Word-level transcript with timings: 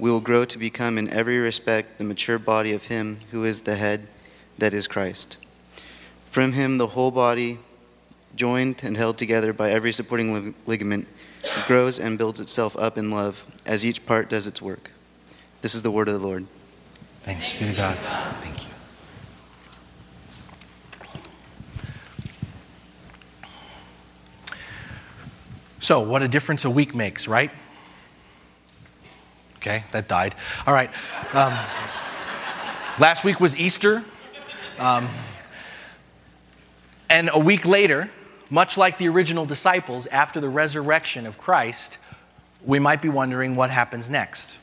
we 0.00 0.10
will 0.10 0.20
grow 0.20 0.46
to 0.46 0.58
become 0.58 0.96
in 0.96 1.10
every 1.10 1.38
respect 1.38 1.98
the 1.98 2.04
mature 2.04 2.38
body 2.38 2.72
of 2.72 2.86
Him 2.86 3.18
who 3.30 3.44
is 3.44 3.60
the 3.60 3.76
head, 3.76 4.08
that 4.56 4.72
is 4.72 4.88
Christ. 4.88 5.36
From 6.30 6.52
Him, 6.52 6.78
the 6.78 6.88
whole 6.88 7.10
body, 7.10 7.58
joined 8.34 8.82
and 8.82 8.96
held 8.96 9.18
together 9.18 9.52
by 9.52 9.70
every 9.70 9.92
supporting 9.92 10.54
ligament, 10.66 11.06
grows 11.66 11.98
and 11.98 12.16
builds 12.16 12.40
itself 12.40 12.76
up 12.78 12.96
in 12.96 13.10
love 13.10 13.46
as 13.66 13.84
each 13.84 14.06
part 14.06 14.30
does 14.30 14.46
its 14.46 14.62
work. 14.62 14.90
This 15.60 15.74
is 15.74 15.82
the 15.82 15.90
word 15.90 16.08
of 16.08 16.18
the 16.18 16.26
Lord. 16.26 16.46
Thanks 17.24 17.52
be 17.52 17.66
to 17.66 17.72
God. 17.74 17.98
Thank 18.40 18.64
you. 18.64 18.70
So, 25.80 26.00
what 26.00 26.22
a 26.22 26.28
difference 26.28 26.64
a 26.64 26.70
week 26.70 26.94
makes, 26.94 27.28
right? 27.28 27.50
Okay, 29.60 29.84
that 29.90 30.08
died. 30.08 30.34
All 30.66 30.72
right. 30.72 30.90
Um, 31.34 31.52
last 32.98 33.24
week 33.24 33.40
was 33.40 33.54
Easter. 33.58 34.02
Um, 34.78 35.06
and 37.10 37.28
a 37.34 37.38
week 37.38 37.66
later, 37.66 38.08
much 38.48 38.78
like 38.78 38.96
the 38.96 39.08
original 39.08 39.44
disciples, 39.44 40.06
after 40.06 40.40
the 40.40 40.48
resurrection 40.48 41.26
of 41.26 41.36
Christ, 41.36 41.98
we 42.64 42.78
might 42.78 43.02
be 43.02 43.10
wondering 43.10 43.54
what 43.54 43.68
happens 43.68 44.08
next. 44.08 44.56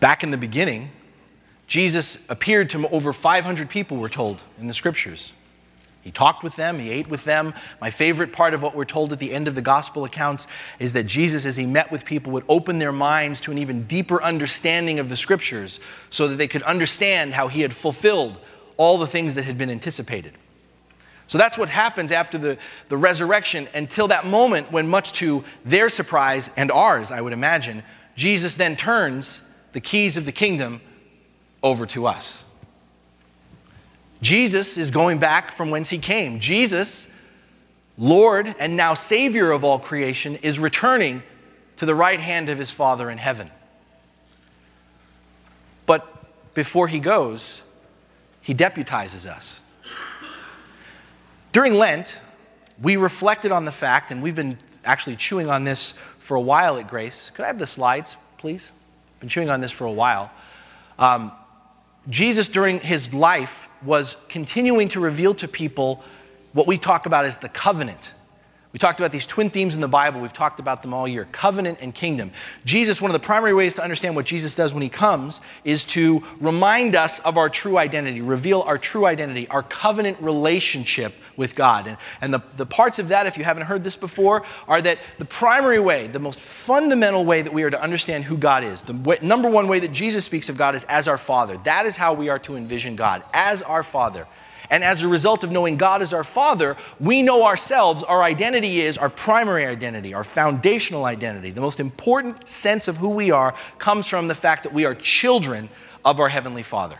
Back 0.00 0.22
in 0.22 0.30
the 0.30 0.38
beginning, 0.38 0.90
Jesus 1.66 2.24
appeared 2.30 2.70
to 2.70 2.88
over 2.88 3.12
500 3.12 3.68
people, 3.68 3.98
we're 3.98 4.08
told 4.08 4.42
in 4.58 4.66
the 4.66 4.74
scriptures. 4.74 5.34
He 6.06 6.12
talked 6.12 6.44
with 6.44 6.54
them, 6.54 6.78
he 6.78 6.92
ate 6.92 7.08
with 7.08 7.24
them. 7.24 7.52
My 7.80 7.90
favorite 7.90 8.32
part 8.32 8.54
of 8.54 8.62
what 8.62 8.76
we're 8.76 8.84
told 8.84 9.12
at 9.12 9.18
the 9.18 9.32
end 9.32 9.48
of 9.48 9.56
the 9.56 9.60
gospel 9.60 10.04
accounts 10.04 10.46
is 10.78 10.92
that 10.92 11.02
Jesus, 11.02 11.44
as 11.44 11.56
he 11.56 11.66
met 11.66 11.90
with 11.90 12.04
people, 12.04 12.32
would 12.34 12.44
open 12.48 12.78
their 12.78 12.92
minds 12.92 13.40
to 13.40 13.50
an 13.50 13.58
even 13.58 13.82
deeper 13.88 14.22
understanding 14.22 15.00
of 15.00 15.08
the 15.08 15.16
scriptures 15.16 15.80
so 16.10 16.28
that 16.28 16.36
they 16.36 16.46
could 16.46 16.62
understand 16.62 17.34
how 17.34 17.48
he 17.48 17.60
had 17.60 17.74
fulfilled 17.74 18.38
all 18.76 18.98
the 18.98 19.06
things 19.08 19.34
that 19.34 19.42
had 19.42 19.58
been 19.58 19.68
anticipated. 19.68 20.34
So 21.26 21.38
that's 21.38 21.58
what 21.58 21.68
happens 21.68 22.12
after 22.12 22.38
the, 22.38 22.56
the 22.88 22.96
resurrection 22.96 23.66
until 23.74 24.06
that 24.06 24.24
moment 24.24 24.70
when, 24.70 24.86
much 24.86 25.10
to 25.14 25.42
their 25.64 25.88
surprise 25.88 26.52
and 26.56 26.70
ours, 26.70 27.10
I 27.10 27.20
would 27.20 27.32
imagine, 27.32 27.82
Jesus 28.14 28.54
then 28.54 28.76
turns 28.76 29.42
the 29.72 29.80
keys 29.80 30.16
of 30.16 30.24
the 30.24 30.30
kingdom 30.30 30.80
over 31.64 31.84
to 31.86 32.06
us. 32.06 32.44
Jesus 34.22 34.78
is 34.78 34.90
going 34.90 35.18
back 35.18 35.52
from 35.52 35.70
whence 35.70 35.90
he 35.90 35.98
came. 35.98 36.40
Jesus, 36.40 37.06
Lord 37.98 38.54
and 38.58 38.76
now 38.76 38.94
Savior 38.94 39.50
of 39.50 39.64
all 39.64 39.78
creation, 39.78 40.36
is 40.36 40.58
returning 40.58 41.22
to 41.76 41.86
the 41.86 41.94
right 41.94 42.20
hand 42.20 42.48
of 42.48 42.58
his 42.58 42.70
Father 42.70 43.10
in 43.10 43.18
heaven. 43.18 43.50
But 45.84 46.54
before 46.54 46.88
he 46.88 46.98
goes, 46.98 47.62
he 48.40 48.54
deputizes 48.54 49.26
us. 49.26 49.60
During 51.52 51.74
Lent, 51.74 52.20
we 52.82 52.96
reflected 52.96 53.52
on 53.52 53.64
the 53.64 53.72
fact, 53.72 54.10
and 54.10 54.22
we've 54.22 54.34
been 54.34 54.58
actually 54.84 55.16
chewing 55.16 55.48
on 55.48 55.64
this 55.64 55.92
for 56.18 56.36
a 56.36 56.40
while 56.40 56.78
at 56.78 56.88
Grace. 56.88 57.30
Could 57.30 57.44
I 57.44 57.48
have 57.48 57.58
the 57.58 57.66
slides, 57.66 58.16
please? 58.38 58.72
Been 59.20 59.28
chewing 59.28 59.50
on 59.50 59.60
this 59.60 59.72
for 59.72 59.84
a 59.84 59.92
while. 59.92 60.30
Um, 60.98 61.32
Jesus, 62.08 62.48
during 62.48 62.80
his 62.80 63.12
life, 63.12 63.68
was 63.82 64.16
continuing 64.28 64.88
to 64.88 65.00
reveal 65.00 65.34
to 65.34 65.48
people 65.48 66.02
what 66.52 66.66
we 66.66 66.78
talk 66.78 67.06
about 67.06 67.24
as 67.24 67.38
the 67.38 67.48
covenant. 67.48 68.14
We 68.76 68.78
talked 68.78 69.00
about 69.00 69.10
these 69.10 69.26
twin 69.26 69.48
themes 69.48 69.74
in 69.74 69.80
the 69.80 69.88
Bible. 69.88 70.20
We've 70.20 70.30
talked 70.30 70.60
about 70.60 70.82
them 70.82 70.92
all 70.92 71.08
year 71.08 71.26
covenant 71.32 71.78
and 71.80 71.94
kingdom. 71.94 72.30
Jesus, 72.66 73.00
one 73.00 73.10
of 73.10 73.14
the 73.14 73.26
primary 73.26 73.54
ways 73.54 73.74
to 73.76 73.82
understand 73.82 74.14
what 74.14 74.26
Jesus 74.26 74.54
does 74.54 74.74
when 74.74 74.82
he 74.82 74.90
comes 74.90 75.40
is 75.64 75.86
to 75.86 76.22
remind 76.40 76.94
us 76.94 77.18
of 77.20 77.38
our 77.38 77.48
true 77.48 77.78
identity, 77.78 78.20
reveal 78.20 78.60
our 78.60 78.76
true 78.76 79.06
identity, 79.06 79.48
our 79.48 79.62
covenant 79.62 80.20
relationship 80.20 81.14
with 81.38 81.54
God. 81.54 81.86
And, 81.86 81.96
and 82.20 82.34
the, 82.34 82.42
the 82.58 82.66
parts 82.66 82.98
of 82.98 83.08
that, 83.08 83.26
if 83.26 83.38
you 83.38 83.44
haven't 83.44 83.62
heard 83.62 83.82
this 83.82 83.96
before, 83.96 84.42
are 84.68 84.82
that 84.82 84.98
the 85.16 85.24
primary 85.24 85.80
way, 85.80 86.06
the 86.08 86.18
most 86.18 86.38
fundamental 86.38 87.24
way 87.24 87.40
that 87.40 87.54
we 87.54 87.62
are 87.62 87.70
to 87.70 87.80
understand 87.80 88.24
who 88.24 88.36
God 88.36 88.62
is, 88.62 88.82
the 88.82 88.92
way, 88.92 89.16
number 89.22 89.48
one 89.48 89.68
way 89.68 89.78
that 89.78 89.92
Jesus 89.92 90.26
speaks 90.26 90.50
of 90.50 90.58
God 90.58 90.74
is 90.74 90.84
as 90.84 91.08
our 91.08 91.16
Father. 91.16 91.56
That 91.64 91.86
is 91.86 91.96
how 91.96 92.12
we 92.12 92.28
are 92.28 92.40
to 92.40 92.56
envision 92.56 92.94
God, 92.94 93.22
as 93.32 93.62
our 93.62 93.82
Father. 93.82 94.26
And 94.70 94.82
as 94.82 95.02
a 95.02 95.08
result 95.08 95.44
of 95.44 95.50
knowing 95.50 95.76
God 95.76 96.02
as 96.02 96.12
our 96.12 96.24
Father, 96.24 96.76
we 96.98 97.22
know 97.22 97.44
ourselves, 97.44 98.02
our 98.02 98.22
identity 98.22 98.80
is 98.80 98.98
our 98.98 99.10
primary 99.10 99.66
identity, 99.66 100.14
our 100.14 100.24
foundational 100.24 101.04
identity. 101.04 101.50
The 101.50 101.60
most 101.60 101.80
important 101.80 102.48
sense 102.48 102.88
of 102.88 102.96
who 102.96 103.10
we 103.10 103.30
are 103.30 103.54
comes 103.78 104.08
from 104.08 104.28
the 104.28 104.34
fact 104.34 104.64
that 104.64 104.72
we 104.72 104.84
are 104.84 104.94
children 104.94 105.68
of 106.04 106.20
our 106.20 106.28
Heavenly 106.28 106.62
Father. 106.62 106.96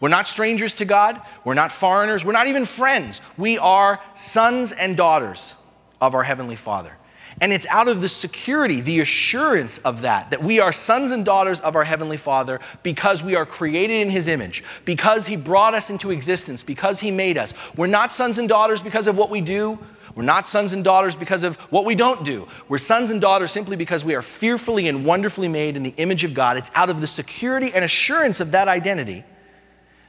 We're 0.00 0.08
not 0.08 0.26
strangers 0.26 0.74
to 0.74 0.84
God, 0.84 1.20
we're 1.44 1.54
not 1.54 1.72
foreigners, 1.72 2.24
we're 2.24 2.32
not 2.32 2.48
even 2.48 2.64
friends. 2.64 3.20
We 3.38 3.58
are 3.58 4.00
sons 4.14 4.72
and 4.72 4.96
daughters 4.96 5.54
of 6.00 6.14
our 6.14 6.22
Heavenly 6.22 6.56
Father. 6.56 6.92
And 7.40 7.52
it's 7.52 7.66
out 7.66 7.88
of 7.88 8.00
the 8.00 8.08
security, 8.08 8.80
the 8.80 9.00
assurance 9.00 9.78
of 9.78 10.02
that, 10.02 10.30
that 10.30 10.42
we 10.42 10.60
are 10.60 10.72
sons 10.72 11.10
and 11.10 11.24
daughters 11.24 11.60
of 11.60 11.74
our 11.74 11.84
Heavenly 11.84 12.16
Father 12.16 12.60
because 12.82 13.24
we 13.24 13.34
are 13.34 13.44
created 13.44 14.00
in 14.00 14.10
His 14.10 14.28
image, 14.28 14.62
because 14.84 15.26
He 15.26 15.36
brought 15.36 15.74
us 15.74 15.90
into 15.90 16.10
existence, 16.10 16.62
because 16.62 17.00
He 17.00 17.10
made 17.10 17.36
us. 17.36 17.54
We're 17.76 17.88
not 17.88 18.12
sons 18.12 18.38
and 18.38 18.48
daughters 18.48 18.80
because 18.80 19.08
of 19.08 19.16
what 19.16 19.30
we 19.30 19.40
do. 19.40 19.78
We're 20.14 20.22
not 20.22 20.46
sons 20.46 20.72
and 20.74 20.84
daughters 20.84 21.16
because 21.16 21.42
of 21.42 21.56
what 21.72 21.84
we 21.84 21.96
don't 21.96 22.24
do. 22.24 22.46
We're 22.68 22.78
sons 22.78 23.10
and 23.10 23.20
daughters 23.20 23.50
simply 23.50 23.76
because 23.76 24.04
we 24.04 24.14
are 24.14 24.22
fearfully 24.22 24.86
and 24.86 25.04
wonderfully 25.04 25.48
made 25.48 25.76
in 25.76 25.82
the 25.82 25.94
image 25.96 26.22
of 26.22 26.34
God. 26.34 26.56
It's 26.56 26.70
out 26.74 26.88
of 26.88 27.00
the 27.00 27.06
security 27.08 27.72
and 27.74 27.84
assurance 27.84 28.38
of 28.38 28.52
that 28.52 28.68
identity 28.68 29.24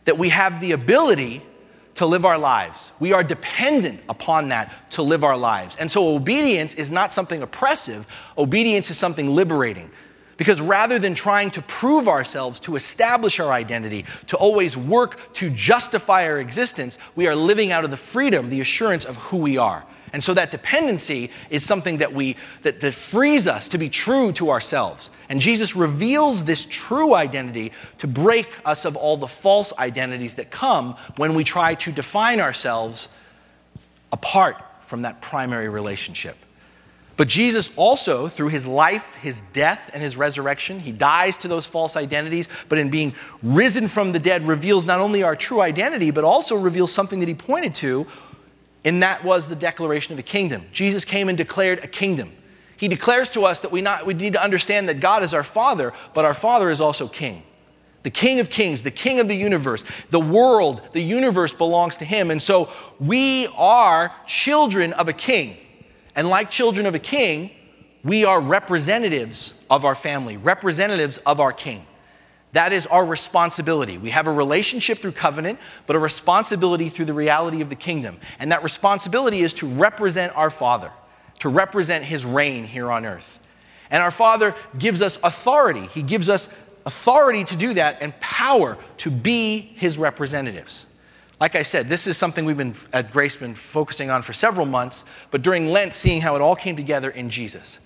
that 0.04 0.20
we 0.20 0.30
have 0.30 0.62
the 0.62 0.74
ability 0.74 1.42
to 1.96 2.06
live 2.06 2.26
our 2.26 2.38
lives. 2.38 2.92
We 3.00 3.14
are 3.14 3.24
dependent 3.24 4.02
upon 4.10 4.50
that 4.50 4.92
to 4.92 5.02
live 5.02 5.24
our 5.24 5.38
lives. 5.38 5.76
And 5.78 5.90
so 5.90 6.16
obedience 6.16 6.76
is 6.76 6.92
not 6.92 7.14
something 7.14 7.42
oppressive, 7.42 8.06
obedience 8.38 8.92
is 8.92 8.98
something 8.98 9.30
liberating. 9.30 9.90
Because 10.38 10.60
rather 10.60 11.00
than 11.00 11.16
trying 11.16 11.50
to 11.52 11.62
prove 11.62 12.10
ourselves, 12.10 12.60
to 12.62 12.76
establish 12.76 13.40
our 13.40 13.52
identity, 13.52 14.06
to 14.28 14.36
always 14.36 14.76
work 14.76 15.34
to 15.36 15.50
justify 15.50 16.26
our 16.28 16.40
existence, 16.40 16.98
we 17.16 17.28
are 17.28 17.36
living 17.36 17.72
out 17.72 17.86
of 17.86 17.92
the 17.92 17.98
freedom, 17.98 18.50
the 18.50 18.60
assurance 18.60 19.06
of 19.06 19.16
who 19.16 19.38
we 19.38 19.58
are. 19.58 19.86
And 20.16 20.24
so 20.24 20.34
that 20.34 20.50
dependency 20.50 21.30
is 21.50 21.66
something 21.66 21.98
that 21.98 22.14
we 22.14 22.38
that, 22.62 22.80
that 22.80 22.94
frees 22.94 23.48
us 23.48 23.68
to 23.68 23.78
be 23.78 23.90
true 23.90 24.32
to 24.32 24.50
ourselves. 24.50 25.12
And 25.28 25.42
Jesus 25.42 25.76
reveals 25.76 26.46
this 26.46 26.66
true 26.66 27.14
identity 27.14 27.74
to 27.98 28.08
break 28.08 28.50
us 28.64 28.86
of 28.86 28.96
all 28.96 29.18
the 29.18 29.28
false 29.28 29.74
identities 29.78 30.36
that 30.36 30.52
come 30.52 30.96
when 31.18 31.34
we 31.34 31.44
try 31.44 31.76
to 31.76 31.92
define 31.92 32.40
ourselves 32.40 33.10
apart 34.14 34.56
from 34.84 35.02
that 35.02 35.22
primary 35.22 35.68
relationship. 35.68 36.38
But 37.18 37.28
Jesus 37.28 37.72
also, 37.76 38.28
through 38.28 38.50
his 38.50 38.66
life, 38.66 39.16
his 39.16 39.42
death, 39.52 39.90
and 39.94 40.02
his 40.02 40.16
resurrection, 40.16 40.80
he 40.80 40.94
dies 40.94 41.38
to 41.40 41.50
those 41.50 41.66
false 41.66 41.96
identities, 41.98 42.48
but 42.70 42.78
in 42.78 42.90
being 42.90 43.14
risen 43.42 43.90
from 43.90 44.14
the 44.14 44.20
dead, 44.20 44.44
reveals 44.44 44.86
not 44.86 45.00
only 45.00 45.24
our 45.24 45.36
true 45.36 45.62
identity, 45.62 46.12
but 46.12 46.24
also 46.24 46.56
reveals 46.56 46.92
something 46.92 47.20
that 47.20 47.28
he 47.28 47.36
pointed 47.36 47.74
to, 47.76 48.06
and 48.86 49.04
that 49.04 49.24
was 49.24 49.48
the 49.48 49.56
declaration 49.56 50.14
of 50.14 50.20
a 50.20 50.24
kingdom. 50.24 50.64
Jesus 50.72 51.04
came 51.04 51.28
and 51.28 51.38
declared 51.38 51.84
a 51.84 51.88
kingdom. 51.88 52.32
He 52.78 52.88
declares 52.88 53.30
to 53.32 53.42
us 53.42 53.60
that 53.62 53.72
we, 53.72 53.82
not, 53.82 54.06
we 54.06 54.14
need 54.14 54.34
to 54.34 54.44
understand 54.44 54.88
that 54.88 55.00
God 55.00 55.24
is 55.24 55.34
our 55.34 55.44
Father, 55.44 55.92
but 56.14 56.24
our 56.24 56.34
Father 56.34 56.70
is 56.70 56.80
also 56.80 57.08
King. 57.08 57.44
The 58.04 58.10
King 58.12 58.40
of 58.40 58.50
Kings, 58.50 58.84
the 58.84 58.92
King 58.92 59.20
of 59.20 59.28
the 59.28 59.36
universe, 59.36 59.84
the 60.12 60.20
world, 60.20 60.82
the 60.92 61.02
universe 61.02 61.54
belongs 61.54 61.98
to 61.98 62.06
Him. 62.06 62.32
And 62.32 62.42
so 62.42 62.70
we 63.00 63.48
are 63.58 64.14
children 64.28 64.94
of 64.94 65.10
a 65.10 65.14
King. 65.14 65.58
And 66.16 66.30
like 66.30 66.50
children 66.50 66.86
of 66.86 66.96
a 66.96 67.00
king, 67.00 67.52
we 68.04 68.24
are 68.24 68.40
representatives 68.40 69.56
of 69.70 69.84
our 69.84 69.96
family, 69.96 70.38
representatives 70.38 71.18
of 71.20 71.40
our 71.40 71.52
king. 71.52 71.86
That 72.56 72.72
is 72.72 72.88
our 72.88 73.06
responsibility. 73.06 73.98
We 73.98 74.12
have 74.12 74.28
a 74.28 74.32
relationship 74.32 75.00
through 75.00 75.12
covenant, 75.12 75.60
but 75.88 75.98
a 75.98 76.00
responsibility 76.00 76.88
through 76.88 77.04
the 77.04 77.14
reality 77.14 77.60
of 77.60 77.68
the 77.68 77.76
kingdom. 77.76 78.18
And 78.40 78.50
that 78.54 78.64
responsibility 78.64 79.40
is 79.40 79.54
to 79.56 79.68
represent 79.68 80.34
our 80.38 80.50
Father, 80.50 80.90
to 81.40 81.50
represent 81.50 82.06
his 82.06 82.26
reign 82.26 82.64
here 82.64 82.90
on 82.90 83.06
earth. 83.06 83.40
And 83.92 84.02
our 84.02 84.10
Father 84.10 84.56
gives 84.80 85.02
us 85.02 85.20
authority. 85.22 85.86
He 85.88 86.02
gives 86.02 86.30
us 86.30 86.48
authority 86.86 87.44
to 87.44 87.58
do 87.58 87.74
that 87.74 87.98
and 88.00 88.18
power 88.22 88.78
to 89.00 89.12
be 89.12 89.60
his 89.60 89.98
representatives. 89.98 90.86
Like 91.42 91.58
I 91.58 91.62
said, 91.62 91.90
this 91.90 92.08
is 92.08 92.16
something 92.16 92.46
we've 92.46 92.56
been 92.56 92.76
at 92.94 93.12
Grace 93.12 93.36
been 93.36 93.54
focusing 93.54 94.10
on 94.10 94.22
for 94.22 94.32
several 94.32 94.66
months, 94.66 95.04
but 95.30 95.42
during 95.42 95.68
Lent, 95.68 95.94
seeing 95.94 96.22
how 96.22 96.38
it 96.38 96.42
all 96.42 96.56
came 96.56 96.78
together 96.78 97.10
in 97.10 97.30
Jesus. 97.30 97.80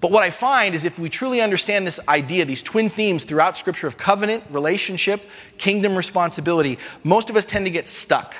But 0.00 0.10
what 0.10 0.22
I 0.22 0.30
find 0.30 0.74
is 0.74 0.84
if 0.84 0.98
we 0.98 1.10
truly 1.10 1.40
understand 1.42 1.86
this 1.86 2.00
idea, 2.08 2.44
these 2.44 2.62
twin 2.62 2.88
themes 2.88 3.24
throughout 3.24 3.56
Scripture 3.56 3.86
of 3.86 3.98
covenant, 3.98 4.44
relationship, 4.50 5.20
kingdom 5.58 5.94
responsibility, 5.94 6.78
most 7.04 7.28
of 7.28 7.36
us 7.36 7.44
tend 7.44 7.66
to 7.66 7.70
get 7.70 7.86
stuck. 7.86 8.34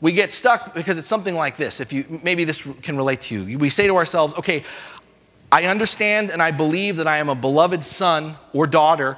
We 0.00 0.12
get 0.12 0.32
stuck 0.32 0.74
because 0.74 0.98
it's 0.98 1.08
something 1.08 1.36
like 1.36 1.56
this. 1.56 1.80
If 1.80 1.92
you 1.92 2.20
maybe 2.24 2.44
this 2.44 2.66
can 2.82 2.96
relate 2.96 3.20
to 3.22 3.44
you. 3.44 3.58
We 3.58 3.70
say 3.70 3.86
to 3.86 3.96
ourselves, 3.96 4.34
okay, 4.34 4.64
I 5.52 5.66
understand 5.66 6.30
and 6.30 6.42
I 6.42 6.50
believe 6.50 6.96
that 6.96 7.06
I 7.06 7.18
am 7.18 7.28
a 7.28 7.36
beloved 7.36 7.84
son 7.84 8.36
or 8.52 8.66
daughter 8.66 9.16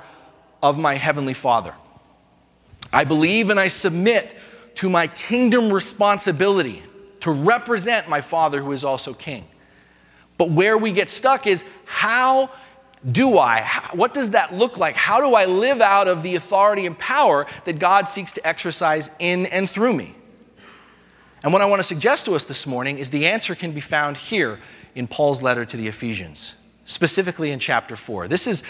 of 0.63 0.79
my 0.79 0.95
heavenly 0.95 1.35
Father. 1.35 1.75
I 2.93 3.05
believe 3.05 3.49
and 3.49 3.59
I 3.59 3.69
submit 3.69 4.37
to 4.77 4.91
my 4.91 5.07
kingdom 5.07 5.73
responsibility 5.73 6.83
to 7.21 7.31
represent 7.31 8.09
my 8.09 8.21
Father 8.21 8.61
who 8.61 8.73
is 8.73 8.85
also 8.85 9.15
King. 9.15 9.47
But 10.39 10.51
where 10.51 10.77
we 10.77 10.93
get 10.93 11.09
stuck 11.09 11.47
is 11.47 11.65
how 11.85 12.51
do 13.11 13.39
I? 13.39 13.63
what 13.93 14.15
does 14.15 14.31
that 14.31 14.55
look 14.55 14.77
like? 14.77 14.97
How 14.97 15.21
do 15.21 15.35
I 15.35 15.45
live 15.45 15.81
out 15.81 16.09
of 16.09 16.23
the 16.23 16.35
authority 16.35 16.87
and 16.87 16.99
power 16.99 17.47
that 17.65 17.79
God 17.79 18.09
seeks 18.09 18.33
to 18.33 18.47
exercise 18.47 19.11
in 19.19 19.47
and 19.47 19.69
through 19.69 19.95
me? 19.95 20.15
And 21.43 21.53
what 21.53 21.63
I 21.63 21.67
want 21.67 21.79
to 21.79 21.85
suggest 21.85 22.25
to 22.27 22.33
us 22.33 22.45
this 22.45 22.67
morning 22.67 22.99
is 22.99 23.11
the 23.11 23.27
answer 23.27 23.55
can 23.55 23.73
be 23.73 23.81
found 23.81 24.17
here 24.17 24.59
in 24.95 25.07
Paul's 25.07 25.43
letter 25.43 25.65
to 25.65 25.77
the 25.77 25.87
Ephesians, 25.87 26.55
specifically 26.87 27.53
in 27.53 27.61
chapter 27.61 27.95
4. 27.95 28.27
This 28.27 28.47
is 28.47 28.63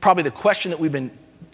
probably 0.00 0.24
the 0.24 0.30
question 0.30 0.70
that 0.70 0.78
we've 0.78 0.92
been 0.92 1.10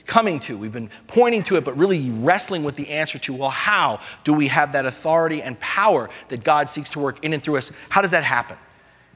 coming 0.06 0.38
to. 0.40 0.56
We've 0.56 0.72
been 0.72 0.90
pointing 1.06 1.42
to 1.44 1.56
it, 1.56 1.64
but 1.64 1.76
really 1.76 2.10
wrestling 2.10 2.64
with 2.64 2.76
the 2.76 2.88
answer 2.90 3.18
to 3.18 3.34
well, 3.34 3.50
how 3.50 4.00
do 4.24 4.34
we 4.34 4.48
have 4.48 4.72
that 4.72 4.86
authority 4.86 5.42
and 5.42 5.58
power 5.60 6.10
that 6.28 6.42
God 6.42 6.68
seeks 6.68 6.90
to 6.90 6.98
work 6.98 7.24
in 7.24 7.32
and 7.32 7.42
through 7.42 7.58
us? 7.58 7.70
How 7.88 8.02
does 8.02 8.10
that 8.10 8.24
happen? 8.24 8.56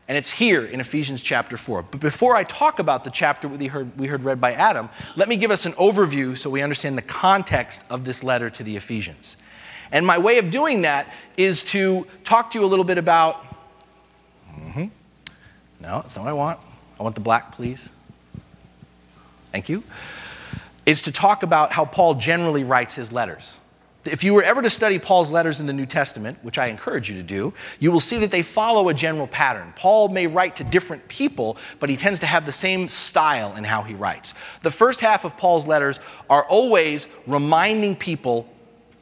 And 0.08 0.16
it's 0.16 0.30
here 0.30 0.64
in 0.64 0.80
Ephesians 0.80 1.22
chapter 1.22 1.56
4. 1.56 1.82
But 1.82 2.00
before 2.00 2.34
I 2.34 2.42
talk 2.44 2.78
about 2.78 3.04
the 3.04 3.10
chapter 3.10 3.46
we 3.46 3.66
heard, 3.66 3.96
we 3.98 4.06
heard 4.06 4.22
read 4.22 4.40
by 4.40 4.54
Adam, 4.54 4.88
let 5.16 5.28
me 5.28 5.36
give 5.36 5.50
us 5.50 5.66
an 5.66 5.72
overview 5.72 6.36
so 6.36 6.48
we 6.48 6.62
understand 6.62 6.96
the 6.96 7.02
context 7.02 7.84
of 7.90 8.04
this 8.04 8.24
letter 8.24 8.48
to 8.48 8.62
the 8.62 8.76
Ephesians. 8.76 9.36
And 9.92 10.06
my 10.06 10.18
way 10.18 10.38
of 10.38 10.50
doing 10.50 10.82
that 10.82 11.12
is 11.36 11.62
to 11.64 12.06
talk 12.24 12.50
to 12.50 12.58
you 12.58 12.64
a 12.64 12.66
little 12.66 12.84
bit 12.84 12.98
about. 12.98 13.44
Mm-hmm. 14.50 14.86
No, 15.80 16.00
that's 16.00 16.16
not 16.16 16.24
what 16.24 16.30
I 16.30 16.34
want. 16.34 16.58
I 16.98 17.02
want 17.02 17.14
the 17.14 17.20
black, 17.20 17.52
please. 17.52 17.88
Thank 19.52 19.68
you 19.68 19.82
is 20.88 21.02
to 21.02 21.12
talk 21.12 21.42
about 21.42 21.70
how 21.70 21.84
Paul 21.84 22.14
generally 22.14 22.64
writes 22.64 22.94
his 22.94 23.12
letters. 23.12 23.58
If 24.08 24.24
you 24.24 24.34
were 24.34 24.42
ever 24.42 24.62
to 24.62 24.70
study 24.70 24.98
Paul's 24.98 25.30
letters 25.30 25.60
in 25.60 25.66
the 25.66 25.72
New 25.72 25.86
Testament, 25.86 26.38
which 26.42 26.58
I 26.58 26.66
encourage 26.66 27.08
you 27.08 27.16
to 27.16 27.22
do, 27.22 27.52
you 27.78 27.92
will 27.92 28.00
see 28.00 28.18
that 28.18 28.30
they 28.30 28.42
follow 28.42 28.88
a 28.88 28.94
general 28.94 29.26
pattern. 29.26 29.72
Paul 29.76 30.08
may 30.08 30.26
write 30.26 30.56
to 30.56 30.64
different 30.64 31.06
people, 31.08 31.56
but 31.80 31.90
he 31.90 31.96
tends 31.96 32.20
to 32.20 32.26
have 32.26 32.46
the 32.46 32.52
same 32.52 32.88
style 32.88 33.54
in 33.56 33.64
how 33.64 33.82
he 33.82 33.94
writes. 33.94 34.34
The 34.62 34.70
first 34.70 35.00
half 35.00 35.24
of 35.24 35.36
Paul's 35.36 35.66
letters 35.66 36.00
are 36.28 36.44
always 36.44 37.08
reminding 37.26 37.96
people 37.96 38.48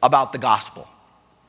about 0.03 0.31
the 0.31 0.37
gospel 0.39 0.87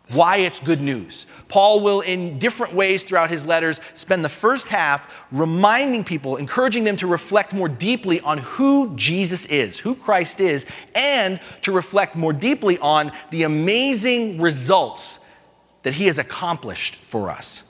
why 0.09 0.39
it's 0.39 0.61
good 0.61 0.81
news. 0.81 1.27
Paul 1.49 1.81
will, 1.81 2.01
in 2.01 2.39
different 2.39 2.75
ways 2.75 3.03
throughout 3.03 3.31
his 3.31 3.47
letters, 3.47 3.81
spend 3.95 4.25
the 4.25 4.29
first 4.29 4.69
half 4.69 5.27
reminding 5.31 6.05
people, 6.05 6.37
encouraging 6.37 6.85
them 6.85 6.97
to 6.97 7.07
reflect 7.07 7.53
more 7.53 7.69
deeply 7.69 8.21
on 8.21 8.39
who 8.39 8.95
Jesus 8.97 9.45
is, 9.47 9.79
who 9.79 9.95
Christ 9.95 10.41
is, 10.41 10.67
and 10.95 11.41
to 11.63 11.73
reflect 11.73 12.17
more 12.17 12.33
deeply 12.33 12.79
on 12.79 13.13
the 13.31 13.43
amazing 13.43 14.41
results 14.41 15.19
that 15.83 15.95
he 15.95 16.07
has 16.07 16.19
accomplished 16.19 16.97
for 16.97 17.31
us. 17.31 17.65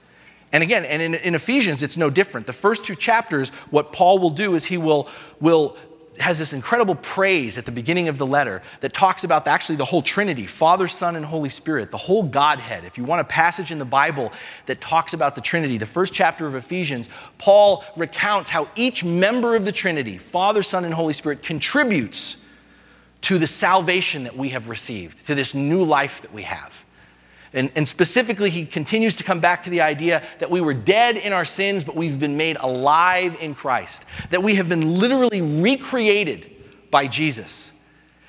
And 0.53 0.63
again, 0.63 0.85
and 0.87 1.03
in, 1.03 1.15
in 1.17 1.35
Ephesians, 1.35 1.83
it's 1.83 1.97
no 1.97 2.09
different. 2.09 2.47
The 2.47 2.53
first 2.55 2.85
two 2.85 2.95
chapters, 2.95 3.51
what 3.71 3.93
Paul 3.93 4.19
will 4.19 4.31
do 4.31 4.55
is 4.55 4.65
he 4.65 4.79
will, 4.79 5.09
will 5.41 5.77
has 6.21 6.39
this 6.39 6.53
incredible 6.53 6.95
praise 6.95 7.59
at 7.59 7.65
the 7.65 7.73
beginning 7.73 8.09
of 8.09 8.19
the 8.19 8.27
letter 8.27 8.63
that 8.81 8.93
talks 8.93 9.25
about 9.25 9.47
actually 9.47 9.77
the 9.77 9.85
whole 9.85 10.03
Trinity 10.03 10.47
Father, 10.47 10.89
Son, 10.89 11.17
and 11.17 11.25
Holy 11.25 11.49
Spirit, 11.49 11.91
the 11.91 11.97
whole 11.97 12.23
Godhead. 12.23 12.85
If 12.85 12.99
you 12.99 13.05
want 13.05 13.21
a 13.21 13.25
passage 13.25 13.71
in 13.71 13.79
the 13.79 13.85
Bible 13.85 14.33
that 14.67 14.81
talks 14.81 15.13
about 15.13 15.35
the 15.35 15.41
Trinity, 15.41 15.79
the 15.79 15.87
first 15.87 16.13
chapter 16.13 16.47
of 16.47 16.55
Ephesians, 16.55 17.09
Paul 17.39 17.85
recounts 17.97 18.51
how 18.51 18.69
each 18.77 19.05
member 19.05 19.57
of 19.57 19.65
the 19.65 19.73
Trinity, 19.73 20.19
Father, 20.19 20.63
Son, 20.63 20.85
and 20.85 20.95
Holy 20.95 21.13
Spirit, 21.13 21.43
contributes 21.43 22.39
to 23.23 23.39
the 23.39 23.47
salvation 23.47 24.25
that 24.25 24.37
we 24.37 24.51
have 24.51 24.69
received, 24.69 25.27
to 25.27 25.35
this 25.35 25.55
new 25.55 25.83
life 25.85 26.23
that 26.23 26.33
we 26.33 26.43
have. 26.43 26.73
And, 27.53 27.73
and, 27.77 27.89
specifically, 27.89 28.51
he 28.51 28.67
continues 28.67 29.17
to 29.17 29.25
come 29.25 29.41
back 29.41 29.63
to 29.63 29.71
the 29.71 29.81
idea 29.81 30.23
that 30.39 30.51
we 30.51 30.61
were 30.61 30.75
dead 30.75 31.17
in 31.17 31.33
our 31.33 31.47
sins, 31.47 31.83
but 31.83 31.97
we've 31.97 32.21
been 32.21 32.37
made 32.37 32.57
alive 32.59 33.39
in 33.41 33.55
Christ. 33.55 34.05
That 34.31 34.43
we 34.43 34.57
have 34.57 34.69
been 34.69 34.99
literally 34.99 35.41
recreated 35.41 36.51
by 36.91 37.07
Jesus. 37.07 37.73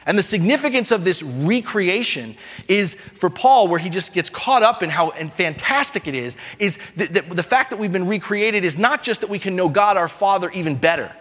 And 0.05 0.17
the 0.17 0.23
significance 0.23 0.91
of 0.91 1.03
this 1.03 1.21
recreation 1.21 2.35
is 2.67 2.95
for 2.95 3.29
Paul, 3.29 3.67
where 3.67 3.79
he 3.79 3.89
just 3.89 4.13
gets 4.13 4.29
caught 4.29 4.63
up 4.63 4.81
in 4.81 4.89
how 4.89 5.11
and 5.11 5.31
fantastic 5.31 6.07
it 6.07 6.15
is, 6.15 6.37
is 6.57 6.79
that, 6.95 7.13
that 7.13 7.29
the 7.29 7.43
fact 7.43 7.69
that 7.69 7.77
we've 7.77 7.91
been 7.91 8.07
recreated 8.07 8.63
is 8.63 8.79
not 8.79 9.03
just 9.03 9.21
that 9.21 9.29
we 9.29 9.37
can 9.37 9.55
know 9.55 9.69
God 9.69 9.97
our 9.97 10.07
Father 10.07 10.49
even 10.51 10.75
better 10.75 11.13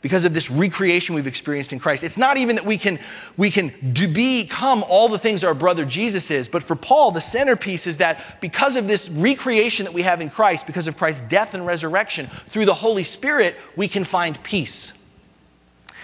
because 0.00 0.24
of 0.24 0.32
this 0.32 0.50
recreation 0.50 1.14
we've 1.14 1.26
experienced 1.26 1.72
in 1.72 1.78
Christ. 1.78 2.04
It's 2.04 2.18
not 2.18 2.36
even 2.36 2.56
that 2.56 2.64
we 2.64 2.78
can, 2.78 2.98
we 3.36 3.50
can 3.50 3.72
do, 3.92 4.06
become 4.06 4.84
all 4.88 5.08
the 5.08 5.18
things 5.18 5.42
our 5.42 5.54
brother 5.54 5.84
Jesus 5.84 6.30
is, 6.30 6.48
but 6.48 6.62
for 6.62 6.76
Paul, 6.76 7.10
the 7.10 7.20
centerpiece 7.20 7.86
is 7.86 7.96
that 7.96 8.40
because 8.40 8.76
of 8.76 8.86
this 8.86 9.08
recreation 9.08 9.84
that 9.84 9.92
we 9.92 10.02
have 10.02 10.20
in 10.20 10.30
Christ, 10.30 10.66
because 10.66 10.86
of 10.86 10.96
Christ's 10.96 11.22
death 11.22 11.54
and 11.54 11.66
resurrection, 11.66 12.30
through 12.50 12.66
the 12.66 12.74
Holy 12.74 13.02
Spirit, 13.02 13.56
we 13.76 13.88
can 13.88 14.04
find 14.04 14.40
peace. 14.42 14.92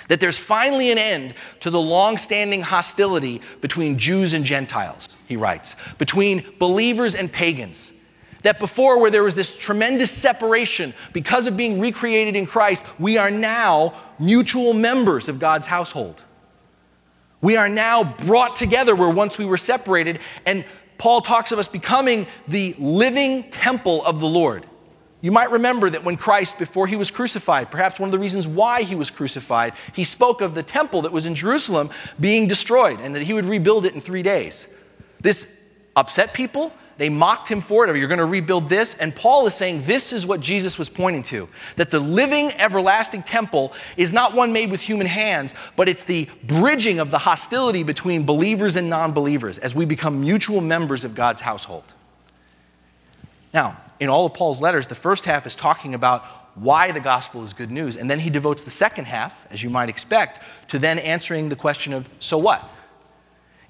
That 0.08 0.20
there's 0.20 0.38
finally 0.38 0.90
an 0.90 0.98
end 0.98 1.34
to 1.60 1.70
the 1.70 1.80
long 1.80 2.18
standing 2.18 2.62
hostility 2.62 3.40
between 3.60 3.96
Jews 3.96 4.32
and 4.34 4.44
Gentiles, 4.44 5.08
he 5.26 5.36
writes, 5.36 5.76
between 5.98 6.44
believers 6.58 7.14
and 7.14 7.32
pagans 7.32 7.93
that 8.44 8.58
before, 8.58 9.00
where 9.00 9.10
there 9.10 9.24
was 9.24 9.34
this 9.34 9.56
tremendous 9.56 10.10
separation 10.10 10.94
because 11.12 11.46
of 11.46 11.56
being 11.56 11.80
recreated 11.80 12.36
in 12.36 12.46
Christ, 12.46 12.84
we 12.98 13.18
are 13.18 13.30
now 13.30 13.94
mutual 14.18 14.74
members 14.74 15.28
of 15.28 15.38
God's 15.38 15.66
household. 15.66 16.22
We 17.40 17.56
are 17.56 17.68
now 17.68 18.04
brought 18.04 18.54
together 18.54 18.94
where 18.94 19.10
once 19.10 19.38
we 19.38 19.46
were 19.46 19.56
separated. 19.56 20.20
And 20.46 20.64
Paul 20.98 21.22
talks 21.22 21.52
of 21.52 21.58
us 21.58 21.68
becoming 21.68 22.26
the 22.46 22.74
living 22.78 23.50
temple 23.50 24.04
of 24.04 24.20
the 24.20 24.26
Lord. 24.26 24.66
You 25.22 25.32
might 25.32 25.50
remember 25.50 25.88
that 25.88 26.04
when 26.04 26.16
Christ, 26.16 26.58
before 26.58 26.86
he 26.86 26.96
was 26.96 27.10
crucified, 27.10 27.70
perhaps 27.70 27.98
one 27.98 28.08
of 28.08 28.12
the 28.12 28.18
reasons 28.18 28.46
why 28.46 28.82
he 28.82 28.94
was 28.94 29.10
crucified, 29.10 29.72
he 29.94 30.04
spoke 30.04 30.42
of 30.42 30.54
the 30.54 30.62
temple 30.62 31.00
that 31.02 31.12
was 31.12 31.24
in 31.24 31.34
Jerusalem 31.34 31.88
being 32.20 32.46
destroyed 32.46 33.00
and 33.00 33.14
that 33.14 33.22
he 33.22 33.32
would 33.32 33.46
rebuild 33.46 33.86
it 33.86 33.94
in 33.94 34.02
three 34.02 34.22
days. 34.22 34.68
This 35.20 35.58
upset 35.96 36.34
people. 36.34 36.74
They 36.96 37.08
mocked 37.08 37.48
him 37.48 37.60
for 37.60 37.86
it. 37.86 37.96
You're 37.96 38.08
going 38.08 38.18
to 38.18 38.24
rebuild 38.24 38.68
this. 38.68 38.94
And 38.94 39.14
Paul 39.14 39.46
is 39.46 39.54
saying 39.54 39.82
this 39.82 40.12
is 40.12 40.26
what 40.26 40.40
Jesus 40.40 40.78
was 40.78 40.88
pointing 40.88 41.22
to 41.24 41.48
that 41.76 41.90
the 41.90 42.00
living, 42.00 42.52
everlasting 42.52 43.22
temple 43.22 43.72
is 43.96 44.12
not 44.12 44.34
one 44.34 44.52
made 44.52 44.70
with 44.70 44.80
human 44.80 45.06
hands, 45.06 45.54
but 45.76 45.88
it's 45.88 46.04
the 46.04 46.28
bridging 46.44 47.00
of 47.00 47.10
the 47.10 47.18
hostility 47.18 47.82
between 47.82 48.24
believers 48.24 48.76
and 48.76 48.88
non 48.88 49.12
believers 49.12 49.58
as 49.58 49.74
we 49.74 49.84
become 49.84 50.20
mutual 50.20 50.60
members 50.60 51.04
of 51.04 51.14
God's 51.14 51.40
household. 51.40 51.84
Now, 53.52 53.80
in 54.00 54.08
all 54.08 54.26
of 54.26 54.34
Paul's 54.34 54.60
letters, 54.60 54.86
the 54.86 54.94
first 54.94 55.24
half 55.24 55.46
is 55.46 55.54
talking 55.54 55.94
about 55.94 56.24
why 56.54 56.92
the 56.92 57.00
gospel 57.00 57.44
is 57.44 57.52
good 57.52 57.70
news. 57.70 57.96
And 57.96 58.08
then 58.08 58.20
he 58.20 58.30
devotes 58.30 58.62
the 58.62 58.70
second 58.70 59.06
half, 59.06 59.46
as 59.50 59.62
you 59.62 59.70
might 59.70 59.88
expect, 59.88 60.40
to 60.68 60.78
then 60.78 60.98
answering 60.98 61.48
the 61.48 61.56
question 61.56 61.92
of 61.92 62.08
so 62.20 62.38
what? 62.38 62.68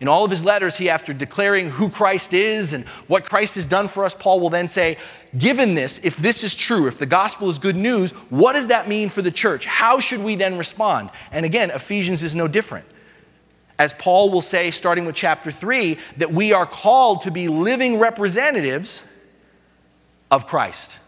In 0.04 0.08
all 0.08 0.22
of 0.22 0.30
his 0.30 0.44
letters, 0.44 0.76
he, 0.76 0.90
after 0.90 1.14
declaring 1.14 1.70
who 1.70 1.88
Christ 1.88 2.34
is 2.34 2.74
and 2.74 2.84
what 3.06 3.24
Christ 3.24 3.54
has 3.54 3.66
done 3.66 3.88
for 3.88 4.04
us, 4.04 4.14
Paul 4.14 4.38
will 4.38 4.50
then 4.50 4.68
say, 4.68 4.98
Given 5.38 5.74
this, 5.74 5.98
if 6.04 6.18
this 6.18 6.44
is 6.44 6.54
true, 6.54 6.86
if 6.86 6.98
the 6.98 7.06
gospel 7.06 7.48
is 7.48 7.58
good 7.58 7.74
news, 7.74 8.12
what 8.28 8.52
does 8.52 8.66
that 8.66 8.86
mean 8.86 9.08
for 9.08 9.22
the 9.22 9.30
church? 9.30 9.64
How 9.64 10.00
should 10.00 10.20
we 10.22 10.34
then 10.34 10.58
respond? 10.58 11.08
And 11.32 11.46
again, 11.46 11.70
Ephesians 11.70 12.22
is 12.22 12.34
no 12.34 12.46
different. 12.46 12.84
As 13.78 13.94
Paul 13.94 14.28
will 14.28 14.42
say, 14.42 14.70
starting 14.70 15.06
with 15.06 15.14
chapter 15.14 15.50
3, 15.50 15.96
that 16.18 16.30
we 16.30 16.52
are 16.52 16.66
called 16.66 17.22
to 17.22 17.30
be 17.30 17.48
living 17.48 17.98
representatives 17.98 19.04
of 20.30 20.46
Christ, 20.46 20.98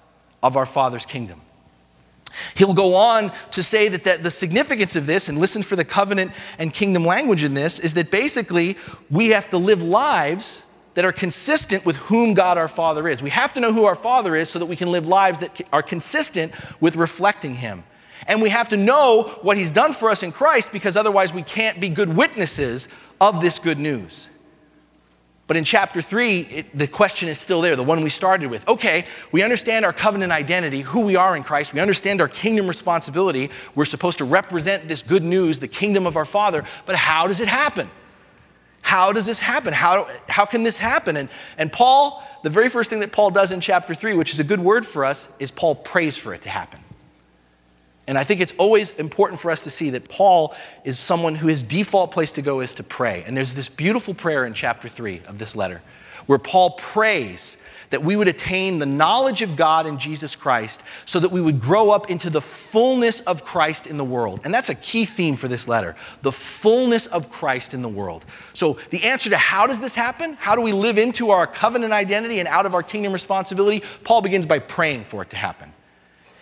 of 0.42 0.56
our 0.56 0.64
Father's 0.64 1.04
kingdom. 1.04 1.42
He'll 2.54 2.74
go 2.74 2.94
on 2.94 3.32
to 3.52 3.62
say 3.62 3.88
that, 3.88 4.04
that 4.04 4.22
the 4.22 4.30
significance 4.30 4.96
of 4.96 5.06
this, 5.06 5.28
and 5.28 5.38
listen 5.38 5.62
for 5.62 5.76
the 5.76 5.84
covenant 5.84 6.32
and 6.58 6.72
kingdom 6.72 7.04
language 7.04 7.44
in 7.44 7.54
this, 7.54 7.78
is 7.78 7.94
that 7.94 8.10
basically 8.10 8.76
we 9.10 9.28
have 9.28 9.50
to 9.50 9.58
live 9.58 9.82
lives 9.82 10.62
that 10.94 11.04
are 11.04 11.12
consistent 11.12 11.84
with 11.84 11.96
whom 11.96 12.34
God 12.34 12.56
our 12.56 12.68
Father 12.68 13.06
is. 13.06 13.22
We 13.22 13.30
have 13.30 13.52
to 13.54 13.60
know 13.60 13.72
who 13.72 13.84
our 13.84 13.94
Father 13.94 14.34
is 14.34 14.48
so 14.48 14.58
that 14.58 14.66
we 14.66 14.76
can 14.76 14.90
live 14.90 15.06
lives 15.06 15.38
that 15.40 15.60
are 15.72 15.82
consistent 15.82 16.52
with 16.80 16.96
reflecting 16.96 17.54
Him. 17.54 17.84
And 18.26 18.40
we 18.40 18.48
have 18.48 18.70
to 18.70 18.76
know 18.76 19.24
what 19.42 19.58
He's 19.58 19.70
done 19.70 19.92
for 19.92 20.10
us 20.10 20.22
in 20.22 20.32
Christ 20.32 20.72
because 20.72 20.96
otherwise 20.96 21.34
we 21.34 21.42
can't 21.42 21.80
be 21.80 21.90
good 21.90 22.16
witnesses 22.16 22.88
of 23.20 23.42
this 23.42 23.58
good 23.58 23.78
news. 23.78 24.30
But 25.46 25.56
in 25.56 25.64
chapter 25.64 26.02
three, 26.02 26.40
it, 26.40 26.76
the 26.76 26.88
question 26.88 27.28
is 27.28 27.38
still 27.38 27.60
there, 27.60 27.76
the 27.76 27.84
one 27.84 28.02
we 28.02 28.10
started 28.10 28.50
with. 28.50 28.66
Okay, 28.68 29.06
we 29.30 29.44
understand 29.44 29.84
our 29.84 29.92
covenant 29.92 30.32
identity, 30.32 30.80
who 30.80 31.02
we 31.02 31.14
are 31.14 31.36
in 31.36 31.44
Christ. 31.44 31.72
We 31.72 31.78
understand 31.78 32.20
our 32.20 32.28
kingdom 32.28 32.66
responsibility. 32.66 33.50
We're 33.76 33.84
supposed 33.84 34.18
to 34.18 34.24
represent 34.24 34.88
this 34.88 35.04
good 35.04 35.22
news, 35.22 35.60
the 35.60 35.68
kingdom 35.68 36.04
of 36.04 36.16
our 36.16 36.24
Father. 36.24 36.64
But 36.84 36.96
how 36.96 37.28
does 37.28 37.40
it 37.40 37.46
happen? 37.46 37.88
How 38.82 39.12
does 39.12 39.26
this 39.26 39.40
happen? 39.40 39.72
How, 39.72 40.08
how 40.28 40.46
can 40.46 40.62
this 40.62 40.78
happen? 40.78 41.16
And, 41.16 41.28
and 41.58 41.72
Paul, 41.72 42.24
the 42.42 42.50
very 42.50 42.68
first 42.68 42.90
thing 42.90 43.00
that 43.00 43.12
Paul 43.12 43.30
does 43.30 43.52
in 43.52 43.60
chapter 43.60 43.94
three, 43.94 44.14
which 44.14 44.32
is 44.32 44.40
a 44.40 44.44
good 44.44 44.60
word 44.60 44.84
for 44.84 45.04
us, 45.04 45.28
is 45.38 45.50
Paul 45.50 45.74
prays 45.74 46.18
for 46.18 46.34
it 46.34 46.42
to 46.42 46.48
happen. 46.48 46.80
And 48.06 48.16
I 48.16 48.24
think 48.24 48.40
it's 48.40 48.54
always 48.58 48.92
important 48.92 49.40
for 49.40 49.50
us 49.50 49.64
to 49.64 49.70
see 49.70 49.90
that 49.90 50.08
Paul 50.08 50.54
is 50.84 50.98
someone 50.98 51.34
who 51.34 51.48
his 51.48 51.62
default 51.62 52.12
place 52.12 52.32
to 52.32 52.42
go 52.42 52.60
is 52.60 52.74
to 52.74 52.82
pray. 52.82 53.24
And 53.26 53.36
there's 53.36 53.54
this 53.54 53.68
beautiful 53.68 54.14
prayer 54.14 54.46
in 54.46 54.54
chapter 54.54 54.88
3 54.88 55.22
of 55.26 55.38
this 55.38 55.56
letter 55.56 55.82
where 56.26 56.38
Paul 56.38 56.70
prays 56.72 57.56
that 57.90 58.02
we 58.02 58.16
would 58.16 58.28
attain 58.28 58.78
the 58.78 58.86
knowledge 58.86 59.42
of 59.42 59.56
God 59.56 59.86
in 59.86 59.98
Jesus 59.98 60.34
Christ 60.34 60.82
so 61.04 61.20
that 61.20 61.30
we 61.30 61.40
would 61.40 61.60
grow 61.60 61.90
up 61.90 62.10
into 62.10 62.30
the 62.30 62.40
fullness 62.40 63.20
of 63.20 63.44
Christ 63.44 63.86
in 63.86 63.96
the 63.96 64.04
world. 64.04 64.40
And 64.44 64.52
that's 64.52 64.70
a 64.70 64.74
key 64.74 65.04
theme 65.04 65.36
for 65.36 65.48
this 65.48 65.68
letter 65.68 65.94
the 66.22 66.32
fullness 66.32 67.06
of 67.06 67.30
Christ 67.30 67.74
in 67.74 67.82
the 67.82 67.88
world. 67.88 68.24
So, 68.54 68.74
the 68.90 69.04
answer 69.04 69.30
to 69.30 69.36
how 69.36 69.66
does 69.66 69.80
this 69.80 69.94
happen? 69.94 70.34
How 70.34 70.56
do 70.56 70.62
we 70.62 70.72
live 70.72 70.98
into 70.98 71.30
our 71.30 71.46
covenant 71.46 71.92
identity 71.92 72.40
and 72.40 72.48
out 72.48 72.66
of 72.66 72.74
our 72.74 72.82
kingdom 72.82 73.12
responsibility? 73.12 73.84
Paul 74.02 74.22
begins 74.22 74.46
by 74.46 74.58
praying 74.58 75.04
for 75.04 75.22
it 75.22 75.30
to 75.30 75.36
happen. 75.36 75.72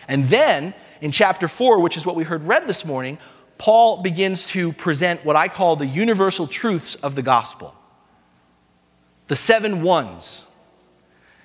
And 0.09 0.25
then 0.25 0.75
in 1.05 1.13
chapter 1.13 1.47
4, 1.47 1.81
which 1.81 1.99
is 1.99 2.07
what 2.07 2.17
we 2.17 2.25
heard 2.25 2.43
read 2.45 2.67
this 2.67 2.83
morning, 2.83 3.19
Paul 3.59 4.01
begins 4.01 4.47
to 4.47 4.73
present 4.73 5.23
what 5.23 5.37
I 5.37 5.49
call 5.49 5.77
the 5.77 5.87
universal 5.87 6.47
truths 6.47 6.95
of 6.97 7.15
the 7.15 7.23
gospel 7.23 7.75
the 9.29 9.37
seven 9.37 9.83
ones. 9.83 10.47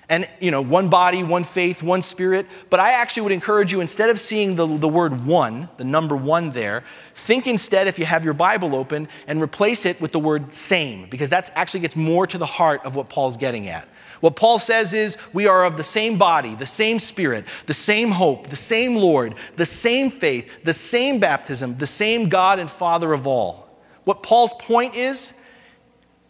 And, 0.08 0.28
you 0.40 0.50
know, 0.50 0.60
one 0.60 0.88
body, 0.88 1.22
one 1.22 1.44
faith, 1.44 1.82
one 1.82 2.02
spirit. 2.02 2.46
But 2.68 2.80
I 2.80 2.92
actually 2.92 3.22
would 3.22 3.32
encourage 3.32 3.70
you, 3.70 3.80
instead 3.80 4.10
of 4.10 4.18
seeing 4.18 4.56
the, 4.56 4.66
the 4.66 4.88
word 4.88 5.24
one, 5.24 5.68
the 5.76 5.84
number 5.84 6.16
one 6.16 6.50
there, 6.50 6.82
think 7.14 7.46
instead, 7.46 7.86
if 7.86 7.98
you 7.98 8.04
have 8.04 8.24
your 8.24 8.34
Bible 8.34 8.74
open, 8.74 9.08
and 9.26 9.40
replace 9.40 9.86
it 9.86 10.00
with 10.00 10.12
the 10.12 10.18
word 10.18 10.54
same, 10.54 11.08
because 11.08 11.30
that 11.30 11.50
actually 11.54 11.80
gets 11.80 11.96
more 11.96 12.26
to 12.26 12.38
the 12.38 12.46
heart 12.46 12.84
of 12.84 12.96
what 12.96 13.08
Paul's 13.08 13.36
getting 13.36 13.68
at. 13.68 13.86
What 14.20 14.36
Paul 14.36 14.58
says 14.58 14.92
is 14.92 15.16
we 15.32 15.46
are 15.46 15.64
of 15.64 15.76
the 15.76 15.84
same 15.84 16.18
body, 16.18 16.54
the 16.54 16.66
same 16.66 16.98
spirit, 16.98 17.46
the 17.66 17.74
same 17.74 18.10
hope, 18.10 18.48
the 18.48 18.56
same 18.56 18.94
Lord, 18.94 19.34
the 19.56 19.66
same 19.66 20.10
faith, 20.10 20.48
the 20.62 20.74
same 20.74 21.18
baptism, 21.18 21.78
the 21.78 21.86
same 21.86 22.28
God 22.28 22.58
and 22.58 22.70
Father 22.70 23.12
of 23.12 23.26
all. 23.26 23.68
What 24.04 24.22
Paul's 24.22 24.52
point 24.58 24.94
is, 24.94 25.34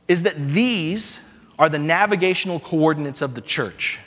is 0.09 0.23
that 0.25 0.35
these 0.37 1.21
are 1.59 1.69
the 1.69 1.79
navigational 1.79 2.59
coordinates 2.59 3.23
of 3.23 3.35
the 3.35 3.41
church. 3.41 4.01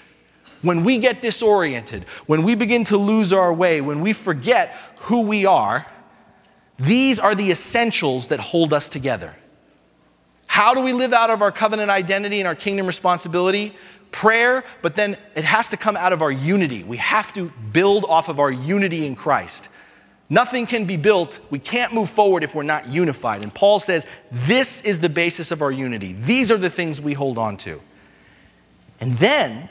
When 0.62 0.84
we 0.84 0.98
get 0.98 1.22
disoriented, 1.22 2.06
when 2.26 2.44
we 2.44 2.56
begin 2.56 2.84
to 2.86 2.98
lose 2.98 3.32
our 3.32 3.54
way, 3.54 3.80
when 3.80 4.02
we 4.02 4.12
forget 4.12 4.76
who 5.02 5.26
we 5.26 5.46
are, 5.46 5.86
these 6.78 7.20
are 7.20 7.36
the 7.36 7.52
essentials 7.52 8.28
that 8.30 8.40
hold 8.40 8.74
us 8.74 8.90
together. 8.90 9.36
How 10.54 10.76
do 10.76 10.82
we 10.82 10.94
live 10.94 11.14
out 11.14 11.32
of 11.32 11.42
our 11.42 11.52
covenant 11.52 11.90
identity 11.90 12.40
and 12.40 12.48
our 12.48 12.54
kingdom 12.54 12.86
responsibility? 12.86 13.74
Prayer, 14.12 14.64
but 14.84 14.94
then 14.94 15.18
it 15.36 15.44
has 15.44 15.70
to 15.70 15.78
come 15.78 15.98
out 15.98 16.14
of 16.14 16.22
our 16.22 16.32
unity. 16.32 16.84
We 16.84 16.98
have 16.98 17.34
to 17.34 17.52
build 17.72 18.06
off 18.06 18.30
of 18.30 18.40
our 18.40 18.52
unity 18.52 19.08
in 19.08 19.16
Christ. 19.16 19.70
Nothing 20.30 20.68
can 20.68 20.86
be 20.86 20.96
built, 20.96 21.40
we 21.50 21.58
can't 21.58 21.92
move 21.92 22.08
forward 22.08 22.44
if 22.44 22.54
we're 22.54 22.62
not 22.62 22.88
unified. 22.88 23.42
And 23.42 23.52
Paul 23.52 23.80
says 23.80 24.06
this 24.32 24.82
is 24.82 25.00
the 25.00 25.10
basis 25.10 25.50
of 25.50 25.64
our 25.64 25.72
unity. 25.72 26.14
These 26.14 26.52
are 26.52 26.58
the 26.58 26.70
things 26.70 27.02
we 27.02 27.14
hold 27.14 27.40
on 27.40 27.58
to. 27.58 27.82
And 29.00 29.18
then, 29.18 29.70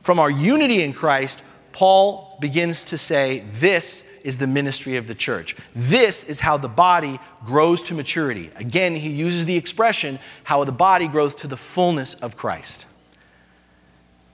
from 0.00 0.18
our 0.18 0.28
unity 0.28 0.82
in 0.82 0.92
Christ, 0.92 1.44
Paul 1.70 2.36
begins 2.40 2.82
to 2.86 2.98
say 2.98 3.44
this 3.60 4.02
is 4.24 4.38
the 4.38 4.46
ministry 4.46 4.96
of 4.96 5.06
the 5.06 5.14
church. 5.14 5.54
This 5.76 6.24
is 6.24 6.40
how 6.40 6.56
the 6.56 6.68
body 6.68 7.20
grows 7.44 7.82
to 7.84 7.94
maturity. 7.94 8.50
Again, 8.56 8.96
he 8.96 9.10
uses 9.10 9.44
the 9.44 9.56
expression 9.56 10.18
how 10.42 10.64
the 10.64 10.72
body 10.72 11.06
grows 11.06 11.36
to 11.36 11.46
the 11.46 11.56
fullness 11.56 12.14
of 12.14 12.36
Christ. 12.36 12.86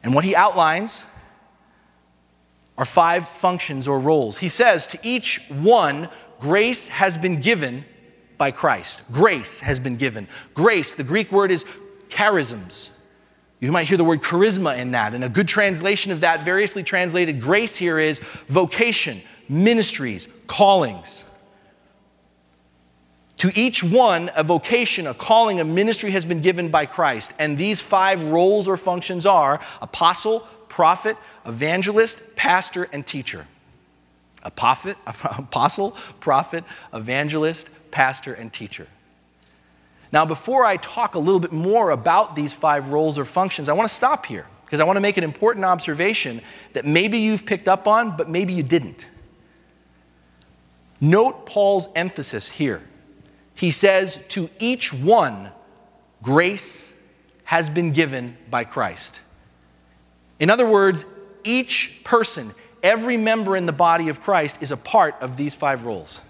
And 0.02 0.14
what 0.14 0.24
he 0.24 0.34
outlines 0.34 1.04
are 2.78 2.86
five 2.86 3.28
functions 3.28 3.86
or 3.86 3.98
roles. 3.98 4.38
He 4.38 4.48
says, 4.48 4.86
To 4.86 4.98
each 5.02 5.44
one, 5.50 6.08
grace 6.38 6.88
has 6.88 7.18
been 7.18 7.40
given 7.40 7.84
by 8.38 8.52
Christ. 8.52 9.02
Grace 9.12 9.60
has 9.60 9.78
been 9.78 9.96
given. 9.96 10.26
Grace, 10.54 10.94
the 10.94 11.04
Greek 11.04 11.30
word 11.30 11.50
is 11.50 11.66
charisms. 12.08 12.90
You 13.60 13.70
might 13.70 13.86
hear 13.86 13.98
the 13.98 14.04
word 14.04 14.22
charisma 14.22 14.78
in 14.78 14.92
that. 14.92 15.12
And 15.14 15.22
a 15.22 15.28
good 15.28 15.46
translation 15.46 16.12
of 16.12 16.22
that, 16.22 16.44
variously 16.44 16.82
translated 16.82 17.40
grace 17.40 17.76
here, 17.76 17.98
is 17.98 18.20
vocation, 18.46 19.20
ministries, 19.50 20.28
callings. 20.46 21.24
To 23.38 23.50
each 23.54 23.82
one, 23.82 24.30
a 24.36 24.44
vocation, 24.44 25.06
a 25.06 25.14
calling, 25.14 25.60
a 25.60 25.64
ministry 25.64 26.12
has 26.12 26.24
been 26.24 26.40
given 26.40 26.68
by 26.68 26.86
Christ. 26.86 27.32
And 27.38 27.58
these 27.58 27.80
five 27.80 28.22
roles 28.24 28.68
or 28.68 28.76
functions 28.76 29.26
are 29.26 29.60
apostle, 29.82 30.40
prophet, 30.68 31.16
evangelist, 31.44 32.22
pastor, 32.36 32.88
and 32.92 33.06
teacher. 33.06 33.46
Apostle, 34.44 35.96
prophet, 36.20 36.64
evangelist, 36.94 37.68
pastor, 37.90 38.32
and 38.32 38.50
teacher. 38.50 38.86
Now, 40.12 40.24
before 40.24 40.64
I 40.64 40.76
talk 40.78 41.14
a 41.14 41.18
little 41.18 41.40
bit 41.40 41.52
more 41.52 41.90
about 41.90 42.34
these 42.34 42.54
five 42.54 42.88
roles 42.88 43.18
or 43.18 43.26
functions, 43.26 43.68
I 43.68 43.74
want 43.74 43.88
to 43.88 43.94
stop 43.94 44.24
here 44.24 44.46
because 44.64 44.80
I 44.80 44.84
want 44.84 44.96
to 44.96 45.00
make 45.00 45.18
an 45.18 45.24
important 45.24 45.64
observation 45.66 46.40
that 46.72 46.86
maybe 46.86 47.18
you've 47.18 47.44
picked 47.44 47.68
up 47.68 47.86
on, 47.86 48.16
but 48.16 48.30
maybe 48.30 48.52
you 48.52 48.62
didn't. 48.62 49.08
Note 51.00 51.46
Paul's 51.46 51.88
emphasis 51.94 52.48
here. 52.48 52.82
He 53.54 53.70
says, 53.70 54.18
To 54.28 54.50
each 54.58 54.92
one, 54.92 55.50
grace 56.22 56.92
has 57.44 57.70
been 57.70 57.92
given 57.92 58.36
by 58.50 58.64
Christ. 58.64 59.22
In 60.38 60.50
other 60.50 60.68
words, 60.68 61.04
each 61.44 62.00
person, 62.04 62.52
every 62.82 63.16
member 63.16 63.56
in 63.56 63.66
the 63.66 63.72
body 63.72 64.08
of 64.08 64.20
Christ, 64.20 64.58
is 64.60 64.72
a 64.72 64.76
part 64.76 65.14
of 65.20 65.36
these 65.36 65.54
five 65.54 65.84
roles. 65.84 66.22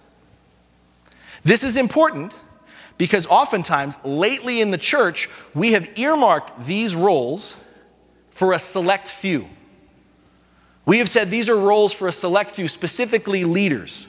This 1.44 1.64
is 1.64 1.76
important 1.76 2.40
because 2.98 3.26
oftentimes, 3.26 3.96
lately 4.04 4.60
in 4.60 4.70
the 4.70 4.78
church, 4.78 5.28
we 5.54 5.72
have 5.72 5.90
earmarked 5.96 6.64
these 6.64 6.94
roles 6.94 7.58
for 8.30 8.52
a 8.52 8.58
select 8.58 9.08
few. 9.08 9.48
We 10.84 10.98
have 10.98 11.08
said 11.08 11.30
these 11.30 11.48
are 11.48 11.56
roles 11.56 11.92
for 11.92 12.08
a 12.08 12.12
select 12.12 12.56
few, 12.56 12.68
specifically 12.68 13.44
leaders. 13.44 14.06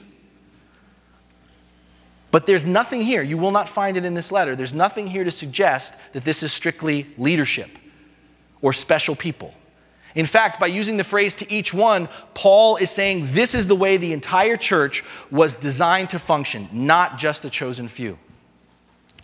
But 2.32 2.46
there's 2.46 2.64
nothing 2.64 3.02
here, 3.02 3.22
you 3.22 3.36
will 3.36 3.50
not 3.50 3.68
find 3.68 3.96
it 3.96 4.06
in 4.06 4.14
this 4.14 4.32
letter. 4.32 4.56
There's 4.56 4.74
nothing 4.74 5.06
here 5.06 5.22
to 5.22 5.30
suggest 5.30 5.94
that 6.14 6.24
this 6.24 6.42
is 6.42 6.50
strictly 6.50 7.06
leadership 7.18 7.68
or 8.62 8.72
special 8.72 9.14
people. 9.14 9.52
In 10.14 10.24
fact, 10.24 10.58
by 10.58 10.66
using 10.66 10.96
the 10.96 11.04
phrase 11.04 11.34
to 11.36 11.52
each 11.52 11.74
one, 11.74 12.08
Paul 12.32 12.76
is 12.76 12.90
saying 12.90 13.28
this 13.32 13.54
is 13.54 13.66
the 13.66 13.76
way 13.76 13.98
the 13.98 14.14
entire 14.14 14.56
church 14.56 15.04
was 15.30 15.54
designed 15.54 16.10
to 16.10 16.18
function, 16.18 16.68
not 16.72 17.18
just 17.18 17.44
a 17.44 17.50
chosen 17.50 17.86
few. 17.86 18.18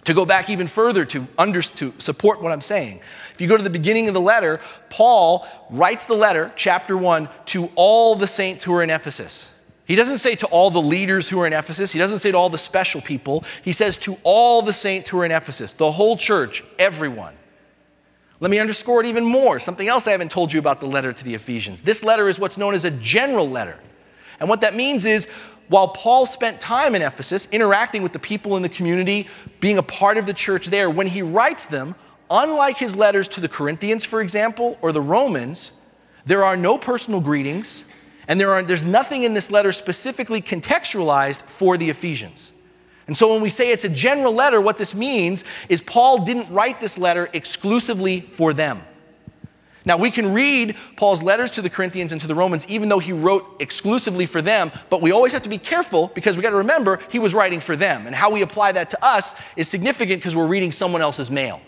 To 0.05 0.15
go 0.15 0.27
back 0.27 0.51
even 0.51 0.67
further 0.67 1.07
to, 1.07 1.27
under, 1.39 1.63
to 1.63 1.95
support 1.99 2.43
what 2.43 2.53
I'm 2.53 2.61
saying, 2.61 3.01
if 3.33 3.41
you 3.41 3.49
go 3.49 3.57
to 3.57 3.63
the 3.63 3.71
beginning 3.71 4.09
of 4.09 4.15
the 4.15 4.21
letter, 4.21 4.61
Paul 4.91 5.47
writes 5.71 6.05
the 6.05 6.15
letter, 6.15 6.53
chapter 6.57 6.97
1, 6.97 7.29
to 7.47 7.71
all 7.75 8.15
the 8.15 8.27
saints 8.27 8.65
who 8.65 8.75
are 8.75 8.83
in 8.83 8.91
Ephesus. 8.91 9.53
He 9.89 9.95
doesn't 9.95 10.19
say 10.19 10.35
to 10.37 10.47
all 10.49 10.71
the 10.71 10.83
leaders 10.83 11.31
who 11.31 11.41
are 11.41 11.47
in 11.47 11.55
Ephesus, 11.55 11.91
he 11.91 11.99
doesn't 11.99 12.19
say 12.19 12.31
to 12.31 12.37
all 12.37 12.51
the 12.51 12.59
special 12.59 13.01
people. 13.01 13.43
He 13.65 13.73
says 13.73 13.97
to 13.99 14.19
all 14.23 14.61
the 14.61 14.73
saints 14.73 15.09
who 15.09 15.19
are 15.19 15.25
in 15.25 15.33
Ephesus, 15.33 15.73
the 15.73 15.91
whole 15.91 16.19
church, 16.19 16.63
everyone. 16.79 17.35
Let 18.39 18.51
me 18.51 18.59
underscore 18.59 19.01
it 19.01 19.07
even 19.07 19.25
more. 19.25 19.59
Something 19.59 19.89
else 19.89 20.07
I 20.07 20.11
haven't 20.11 20.31
told 20.31 20.53
you 20.53 20.61
about 20.61 20.81
the 20.81 20.87
letter 20.87 21.15
to 21.15 21.25
the 21.25 21.35
Ephesians. 21.35 21.81
This 21.81 22.05
letter 22.05 22.29
is 22.29 22.39
what's 22.39 22.59
known 22.59 22.75
as 22.75 22.85
a 22.85 22.91
general 22.91 23.49
letter. 23.49 23.79
And 24.41 24.49
what 24.51 24.61
that 24.61 24.77
means 24.77 25.07
is, 25.07 25.27
while 25.69 25.89
Paul 25.89 26.27
spent 26.27 26.61
time 26.61 26.95
in 26.95 27.01
Ephesus 27.01 27.49
interacting 27.51 28.03
with 28.03 28.13
the 28.13 28.19
people 28.19 28.57
in 28.57 28.63
the 28.63 28.69
community, 28.69 29.27
being 29.59 29.79
a 29.79 29.83
part 29.83 30.19
of 30.19 30.27
the 30.27 30.35
church 30.35 30.67
there, 30.67 30.91
when 30.91 31.07
he 31.07 31.23
writes 31.23 31.65
them, 31.65 31.95
unlike 32.31 32.77
his 32.77 32.95
letters 32.95 33.27
to 33.29 33.41
the 33.41 33.49
Corinthians, 33.49 34.05
for 34.05 34.21
example, 34.21 34.77
or 34.83 34.93
the 34.93 35.01
Romans, 35.01 35.73
there 36.27 36.45
are 36.45 36.59
no 36.59 36.77
personal 36.77 37.23
greetings, 37.23 37.87
and 38.29 38.39
there 38.39 38.51
are, 38.51 38.63
there's 38.63 38.85
nothing 38.85 39.25
in 39.25 39.35
this 39.35 39.51
letter 39.51 39.73
specifically 39.73 40.41
contextualized 40.41 41.43
for 41.43 41.77
the 41.77 41.89
Ephesians. 41.91 42.53
And 43.07 43.17
so 43.17 43.33
when 43.33 43.41
we 43.41 43.49
say 43.49 43.73
it's 43.73 43.85
a 43.85 43.89
general 43.89 44.35
letter, 44.35 44.61
what 44.61 44.77
this 44.77 44.95
means 44.95 45.45
is 45.71 45.81
Paul 45.81 46.25
didn't 46.25 46.53
write 46.53 46.79
this 46.79 46.99
letter 46.99 47.29
exclusively 47.33 48.21
for 48.21 48.53
them. 48.53 48.83
Now, 49.87 49.97
we 49.97 50.11
can 50.11 50.35
read 50.35 50.77
Paul's 50.97 51.23
letters 51.23 51.53
to 51.53 51.63
the 51.63 51.71
Corinthians 51.71 52.13
and 52.13 52.21
to 52.21 52.27
the 52.27 52.35
Romans, 52.35 52.67
even 52.69 52.91
though 52.91 52.99
he 52.99 53.15
wrote 53.15 53.57
exclusively 53.61 54.27
for 54.27 54.43
them, 54.43 54.71
but 54.91 55.01
we 55.01 55.13
always 55.13 55.33
have 55.33 55.43
to 55.45 55.49
be 55.49 55.57
careful 55.57 56.09
because 56.09 56.37
we 56.37 56.43
got 56.43 56.51
to 56.51 56.57
remember 56.57 57.01
he 57.11 57.19
was 57.19 57.33
writing 57.33 57.61
for 57.61 57.75
them. 57.75 58.07
And 58.07 58.15
how 58.15 58.31
we 58.31 58.43
apply 58.43 58.73
that 58.73 58.91
to 58.91 59.03
us 59.03 59.35
is 59.57 59.69
significant 59.69 60.21
because 60.21 60.37
we're 60.37 60.47
reading 60.47 60.73
someone 60.73 61.01
else's 61.01 61.31
mail. 61.31 61.63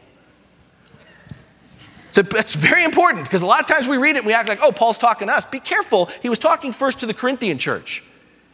So 2.12 2.22
that's 2.22 2.54
very 2.54 2.84
important 2.84 3.24
because 3.24 3.42
a 3.42 3.46
lot 3.46 3.60
of 3.60 3.66
times 3.66 3.86
we 3.86 3.96
read 3.96 4.16
it 4.16 4.18
and 4.18 4.26
we 4.26 4.32
act 4.32 4.48
like, 4.48 4.60
oh, 4.62 4.72
Paul's 4.72 4.98
talking 4.98 5.28
to 5.28 5.34
us. 5.34 5.44
Be 5.44 5.60
careful. 5.60 6.06
He 6.22 6.28
was 6.28 6.38
talking 6.38 6.72
first 6.72 6.98
to 7.00 7.06
the 7.06 7.14
Corinthian 7.14 7.58
church. 7.58 8.02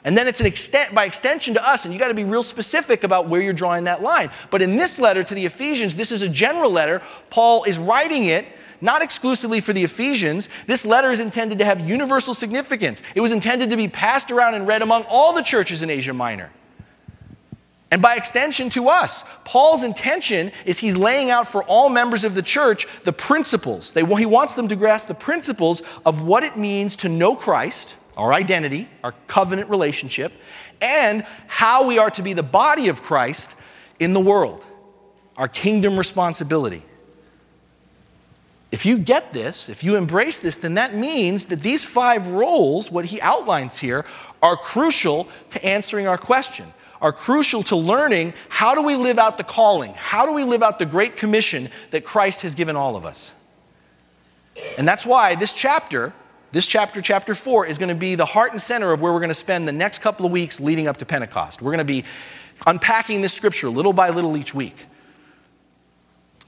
And 0.04 0.16
then 0.16 0.28
it's 0.28 0.40
an 0.40 0.46
extent 0.46 0.94
by 0.94 1.04
extension 1.04 1.54
to 1.54 1.68
us, 1.68 1.84
and 1.84 1.92
you 1.92 1.98
got 1.98 2.08
to 2.08 2.14
be 2.14 2.22
real 2.22 2.44
specific 2.44 3.02
about 3.02 3.28
where 3.28 3.40
you're 3.40 3.52
drawing 3.52 3.84
that 3.84 4.02
line. 4.02 4.30
But 4.50 4.62
in 4.62 4.76
this 4.76 5.00
letter 5.00 5.24
to 5.24 5.34
the 5.34 5.44
Ephesians, 5.44 5.96
this 5.96 6.12
is 6.12 6.22
a 6.22 6.28
general 6.28 6.70
letter. 6.70 7.02
Paul 7.28 7.64
is 7.64 7.80
writing 7.80 8.26
it 8.26 8.46
not 8.80 9.02
exclusively 9.02 9.60
for 9.60 9.72
the 9.72 9.82
Ephesians. 9.82 10.48
This 10.66 10.86
letter 10.86 11.10
is 11.10 11.18
intended 11.18 11.58
to 11.58 11.64
have 11.64 11.88
universal 11.88 12.34
significance. 12.34 13.02
It 13.16 13.20
was 13.20 13.32
intended 13.32 13.70
to 13.70 13.76
be 13.76 13.88
passed 13.88 14.30
around 14.30 14.54
and 14.54 14.66
read 14.66 14.82
among 14.82 15.04
all 15.08 15.32
the 15.32 15.42
churches 15.42 15.82
in 15.82 15.90
Asia 15.90 16.14
Minor. 16.14 16.52
And 17.90 18.02
by 18.02 18.16
extension 18.16 18.68
to 18.70 18.88
us, 18.88 19.22
Paul's 19.44 19.84
intention 19.84 20.50
is 20.64 20.78
he's 20.78 20.96
laying 20.96 21.30
out 21.30 21.46
for 21.46 21.62
all 21.64 21.88
members 21.88 22.24
of 22.24 22.34
the 22.34 22.42
church 22.42 22.86
the 23.04 23.12
principles. 23.12 23.92
They, 23.92 24.04
he 24.04 24.26
wants 24.26 24.54
them 24.54 24.66
to 24.68 24.76
grasp 24.76 25.06
the 25.06 25.14
principles 25.14 25.82
of 26.04 26.22
what 26.22 26.42
it 26.42 26.56
means 26.56 26.96
to 26.96 27.08
know 27.08 27.36
Christ 27.36 27.96
our 28.16 28.32
identity, 28.32 28.88
our 29.04 29.12
covenant 29.26 29.68
relationship, 29.68 30.32
and 30.80 31.24
how 31.46 31.86
we 31.86 31.98
are 31.98 32.10
to 32.10 32.22
be 32.22 32.32
the 32.32 32.42
body 32.42 32.88
of 32.88 33.02
Christ 33.02 33.54
in 34.00 34.12
the 34.12 34.20
world, 34.20 34.64
our 35.36 35.48
kingdom 35.48 35.96
responsibility. 35.96 36.82
If 38.72 38.84
you 38.84 38.98
get 38.98 39.32
this, 39.32 39.68
if 39.68 39.84
you 39.84 39.96
embrace 39.96 40.38
this, 40.38 40.56
then 40.56 40.74
that 40.74 40.94
means 40.94 41.46
that 41.46 41.62
these 41.62 41.84
five 41.84 42.28
roles, 42.28 42.90
what 42.90 43.04
he 43.04 43.20
outlines 43.20 43.78
here, 43.78 44.04
are 44.42 44.56
crucial 44.56 45.28
to 45.50 45.64
answering 45.64 46.06
our 46.06 46.18
question, 46.18 46.72
are 47.00 47.12
crucial 47.12 47.62
to 47.64 47.76
learning 47.76 48.34
how 48.48 48.74
do 48.74 48.82
we 48.82 48.96
live 48.96 49.18
out 49.18 49.36
the 49.36 49.44
calling? 49.44 49.92
How 49.94 50.26
do 50.26 50.32
we 50.32 50.44
live 50.44 50.62
out 50.62 50.78
the 50.78 50.86
great 50.86 51.16
commission 51.16 51.68
that 51.90 52.04
Christ 52.04 52.42
has 52.42 52.54
given 52.54 52.76
all 52.76 52.96
of 52.96 53.04
us? 53.04 53.34
And 54.78 54.86
that's 54.88 55.04
why 55.04 55.34
this 55.34 55.52
chapter 55.52 56.12
this 56.52 56.66
chapter, 56.66 57.02
chapter 57.02 57.34
4, 57.34 57.66
is 57.66 57.76
going 57.76 57.90
to 57.90 57.94
be 57.94 58.14
the 58.14 58.24
heart 58.24 58.52
and 58.52 58.60
center 58.60 58.92
of 58.92 59.02
where 59.02 59.12
we're 59.12 59.18
going 59.18 59.28
to 59.28 59.34
spend 59.34 59.68
the 59.68 59.72
next 59.72 59.98
couple 59.98 60.24
of 60.24 60.32
weeks 60.32 60.58
leading 60.58 60.86
up 60.86 60.96
to 60.98 61.04
Pentecost. 61.04 61.60
We're 61.60 61.72
going 61.72 61.78
to 61.78 61.84
be 61.84 62.04
unpacking 62.66 63.20
this 63.20 63.34
scripture 63.34 63.68
little 63.68 63.92
by 63.92 64.08
little 64.10 64.36
each 64.38 64.54
week. 64.54 64.86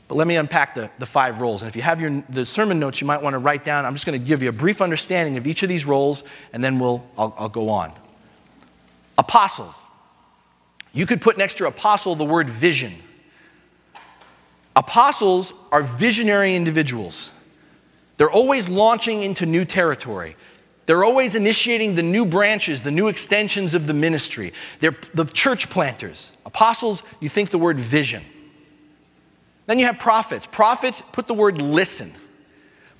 But 0.07 0.15
let 0.15 0.27
me 0.27 0.37
unpack 0.37 0.75
the, 0.75 0.91
the 0.99 1.05
five 1.05 1.41
roles. 1.41 1.63
And 1.63 1.69
if 1.69 1.77
you 1.77 1.83
have 1.83 2.01
your, 2.01 2.25
the 2.31 2.47
sermon 2.47 2.81
notes, 2.81 3.03
you 3.03 3.07
might 3.07 3.21
want 3.21 3.35
to 3.35 3.39
write 3.39 3.65
down. 3.65 3.85
I'm 3.85 3.93
just 3.93 4.07
going 4.07 4.19
to 4.19 4.27
give 4.27 4.43
you 4.43 4.49
a 4.49 4.53
brief 4.53 4.81
understanding 4.81 5.37
of 5.37 5.47
each 5.47 5.63
of 5.63 5.69
these 5.69 5.85
roles, 5.85 6.25
and 6.55 6.65
then 6.65 6.79
we'll, 6.79 7.05
I'll, 7.19 7.35
I'll 7.37 7.49
go 7.51 7.69
on. 7.69 7.93
Apostle. 9.19 9.75
You 10.93 11.07
could 11.07 11.21
put 11.21 11.39
next 11.39 11.59
to 11.59 11.67
apostle 11.67 12.15
the 12.15 12.25
word 12.25 12.49
vision. 12.49 12.95
Apostles 14.75 15.53
are 15.73 15.83
visionary 15.83 16.55
individuals. 16.55 17.33
They're 18.17 18.31
always 18.31 18.69
launching 18.69 19.23
into 19.23 19.47
new 19.47 19.65
territory. 19.65 20.37
They're 20.87 21.05
always 21.05 21.35
initiating 21.35 21.97
the 21.97 22.03
new 22.03 22.25
branches, 22.25 22.81
the 22.81 22.91
new 22.91 23.09
extensions 23.09 23.75
of 23.75 23.87
the 23.87 23.95
ministry. 23.95 24.53
They're 24.81 24.97
the 25.15 25.25
church 25.25 25.69
planters. 25.69 26.33
Apostles, 26.47 27.03
you 27.21 27.29
think 27.29 27.51
the 27.51 27.59
word 27.59 27.79
vision. 27.79 28.23
Then 29.67 29.79
you 29.79 29.85
have 29.85 29.99
prophets. 29.99 30.47
Prophets, 30.47 31.03
put 31.13 31.27
the 31.27 31.35
word 31.35 31.61
listen. 31.61 32.15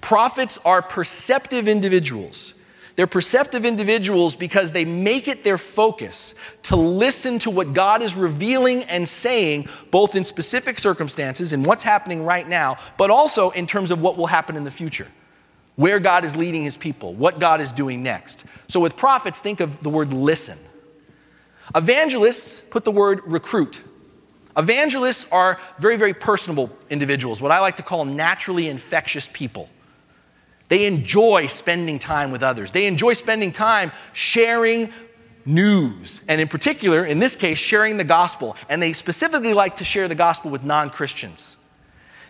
Prophets 0.01 0.59
are 0.65 0.83
perceptive 0.83 1.67
individuals 1.67 2.55
they're 2.99 3.07
perceptive 3.07 3.65
individuals 3.65 4.35
because 4.35 4.73
they 4.73 4.85
make 4.85 5.29
it 5.29 5.45
their 5.45 5.57
focus 5.57 6.35
to 6.65 6.75
listen 6.75 7.39
to 7.39 7.49
what 7.49 7.73
God 7.73 8.03
is 8.03 8.17
revealing 8.17 8.83
and 8.83 9.09
saying, 9.09 9.69
both 9.93 10.17
in 10.17 10.25
specific 10.25 10.81
circumstances 10.81 11.53
and 11.53 11.65
what's 11.65 11.85
happening 11.85 12.25
right 12.25 12.49
now, 12.49 12.77
but 12.97 13.09
also 13.09 13.51
in 13.51 13.69
terms 13.69 13.93
of 13.93 14.03
what 14.03 14.17
will 14.17 14.27
happen 14.27 14.57
in 14.57 14.65
the 14.65 14.71
future, 14.73 15.07
where 15.77 16.01
God 16.01 16.25
is 16.25 16.35
leading 16.35 16.65
his 16.65 16.77
people, 16.77 17.15
what 17.15 17.39
God 17.39 17.61
is 17.61 17.73
doing 17.73 18.03
next. 18.03 18.45
So 18.67 18.81
with 18.81 18.97
prophets, 18.97 19.39
think 19.39 19.61
of 19.61 19.81
the 19.81 19.91
word 19.91 20.13
listen. 20.13 20.59
Evangelists, 21.77 22.63
put 22.69 22.85
the 22.85 22.91
word 22.91 23.21
recruit. 23.27 23.81
Evangelists 24.57 25.29
are 25.31 25.61
very, 25.79 25.99
very 25.99 26.15
personable 26.15 26.77
individuals, 26.91 27.41
what 27.41 27.53
I 27.53 27.61
like 27.61 27.77
to 27.77 27.85
call 27.85 28.05
naturally 28.05 28.69
infectious 28.69 29.31
people. 29.33 29.69
They 30.69 30.87
enjoy 30.87 31.47
spending 31.47 31.99
time 31.99 32.31
with 32.31 32.43
others. 32.43 32.73
They 32.73 32.87
enjoy 32.87 33.15
spending 33.15 33.53
time 33.53 33.91
sharing 34.13 34.93
news, 35.47 36.21
and 36.29 36.41
in 36.41 36.49
particular, 36.49 37.05
in 37.05 37.19
this 37.19 37.35
case, 37.35 37.59
sharing 37.59 37.97
the 37.97 38.05
gospel. 38.05 38.57
And 38.69 38.83
they 38.83 38.93
specifically 38.93 39.55
like 39.55 39.77
to 39.77 39.85
share 39.85 40.09
the 40.09 40.15
gospel 40.15 40.51
with 40.51 40.63
non 40.65 40.91
Christians. 40.91 41.57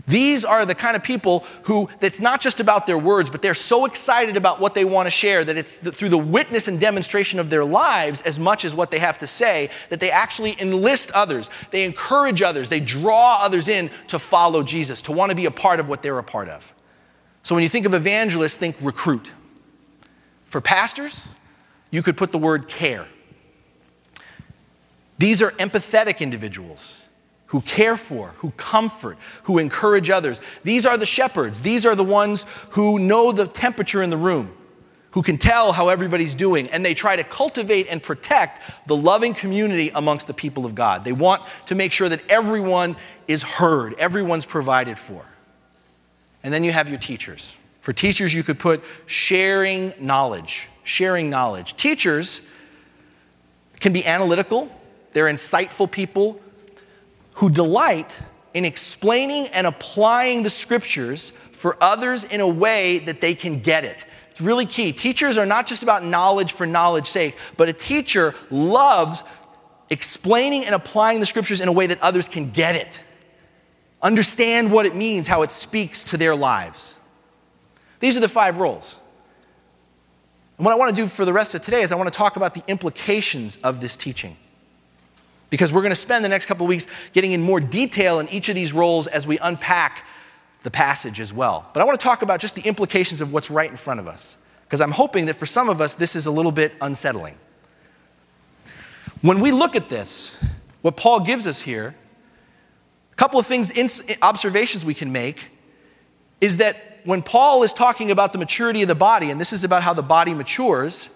These 0.07 0.47
are 0.47 0.65
the 0.65 0.75
kind 0.75 0.97
of 0.97 1.03
people 1.03 1.45
who, 1.65 1.91
it's 2.01 2.19
not 2.19 2.41
just 2.41 2.61
about 2.61 2.87
their 2.87 2.97
words, 2.97 3.29
but 3.29 3.43
they're 3.43 3.53
so 3.53 3.85
excited 3.85 4.39
about 4.39 4.59
what 4.59 4.73
they 4.73 4.87
want 4.87 5.07
to 5.07 5.11
share 5.11 5.45
that 5.45 5.59
it's 5.59 5.77
through 5.77 6.09
the 6.09 6.17
witness 6.17 6.67
and 6.67 6.81
demonstration 6.81 7.39
of 7.39 7.51
their 7.51 7.65
lives 7.65 8.23
as 8.23 8.39
much 8.39 8.65
as 8.65 8.75
what 8.75 8.91
they 8.91 8.99
have 8.99 9.19
to 9.19 9.27
say 9.27 9.69
that 9.91 10.01
they 10.01 10.11
actually 10.11 10.59
enlist 10.61 11.13
others. 11.13 11.51
They 11.73 11.85
encourage 11.85 12.41
others. 12.41 12.71
They 12.71 12.81
draw 12.81 13.39
others 13.43 13.69
in 13.69 13.91
to 14.07 14.19
follow 14.19 14.63
Jesus, 14.63 15.03
to 15.03 15.13
want 15.13 15.29
to 15.29 15.37
be 15.37 15.45
a 15.45 15.51
part 15.51 15.79
of 15.79 15.89
what 15.89 16.03
they're 16.03 16.19
a 16.19 16.25
part 16.25 16.49
of. 16.49 16.73
So 17.49 17.55
when 17.55 17.63
you 17.63 17.71
think 17.71 17.87
of 17.87 17.95
evangelists, 17.95 18.59
think 18.59 18.77
recruit. 18.79 19.33
For 20.49 20.61
pastors, 20.61 21.31
you 21.91 22.03
could 22.03 22.15
put 22.15 22.31
the 22.31 22.37
word 22.37 22.69
care. 22.69 23.09
These 25.17 25.41
are 25.41 25.53
empathetic 25.53 26.21
individuals 26.21 27.01
who 27.47 27.63
care 27.63 27.97
for, 27.97 28.35
who 28.37 28.51
comfort, 28.59 29.17
who 29.45 29.57
encourage 29.57 30.11
others. 30.11 30.43
These 30.63 30.85
are 30.85 30.99
the 30.99 31.07
shepherds. 31.07 31.63
These 31.63 31.87
are 31.87 31.95
the 31.95 32.05
ones 32.05 32.45
who 32.73 32.99
know 32.99 33.33
the 33.33 33.47
temperature 33.47 34.03
in 34.03 34.11
the 34.11 34.19
room, 34.19 34.55
who 35.13 35.23
can 35.23 35.39
tell 35.39 35.73
how 35.73 35.89
everybody's 35.89 36.35
doing, 36.35 36.69
and 36.69 36.85
they 36.85 36.93
try 36.93 37.17
to 37.17 37.25
cultivate 37.25 37.87
and 37.89 38.03
protect 38.03 38.61
the 38.87 38.95
loving 38.95 39.33
community 39.33 39.91
amongst 39.95 40.27
the 40.27 40.35
people 40.35 40.67
of 40.67 40.75
God. 40.75 41.03
They 41.03 41.13
want 41.13 41.41
to 41.69 41.75
make 41.75 41.93
sure 41.93 42.11
that 42.11 42.21
everyone 42.29 42.95
is 43.27 43.43
heard, 43.43 43.95
everyone's 43.95 44.45
provided 44.45 44.99
for. 44.99 45.25
And 46.43 46.53
then 46.53 46.65
you 46.65 46.73
have 46.73 46.89
your 46.89 46.99
teachers. 46.99 47.57
For 47.81 47.93
teachers, 47.93 48.35
you 48.35 48.43
could 48.43 48.59
put 48.59 48.83
sharing 49.07 49.93
knowledge. 49.99 50.69
Sharing 50.85 51.31
knowledge. 51.31 51.77
Teachers 51.77 52.43
can 53.81 53.93
be 53.93 54.05
analytical, 54.05 54.71
they're 55.13 55.27
insightful 55.27 55.91
people 55.91 56.41
who 57.35 57.49
delight 57.49 58.19
in 58.55 58.65
explaining 58.65 59.47
and 59.49 59.67
applying 59.67 60.43
the 60.43 60.51
scriptures 60.51 61.33
for 61.53 61.77
others 61.81 62.25
in 62.25 62.41
a 62.41 62.49
way 62.49 62.99
that 63.01 63.21
they 63.21 63.35
can 63.35 63.61
get 63.61 63.85
it. 63.85 64.05
It's 64.31 64.41
really 64.41 64.67
key. 64.67 64.93
Teachers 64.93 65.39
are 65.39 65.47
not 65.47 65.67
just 65.67 65.83
about 65.83 66.05
knowledge 66.05 66.53
for 66.53 66.67
knowledge's 66.67 67.11
sake, 67.11 67.37
but 67.57 67.69
a 67.69 67.73
teacher 67.73 68.35
loves 68.51 69.25
explaining 69.91 70.65
and 70.65 70.75
applying 70.75 71.21
the 71.21 71.27
scriptures 71.27 71.61
in 71.61 71.69
a 71.69 71.73
way 71.73 71.87
that 71.87 72.01
others 72.01 72.29
can 72.29 72.51
get 72.51 72.77
it, 72.77 73.03
understand 74.03 74.71
what 74.71 74.87
it 74.87 74.95
means, 74.95 75.27
how 75.27 75.43
it 75.43 75.51
speaks 75.51 76.05
to 76.05 76.17
their 76.17 76.35
lives. 76.35 76.95
These 78.01 78.17
are 78.17 78.21
the 78.21 78.29
five 78.29 78.59
roles. 78.59 78.97
And 80.57 80.65
what 80.65 80.73
I 80.73 80.77
want 80.77 80.95
to 80.95 81.03
do 81.03 81.07
for 81.07 81.25
the 81.25 81.33
rest 81.33 81.55
of 81.55 81.63
today 81.63 81.83
is 81.83 81.93
I 81.93 81.97
want 81.97 82.13
to 82.13 82.17
talk 82.17 82.37
about 82.37 82.55
the 82.55 82.63
implications 82.67 83.57
of 83.59 83.81
this 83.81 83.97
teaching. 83.97 84.37
Because 85.51 85.73
we're 85.73 85.83
going 85.83 85.91
to 85.91 85.97
spend 85.97 86.25
the 86.25 86.29
next 86.29 86.47
couple 86.47 86.67
of 86.67 86.69
weeks 86.69 86.87
getting 87.13 87.33
in 87.33 87.43
more 87.43 87.61
detail 87.61 88.21
in 88.21 88.29
each 88.29 88.49
of 88.49 88.55
these 88.55 88.73
roles 88.73 89.07
as 89.07 89.27
we 89.27 89.39
unpack 89.39 90.05
the 90.63 90.71
passage 90.71 91.21
as 91.21 91.33
well. 91.33 91.69
But 91.73 91.81
I 91.81 91.85
want 91.85 91.99
to 91.99 92.05
talk 92.05 92.23
about 92.23 92.41
just 92.41 92.55
the 92.55 92.63
implications 92.63 93.21
of 93.21 93.33
what's 93.33 93.51
right 93.51 93.71
in 93.71 93.77
front 93.77 94.01
of 94.01 94.09
us. 94.09 94.37
Because 94.65 94.81
I'm 94.81 94.91
hoping 94.91 95.27
that 95.27 95.37
for 95.37 95.47
some 95.47 95.69
of 95.69 95.81
us, 95.81 95.95
this 95.95 96.15
is 96.15 96.27
a 96.27 96.31
little 96.31 96.53
bit 96.53 96.75
unsettling. 96.83 97.37
When 99.23 99.41
we 99.41 99.51
look 99.51 99.75
at 99.75 99.89
this, 99.89 100.43
what 100.83 100.97
Paul 100.97 101.21
gives 101.21 101.47
us 101.47 101.63
here, 101.63 101.95
couple 103.19 103.39
of 103.39 103.47
things, 103.47 103.73
observations 104.23 104.85
we 104.85 104.95
can 104.95 105.13
make, 105.13 105.51
is 106.41 106.59
that 106.59 107.01
when 107.05 107.21
Paul 107.21 107.65
is 107.65 107.73
talking 107.73 108.11
about 108.11 108.33
the 108.33 108.39
maturity 108.39 108.83
of 108.83 108.89
the 108.89 108.95
body, 108.95 109.31
and 109.31 109.41
this 109.41 109.53
is 109.53 109.65
about 109.65 109.83
how 109.83 109.93
the 109.93 110.03
body 110.03 110.35
matures, 110.35 111.11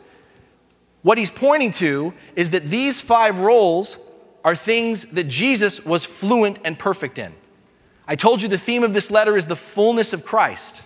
what 1.03 1.17
he's 1.17 1.31
pointing 1.31 1.71
to 1.73 2.13
is 2.37 2.51
that 2.51 2.65
these 2.65 3.01
five 3.01 3.39
roles 3.39 3.99
are 4.45 4.57
things 4.57 5.07
that 5.07 5.29
Jesus 5.29 5.85
was 5.85 6.05
fluent 6.05 6.59
and 6.65 6.77
perfect 6.77 7.19
in. 7.19 7.33
I 8.09 8.17
told 8.17 8.43
you 8.43 8.49
the 8.49 8.59
theme 8.59 8.83
of 8.83 8.95
this 8.95 9.11
letter 9.11 9.37
is 9.37 9.47
the 9.47 9.57
fullness 9.57 10.13
of 10.13 10.25
Christ. 10.25 10.85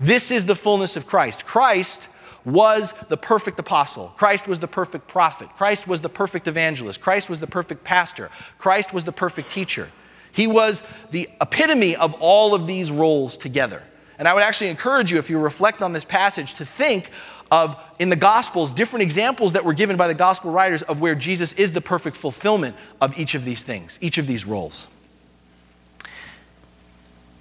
This 0.00 0.32
is 0.32 0.44
the 0.44 0.56
fullness 0.56 0.96
of 0.96 1.06
Christ. 1.06 1.46
Christ 1.46 2.08
was 2.44 2.92
the 3.08 3.16
perfect 3.16 3.60
apostle. 3.60 4.12
Christ 4.16 4.48
was 4.48 4.58
the 4.58 4.68
perfect 4.68 5.06
prophet. 5.06 5.48
Christ 5.56 5.86
was 5.86 6.00
the 6.00 6.08
perfect 6.08 6.48
evangelist. 6.48 7.00
Christ 7.00 7.30
was 7.30 7.38
the 7.38 7.46
perfect 7.46 7.84
pastor. 7.84 8.30
Christ 8.58 8.92
was 8.92 9.04
the 9.04 9.12
perfect 9.12 9.50
teacher. 9.50 9.88
He 10.34 10.48
was 10.48 10.82
the 11.12 11.30
epitome 11.40 11.94
of 11.94 12.14
all 12.18 12.54
of 12.54 12.66
these 12.66 12.90
roles 12.90 13.38
together. 13.38 13.82
And 14.18 14.26
I 14.26 14.34
would 14.34 14.42
actually 14.42 14.68
encourage 14.68 15.12
you, 15.12 15.18
if 15.18 15.30
you 15.30 15.38
reflect 15.38 15.80
on 15.80 15.92
this 15.92 16.04
passage, 16.04 16.54
to 16.54 16.66
think 16.66 17.10
of, 17.52 17.76
in 18.00 18.10
the 18.10 18.16
Gospels, 18.16 18.72
different 18.72 19.04
examples 19.04 19.52
that 19.52 19.64
were 19.64 19.74
given 19.74 19.96
by 19.96 20.08
the 20.08 20.14
Gospel 20.14 20.50
writers 20.50 20.82
of 20.82 21.00
where 21.00 21.14
Jesus 21.14 21.52
is 21.52 21.70
the 21.70 21.80
perfect 21.80 22.16
fulfillment 22.16 22.74
of 23.00 23.16
each 23.16 23.36
of 23.36 23.44
these 23.44 23.62
things, 23.62 23.96
each 24.00 24.18
of 24.18 24.26
these 24.26 24.44
roles. 24.44 24.88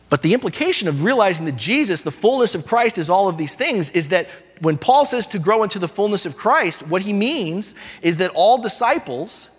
But 0.10 0.22
the 0.22 0.36
implication 0.36 0.88
of 0.88 1.04
realizing 1.04 1.48
that 1.48 1.56
Jesus, 1.56 2.04
the 2.04 2.12
fullness 2.12 2.54
of 2.54 2.68
Christ, 2.68 3.00
is 3.00 3.10
all 3.10 3.28
of 3.28 3.40
these 3.40 3.56
things 3.56 3.90
is 3.90 4.10
that 4.10 4.28
when 4.60 4.78
Paul 4.78 5.06
says 5.06 5.26
to 5.28 5.40
grow 5.40 5.64
into 5.64 5.80
the 5.80 5.88
fullness 5.88 6.28
of 6.28 6.38
Christ, 6.38 6.88
what 6.88 7.02
he 7.02 7.14
means 7.14 7.74
is 8.04 8.18
that 8.18 8.30
all 8.36 8.60
disciples, 8.60 9.50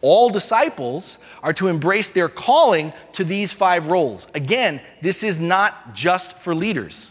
all 0.00 0.30
disciples 0.30 1.18
are 1.42 1.52
to 1.54 1.68
embrace 1.68 2.10
their 2.10 2.28
calling 2.28 2.92
to 3.12 3.24
these 3.24 3.52
five 3.52 3.88
roles. 3.88 4.28
Again, 4.34 4.80
this 5.02 5.22
is 5.22 5.40
not 5.40 5.94
just 5.94 6.38
for 6.38 6.54
leaders. 6.54 7.10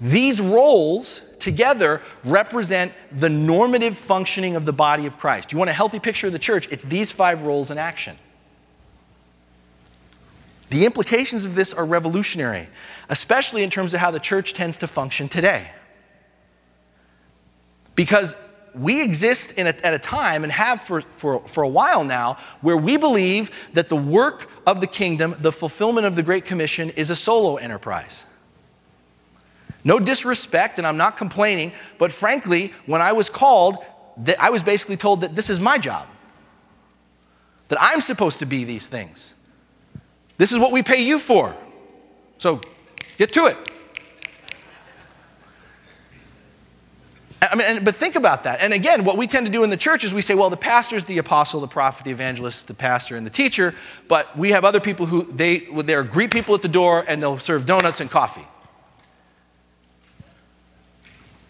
These 0.00 0.40
roles 0.40 1.22
together 1.38 2.02
represent 2.24 2.92
the 3.12 3.30
normative 3.30 3.96
functioning 3.96 4.56
of 4.56 4.64
the 4.64 4.72
body 4.72 5.06
of 5.06 5.18
Christ. 5.18 5.52
You 5.52 5.58
want 5.58 5.70
a 5.70 5.74
healthy 5.74 6.00
picture 6.00 6.26
of 6.26 6.32
the 6.32 6.38
church? 6.38 6.68
It's 6.70 6.84
these 6.84 7.12
five 7.12 7.42
roles 7.42 7.70
in 7.70 7.78
action. 7.78 8.18
The 10.70 10.84
implications 10.84 11.44
of 11.44 11.54
this 11.54 11.72
are 11.72 11.84
revolutionary, 11.84 12.68
especially 13.08 13.62
in 13.62 13.70
terms 13.70 13.94
of 13.94 14.00
how 14.00 14.10
the 14.10 14.18
church 14.18 14.54
tends 14.54 14.76
to 14.78 14.88
function 14.88 15.28
today. 15.28 15.70
Because 17.94 18.34
we 18.74 19.02
exist 19.02 19.52
a, 19.56 19.86
at 19.86 19.94
a 19.94 19.98
time 19.98 20.42
and 20.42 20.52
have 20.52 20.80
for, 20.80 21.00
for, 21.00 21.40
for 21.48 21.62
a 21.62 21.68
while 21.68 22.04
now 22.04 22.38
where 22.60 22.76
we 22.76 22.96
believe 22.96 23.50
that 23.74 23.88
the 23.88 23.96
work 23.96 24.50
of 24.66 24.80
the 24.80 24.86
kingdom, 24.86 25.36
the 25.40 25.52
fulfillment 25.52 26.06
of 26.06 26.16
the 26.16 26.22
Great 26.22 26.44
Commission, 26.44 26.90
is 26.90 27.10
a 27.10 27.16
solo 27.16 27.56
enterprise. 27.56 28.26
No 29.84 29.98
disrespect, 29.98 30.78
and 30.78 30.86
I'm 30.86 30.96
not 30.96 31.16
complaining, 31.16 31.72
but 31.98 32.10
frankly, 32.10 32.72
when 32.86 33.02
I 33.02 33.12
was 33.12 33.28
called, 33.28 33.84
that 34.18 34.40
I 34.40 34.50
was 34.50 34.62
basically 34.62 34.96
told 34.96 35.20
that 35.20 35.36
this 35.36 35.50
is 35.50 35.60
my 35.60 35.76
job, 35.78 36.08
that 37.68 37.78
I'm 37.80 38.00
supposed 38.00 38.38
to 38.38 38.46
be 38.46 38.64
these 38.64 38.88
things. 38.88 39.34
This 40.38 40.52
is 40.52 40.58
what 40.58 40.72
we 40.72 40.82
pay 40.82 41.02
you 41.04 41.18
for. 41.18 41.54
So 42.38 42.60
get 43.16 43.32
to 43.34 43.46
it. 43.46 43.56
I 47.50 47.54
mean, 47.56 47.84
but 47.84 47.94
think 47.94 48.16
about 48.16 48.44
that. 48.44 48.60
And 48.60 48.72
again, 48.72 49.04
what 49.04 49.16
we 49.16 49.26
tend 49.26 49.46
to 49.46 49.52
do 49.52 49.64
in 49.64 49.70
the 49.70 49.76
church 49.76 50.04
is 50.04 50.14
we 50.14 50.22
say, 50.22 50.34
well, 50.34 50.50
the 50.50 50.56
pastor's 50.56 51.04
the 51.04 51.18
apostle, 51.18 51.60
the 51.60 51.66
prophet, 51.66 52.04
the 52.04 52.10
evangelist, 52.10 52.68
the 52.68 52.74
pastor, 52.74 53.16
and 53.16 53.26
the 53.26 53.30
teacher, 53.30 53.74
but 54.08 54.36
we 54.36 54.50
have 54.50 54.64
other 54.64 54.80
people 54.80 55.06
who 55.06 55.24
they 55.24 55.58
they're 55.84 56.04
greet 56.04 56.30
people 56.30 56.54
at 56.54 56.62
the 56.62 56.68
door 56.68 57.04
and 57.06 57.22
they'll 57.22 57.38
serve 57.38 57.66
donuts 57.66 58.00
and 58.00 58.10
coffee. 58.10 58.46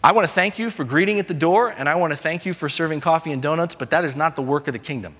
I 0.03 0.11
want 0.11 0.27
to 0.27 0.33
thank 0.33 0.59
you 0.59 0.69
for 0.69 0.83
greeting 0.83 1.19
at 1.19 1.27
the 1.27 1.33
door, 1.33 1.73
and 1.75 1.89
I 1.89 1.95
want 1.95 2.13
to 2.13 2.17
thank 2.17 2.45
you 2.45 2.53
for 2.53 2.69
serving 2.69 3.01
coffee 3.01 3.31
and 3.31 3.41
donuts, 3.41 3.73
but 3.73 3.89
that 3.89 4.05
is 4.05 4.15
not 4.15 4.35
the 4.35 4.43
work 4.43 4.67
of 4.67 4.73
the 4.73 4.79
kingdom. 4.79 5.15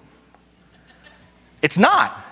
It's 1.63 1.79
not. 1.79 2.23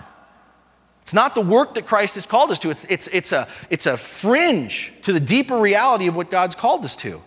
It's 1.02 1.12
not 1.12 1.34
the 1.34 1.40
work 1.40 1.74
that 1.74 1.84
Christ 1.84 2.14
has 2.14 2.26
called 2.26 2.52
us 2.52 2.60
to. 2.60 2.70
It's, 2.70 2.84
it's, 2.84 3.08
it's, 3.08 3.32
a, 3.32 3.48
it's 3.70 3.86
a 3.86 3.96
fringe 3.96 4.92
to 5.02 5.12
the 5.12 5.18
deeper 5.18 5.58
reality 5.58 6.06
of 6.06 6.14
what 6.14 6.30
God's 6.30 6.54
called 6.54 6.84
us 6.84 6.94
to. 6.96 7.20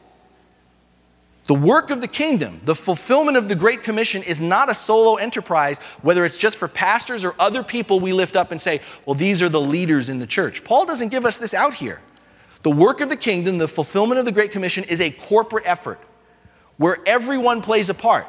The 1.47 1.55
work 1.55 1.91
of 1.91 2.01
the 2.01 2.09
kingdom, 2.09 2.59
the 2.65 2.75
fulfillment 2.75 3.37
of 3.37 3.47
the 3.47 3.55
Great 3.55 3.81
Commission, 3.81 4.21
is 4.23 4.41
not 4.41 4.69
a 4.69 4.73
solo 4.73 5.15
enterprise, 5.15 5.79
whether 6.01 6.25
it's 6.25 6.37
just 6.37 6.59
for 6.59 6.67
pastors 6.67 7.23
or 7.23 7.33
other 7.39 7.63
people 7.63 8.01
we 8.01 8.11
lift 8.11 8.35
up 8.35 8.51
and 8.51 8.59
say, 8.59 8.81
well, 9.05 9.13
these 9.13 9.41
are 9.41 9.47
the 9.47 9.61
leaders 9.61 10.09
in 10.09 10.19
the 10.19 10.27
church. 10.27 10.65
Paul 10.65 10.85
doesn't 10.85 11.07
give 11.07 11.25
us 11.25 11.37
this 11.37 11.53
out 11.53 11.73
here. 11.73 12.01
The 12.63 12.69
work 12.71 12.99
of 12.99 13.07
the 13.07 13.15
kingdom, 13.15 13.59
the 13.59 13.67
fulfillment 13.67 14.19
of 14.19 14.25
the 14.25 14.31
Great 14.33 14.51
Commission, 14.51 14.83
is 14.83 14.99
a 14.99 15.09
corporate 15.09 15.65
effort 15.65 16.01
where 16.75 16.97
everyone 17.05 17.61
plays 17.61 17.89
a 17.89 17.93
part, 17.93 18.27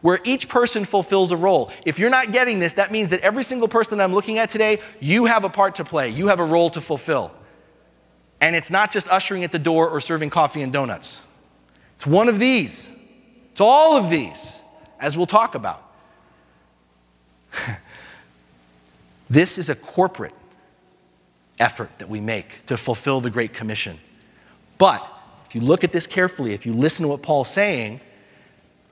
where 0.00 0.20
each 0.22 0.48
person 0.48 0.84
fulfills 0.84 1.32
a 1.32 1.36
role. 1.36 1.72
If 1.84 1.98
you're 1.98 2.10
not 2.10 2.30
getting 2.30 2.60
this, 2.60 2.74
that 2.74 2.92
means 2.92 3.08
that 3.08 3.20
every 3.22 3.42
single 3.42 3.66
person 3.66 3.98
that 3.98 4.04
I'm 4.04 4.14
looking 4.14 4.38
at 4.38 4.50
today, 4.50 4.78
you 5.00 5.24
have 5.24 5.42
a 5.42 5.48
part 5.48 5.74
to 5.76 5.84
play, 5.84 6.10
you 6.10 6.28
have 6.28 6.38
a 6.38 6.44
role 6.44 6.70
to 6.70 6.80
fulfill. 6.80 7.32
And 8.40 8.54
it's 8.54 8.70
not 8.70 8.92
just 8.92 9.08
ushering 9.08 9.42
at 9.42 9.50
the 9.50 9.58
door 9.58 9.88
or 9.88 10.00
serving 10.00 10.30
coffee 10.30 10.62
and 10.62 10.72
donuts. 10.72 11.22
It's 11.96 12.06
one 12.06 12.28
of 12.28 12.38
these. 12.38 12.92
It's 13.52 13.60
all 13.60 13.96
of 13.96 14.10
these, 14.10 14.62
as 15.00 15.16
we'll 15.16 15.26
talk 15.26 15.54
about. 15.54 15.82
this 19.30 19.58
is 19.58 19.70
a 19.70 19.74
corporate 19.74 20.34
effort 21.58 21.90
that 21.98 22.08
we 22.08 22.20
make 22.20 22.66
to 22.66 22.76
fulfill 22.76 23.20
the 23.20 23.30
Great 23.30 23.52
Commission. 23.52 23.98
But 24.78 25.06
if 25.48 25.54
you 25.54 25.62
look 25.62 25.84
at 25.84 25.92
this 25.92 26.06
carefully, 26.06 26.52
if 26.52 26.66
you 26.66 26.74
listen 26.74 27.04
to 27.04 27.08
what 27.08 27.22
Paul's 27.22 27.50
saying, 27.50 28.00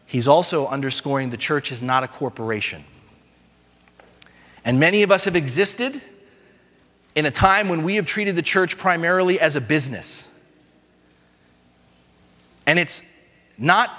he's 0.07 0.27
also 0.27 0.67
underscoring 0.67 1.31
the 1.31 1.37
church 1.37 1.71
is 1.71 1.83
not 1.83 2.05
a 2.05 2.09
corporation. 2.09 2.85
And 4.65 4.81
many 4.81 5.03
of 5.03 5.11
us 5.11 5.27
have 5.27 5.37
existed 5.37 6.01
in 7.15 7.27
a 7.27 7.31
time 7.31 7.69
when 7.69 7.83
we 7.83 7.97
have 7.97 8.07
treated 8.07 8.35
the 8.35 8.43
church 8.43 8.79
primarily 8.79 9.39
as 9.39 9.57
a 9.57 9.61
business. 9.61 10.29
And 12.67 12.79
it's 12.79 13.03
not 13.59 13.91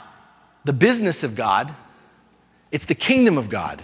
the 0.63 0.73
business 0.73 1.23
of 1.23 1.35
God, 1.35 1.73
it's 2.71 2.85
the 2.85 2.95
kingdom 2.95 3.37
of 3.37 3.49
God. 3.49 3.81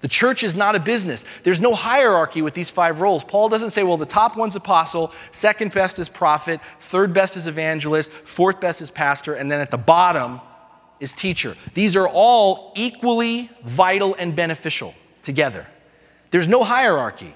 The 0.00 0.08
church 0.08 0.42
is 0.42 0.54
not 0.54 0.74
a 0.74 0.80
business. 0.80 1.24
There's 1.44 1.62
no 1.62 1.74
hierarchy 1.74 2.42
with 2.42 2.52
these 2.52 2.70
five 2.70 3.00
roles. 3.00 3.24
Paul 3.24 3.48
doesn't 3.48 3.70
say, 3.70 3.84
well, 3.84 3.96
the 3.96 4.04
top 4.04 4.36
one's 4.36 4.54
apostle, 4.54 5.12
second 5.32 5.72
best 5.72 5.98
is 5.98 6.10
prophet, 6.10 6.60
third 6.80 7.14
best 7.14 7.38
is 7.38 7.46
evangelist, 7.46 8.10
fourth 8.10 8.60
best 8.60 8.82
is 8.82 8.90
pastor, 8.90 9.32
and 9.32 9.50
then 9.50 9.62
at 9.62 9.70
the 9.70 9.78
bottom 9.78 10.42
is 11.00 11.14
teacher. 11.14 11.56
These 11.72 11.96
are 11.96 12.06
all 12.06 12.72
equally 12.76 13.48
vital 13.64 14.14
and 14.18 14.36
beneficial 14.36 14.94
together. 15.22 15.66
There's 16.32 16.48
no 16.48 16.64
hierarchy. 16.64 17.34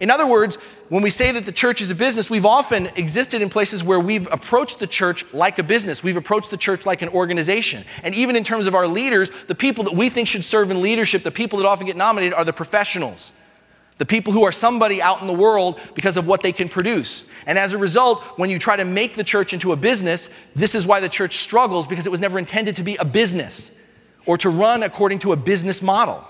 In 0.00 0.10
other 0.10 0.28
words, 0.28 0.56
when 0.88 1.02
we 1.02 1.10
say 1.10 1.32
that 1.32 1.44
the 1.44 1.52
church 1.52 1.80
is 1.80 1.90
a 1.90 1.94
business, 1.94 2.30
we've 2.30 2.46
often 2.46 2.86
existed 2.96 3.42
in 3.42 3.50
places 3.50 3.82
where 3.82 3.98
we've 3.98 4.30
approached 4.32 4.78
the 4.78 4.86
church 4.86 5.24
like 5.32 5.58
a 5.58 5.62
business. 5.62 6.02
We've 6.02 6.16
approached 6.16 6.50
the 6.50 6.56
church 6.56 6.86
like 6.86 7.02
an 7.02 7.08
organization. 7.08 7.84
And 8.04 8.14
even 8.14 8.36
in 8.36 8.44
terms 8.44 8.66
of 8.66 8.74
our 8.74 8.86
leaders, 8.86 9.30
the 9.48 9.54
people 9.54 9.84
that 9.84 9.94
we 9.94 10.08
think 10.08 10.28
should 10.28 10.44
serve 10.44 10.70
in 10.70 10.80
leadership, 10.80 11.24
the 11.24 11.30
people 11.30 11.58
that 11.58 11.66
often 11.66 11.86
get 11.86 11.96
nominated 11.96 12.34
are 12.34 12.44
the 12.44 12.52
professionals. 12.52 13.32
The 13.98 14.06
people 14.06 14.32
who 14.32 14.44
are 14.44 14.52
somebody 14.52 15.02
out 15.02 15.20
in 15.20 15.26
the 15.26 15.32
world 15.32 15.80
because 15.94 16.16
of 16.16 16.28
what 16.28 16.42
they 16.42 16.52
can 16.52 16.68
produce. 16.68 17.26
And 17.46 17.58
as 17.58 17.74
a 17.74 17.78
result, 17.78 18.22
when 18.38 18.48
you 18.48 18.58
try 18.60 18.76
to 18.76 18.84
make 18.84 19.14
the 19.14 19.24
church 19.24 19.52
into 19.52 19.72
a 19.72 19.76
business, 19.76 20.28
this 20.54 20.76
is 20.76 20.86
why 20.86 21.00
the 21.00 21.08
church 21.08 21.38
struggles 21.38 21.88
because 21.88 22.06
it 22.06 22.10
was 22.10 22.20
never 22.20 22.38
intended 22.38 22.76
to 22.76 22.84
be 22.84 22.94
a 22.96 23.04
business 23.04 23.72
or 24.24 24.38
to 24.38 24.50
run 24.50 24.84
according 24.84 25.18
to 25.20 25.32
a 25.32 25.36
business 25.36 25.82
model. 25.82 26.24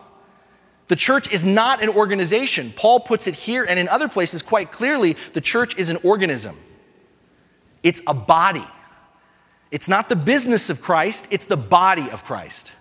The 0.88 0.96
church 0.96 1.30
is 1.30 1.44
not 1.44 1.82
an 1.82 1.90
organization. 1.90 2.72
Paul 2.74 3.00
puts 3.00 3.26
it 3.26 3.34
here 3.34 3.64
and 3.68 3.78
in 3.78 3.88
other 3.88 4.08
places 4.08 4.42
quite 4.42 4.72
clearly 4.72 5.16
the 5.34 5.40
church 5.40 5.76
is 5.76 5.90
an 5.90 5.98
organism, 6.02 6.56
it's 7.82 8.02
a 8.06 8.14
body. 8.14 8.66
It's 9.70 9.86
not 9.86 10.08
the 10.08 10.16
business 10.16 10.70
of 10.70 10.80
Christ, 10.80 11.28
it's 11.30 11.44
the 11.44 11.56
body 11.56 12.08
of 12.10 12.24
Christ. 12.24 12.72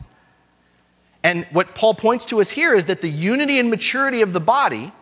And 1.21 1.45
what 1.51 1.75
Paul 1.75 1.93
points 1.93 2.25
to 2.27 2.39
us 2.39 2.49
here 2.49 2.73
is 2.73 2.85
that 2.85 3.01
the 3.01 3.09
unity 3.09 3.59
and 3.59 3.69
maturity 3.69 4.21
of 4.21 4.31
the 4.31 4.39
body, 4.39 4.93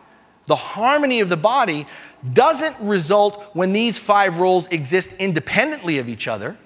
the 0.47 0.55
harmony 0.55 1.19
of 1.19 1.29
the 1.29 1.37
body, 1.37 1.85
doesn't 2.33 2.75
result 2.79 3.43
when 3.53 3.71
these 3.71 3.99
five 3.99 4.39
roles 4.39 4.65
exist 4.69 5.13
independently 5.19 5.99
of 5.99 6.09
each 6.09 6.27
other. 6.27 6.57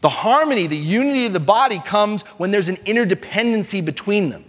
The 0.00 0.08
harmony, 0.08 0.66
the 0.66 0.76
unity 0.76 1.26
of 1.26 1.34
the 1.34 1.40
body 1.40 1.78
comes 1.78 2.22
when 2.38 2.50
there's 2.50 2.68
an 2.68 2.76
interdependency 2.76 3.84
between 3.84 4.30
them. 4.30 4.44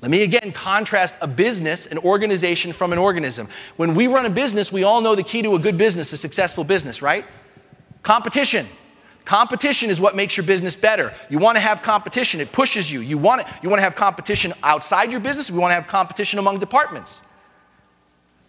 Let 0.00 0.10
me 0.10 0.22
again 0.22 0.52
contrast 0.52 1.16
a 1.20 1.26
business, 1.26 1.86
an 1.86 1.98
organization 1.98 2.72
from 2.72 2.92
an 2.92 2.98
organism. 2.98 3.48
When 3.76 3.94
we 3.94 4.06
run 4.06 4.26
a 4.26 4.30
business, 4.30 4.72
we 4.72 4.84
all 4.84 5.00
know 5.00 5.14
the 5.14 5.24
key 5.24 5.42
to 5.42 5.54
a 5.56 5.58
good 5.58 5.76
business, 5.76 6.12
a 6.12 6.16
successful 6.16 6.62
business, 6.62 7.02
right? 7.02 7.24
Competition. 8.02 8.66
Competition 9.24 9.90
is 9.90 10.00
what 10.00 10.16
makes 10.16 10.36
your 10.36 10.46
business 10.46 10.76
better. 10.76 11.12
You 11.28 11.38
want 11.38 11.56
to 11.56 11.60
have 11.60 11.82
competition, 11.82 12.40
it 12.40 12.52
pushes 12.52 12.90
you. 12.90 13.00
You 13.00 13.18
want, 13.18 13.42
it, 13.42 13.46
you 13.62 13.68
want 13.68 13.78
to 13.78 13.82
have 13.82 13.96
competition 13.96 14.54
outside 14.62 15.10
your 15.10 15.20
business, 15.20 15.50
we 15.50 15.58
want 15.58 15.70
to 15.70 15.74
have 15.74 15.86
competition 15.86 16.38
among 16.38 16.60
departments. 16.60 17.20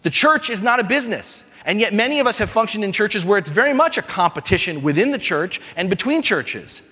The 0.02 0.10
church 0.10 0.48
is 0.50 0.62
not 0.62 0.80
a 0.80 0.84
business. 0.84 1.44
And 1.66 1.78
yet, 1.78 1.92
many 1.92 2.20
of 2.20 2.26
us 2.26 2.38
have 2.38 2.48
functioned 2.48 2.84
in 2.84 2.92
churches 2.92 3.26
where 3.26 3.36
it's 3.36 3.50
very 3.50 3.74
much 3.74 3.98
a 3.98 4.02
competition 4.02 4.82
within 4.82 5.10
the 5.10 5.18
church 5.18 5.60
and 5.76 5.90
between 5.90 6.22
churches. 6.22 6.82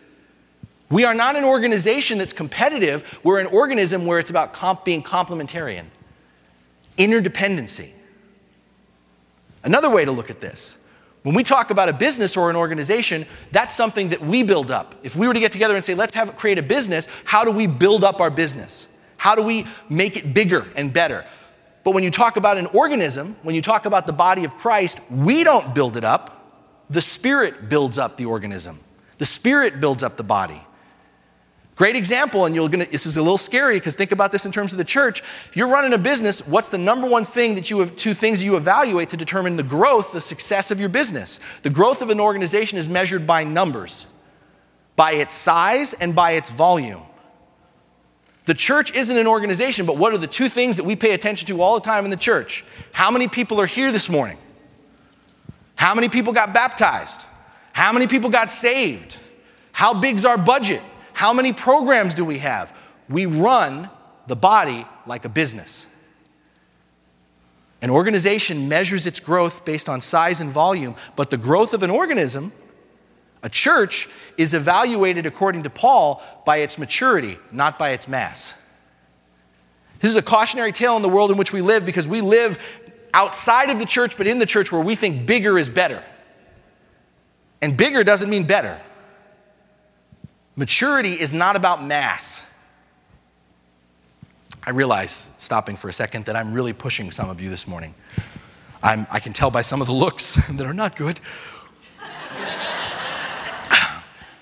We 0.91 1.05
are 1.05 1.15
not 1.15 1.37
an 1.37 1.45
organization 1.45 2.19
that's 2.19 2.33
competitive. 2.33 3.05
We're 3.23 3.41
an 3.41 3.47
organism 3.47 4.07
where 4.07 4.19
it's 4.19 4.31
about 4.31 4.55
comp 4.55 4.85
being 4.85 5.03
complementarian, 5.03 5.87
interdependency. 6.97 7.91
Another 9.65 9.91
way 9.91 10.05
to 10.05 10.13
look 10.13 10.31
at 10.31 10.41
this 10.41 10.77
when 11.29 11.35
we 11.35 11.43
talk 11.43 11.71
about 11.71 11.89
a 11.89 11.93
business 11.93 12.37
or 12.37 12.49
an 12.49 12.57
organization, 12.57 13.27
that's 13.51 13.75
something 13.75 14.09
that 14.11 14.23
we 14.23 14.43
build 14.43 14.71
up. 14.71 14.95
If 15.03 15.17
we 15.17 15.27
were 15.27 15.35
to 15.35 15.41
get 15.41 15.53
together 15.53 15.77
and 15.77 15.85
say, 15.85 15.95
let's 15.95 16.15
have 16.15 16.35
create 16.37 16.59
a 16.59 16.63
business, 16.63 17.09
how 17.25 17.45
do 17.45 17.51
we 17.51 17.67
build 17.67 18.05
up 18.05 18.21
our 18.21 18.31
business? 18.31 18.89
How 19.17 19.35
do 19.35 19.43
we 19.43 19.67
make 19.91 20.17
it 20.17 20.33
bigger 20.33 20.67
and 20.77 20.93
better? 20.93 21.27
But 21.85 21.93
when 21.93 22.05
you 22.05 22.11
talk 22.11 22.37
about 22.37 22.57
an 22.57 22.67
organism, 22.67 23.37
when 23.43 23.55
you 23.55 23.63
talk 23.63 23.85
about 23.85 24.07
the 24.07 24.13
body 24.13 24.45
of 24.45 24.57
Christ, 24.57 25.01
we 25.11 25.45
don't 25.45 25.75
build 25.75 25.97
it 25.97 26.05
up. 26.05 26.35
The 26.89 27.03
Spirit 27.03 27.69
builds 27.69 27.99
up 27.99 28.17
the 28.17 28.25
organism, 28.25 28.79
the 29.19 29.27
Spirit 29.27 29.81
builds 29.81 30.03
up 30.03 30.17
the 30.17 30.25
body. 30.25 30.63
Great 31.79 31.95
example, 31.95 32.45
and 32.45 32.57
you're 32.57 32.69
gonna, 32.69 32.87
this 32.87 33.07
is 33.07 33.17
a 33.17 33.23
little 33.23 33.39
scary 33.39 33.77
because 33.77 33.95
think 33.95 34.11
about 34.11 34.33
this 34.33 34.45
in 34.45 34.51
terms 34.51 34.73
of 34.73 34.79
the 34.79 34.85
church. 34.85 35.23
You're 35.53 35.71
running 35.71 35.93
a 35.93 35.99
business, 35.99 36.45
what's 36.45 36.69
the 36.69 36.77
number 36.77 37.09
one 37.09 37.25
thing 37.25 37.55
that 37.55 37.71
you 37.71 37.79
have, 37.79 37.95
two 37.95 38.15
things 38.15 38.43
you 38.43 38.57
evaluate 38.57 39.11
to 39.11 39.17
determine 39.17 39.57
the 39.57 39.63
growth, 39.63 40.11
the 40.11 40.21
success 40.21 40.73
of 40.73 40.81
your 40.81 40.89
business? 40.89 41.39
The 41.63 41.71
growth 41.71 42.03
of 42.03 42.11
an 42.11 42.19
organization 42.19 42.79
is 42.79 42.89
measured 42.89 43.29
by 43.29 43.45
numbers, 43.45 44.07
by 44.97 45.13
its 45.13 45.33
size 45.33 45.95
and 45.95 46.17
by 46.17 46.33
its 46.33 46.51
volume. 46.51 47.03
The 48.47 48.55
church 48.55 48.93
isn't 48.97 49.17
an 49.17 49.29
organization, 49.29 49.87
but 49.87 49.99
what 49.99 50.13
are 50.13 50.19
the 50.19 50.27
two 50.27 50.49
things 50.49 50.79
that 50.79 50.85
we 50.85 50.97
pay 50.97 51.15
attention 51.15 51.47
to 51.47 51.63
all 51.63 51.75
the 51.75 51.85
time 51.85 52.05
in 52.05 52.11
the 52.11 52.17
church? 52.17 52.65
How 52.91 53.13
many 53.13 53.29
people 53.29 53.61
are 53.61 53.67
here 53.67 53.93
this 53.93 54.09
morning? 54.09 54.39
How 55.77 55.95
many 55.95 56.09
people 56.09 56.33
got 56.33 56.53
baptized? 56.53 57.25
How 57.73 57.93
many 57.93 58.09
people 58.09 58.31
got 58.31 58.51
saved? 58.51 59.21
How 59.71 59.95
big's 59.95 60.25
our 60.25 60.37
budget? 60.37 60.83
How 61.19 61.33
many 61.33 61.53
programs 61.53 62.15
do 62.15 62.25
we 62.25 62.39
have? 62.39 62.73
We 63.09 63.27
run 63.27 63.91
the 64.29 64.37
body 64.37 64.87
like 65.05 65.25
a 65.25 65.29
business. 65.29 65.85
An 67.83 67.91
organization 67.91 68.69
measures 68.69 69.05
its 69.05 69.19
growth 69.19 69.65
based 69.65 69.89
on 69.89 70.01
size 70.01 70.41
and 70.41 70.49
volume, 70.49 70.95
but 71.17 71.31
the 71.31 71.37
growth 71.37 71.75
of 71.75 71.83
an 71.83 71.91
organism, 71.91 72.53
a 73.43 73.49
church, 73.49 74.09
is 74.37 74.55
evaluated 74.55 75.27
according 75.27 75.65
to 75.65 75.71
Paul 75.71 76.23
by 76.47 76.59
its 76.59 76.79
maturity, 76.79 77.37
not 77.51 77.81
by 77.81 77.91
its 77.91 78.07
mass. 78.07 78.55
This 79.99 80.13
is 80.13 80.17
a 80.17 80.23
cautionary 80.23 80.71
tale 80.71 80.95
in 80.95 81.03
the 81.03 81.09
world 81.09 81.33
in 81.33 81.37
which 81.37 81.53
we 81.53 81.63
live 81.63 81.85
because 81.85 82.07
we 82.07 82.21
live 82.21 82.61
outside 83.13 83.71
of 83.71 83.81
the 83.81 83.87
church, 83.87 84.17
but 84.17 84.29
in 84.29 84.39
the 84.39 84.47
church 84.47 84.71
where 84.71 84.85
we 84.85 84.95
think 84.95 85.27
bigger 85.27 85.59
is 85.59 85.69
better. 85.69 86.01
And 87.61 87.77
bigger 87.77 88.05
doesn't 88.05 88.31
mean 88.31 88.47
better. 88.47 88.81
Maturity 90.59 91.13
is 91.13 91.33
not 91.33 91.55
about 91.55 91.85
mass. 91.85 92.43
I 94.67 94.71
realize, 94.71 95.31
stopping 95.39 95.77
for 95.77 95.89
a 95.89 95.93
second, 95.93 96.25
that 96.25 96.35
I'm 96.35 96.53
really 96.53 96.73
pushing 96.73 97.13
some 97.13 97.31
of 97.31 97.41
you 97.41 97.49
this 97.49 97.69
morning. 97.69 97.95
I'm, 98.83 99.07
i 99.09 99.21
can 99.21 99.33
tell 99.33 99.53
by 99.53 99.63
some 99.63 99.81
of 99.81 99.87
the 99.87 99.93
looks 99.93 100.35
that 100.57 100.67
are 100.67 100.75
not 100.75 100.97
good 100.97 101.21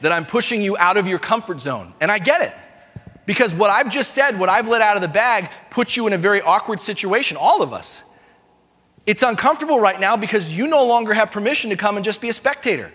that 0.00 0.10
I'm 0.10 0.24
pushing 0.24 0.62
you 0.62 0.74
out 0.78 0.96
of 0.96 1.06
your 1.06 1.18
comfort 1.18 1.60
zone. 1.60 1.92
And 2.00 2.10
I 2.10 2.18
get 2.18 2.40
it. 2.40 2.54
Because 3.26 3.54
what 3.54 3.68
I've 3.68 3.90
just 3.90 4.12
said, 4.12 4.38
what 4.38 4.48
I've 4.48 4.68
let 4.68 4.80
out 4.80 4.96
of 4.96 5.02
the 5.02 5.08
bag, 5.08 5.50
puts 5.68 5.98
you 5.98 6.06
in 6.06 6.14
a 6.14 6.18
very 6.18 6.40
awkward 6.40 6.80
situation, 6.80 7.36
all 7.36 7.60
of 7.60 7.74
us. 7.74 8.02
It's 9.04 9.22
uncomfortable 9.22 9.80
right 9.80 10.00
now 10.00 10.16
because 10.16 10.56
you 10.56 10.66
no 10.66 10.86
longer 10.86 11.12
have 11.12 11.30
permission 11.30 11.68
to 11.68 11.76
come 11.76 11.96
and 11.96 12.04
just 12.04 12.22
be 12.22 12.30
a 12.30 12.32
spectator. 12.32 12.90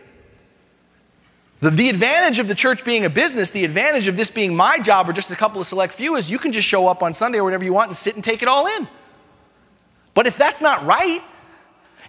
The, 1.62 1.69
the 1.69 1.89
advantage 1.89 2.39
of 2.39 2.47
the 2.47 2.56
church 2.56 2.84
being 2.84 3.06
a 3.06 3.10
business, 3.10 3.52
the 3.52 3.63
advantage 3.63 4.08
of 4.08 4.17
this 4.17 4.32
being 4.32 4.56
my 4.56 4.80
job 4.80 5.08
or 5.08 5.13
just 5.13 5.30
a 5.30 5.36
couple 5.36 5.62
of 5.62 5.67
select 5.67 5.93
few 5.93 6.15
is 6.15 6.30
you 6.30 6.39
can 6.39 6.52
just 6.52 6.67
show 6.67 6.88
up 6.88 7.04
on 7.04 7.13
Sunday 7.13 7.38
or 7.38 7.43
whatever 7.43 7.63
you 7.63 7.71
want 7.71 7.89
and 7.89 7.95
sit 7.95 8.15
and 8.15 8.24
take 8.24 8.41
it 8.41 8.47
all 8.47 8.65
in. 8.65 8.88
But 10.15 10.26
if 10.26 10.38
that's 10.38 10.60
not 10.60 10.84
right, 10.86 11.21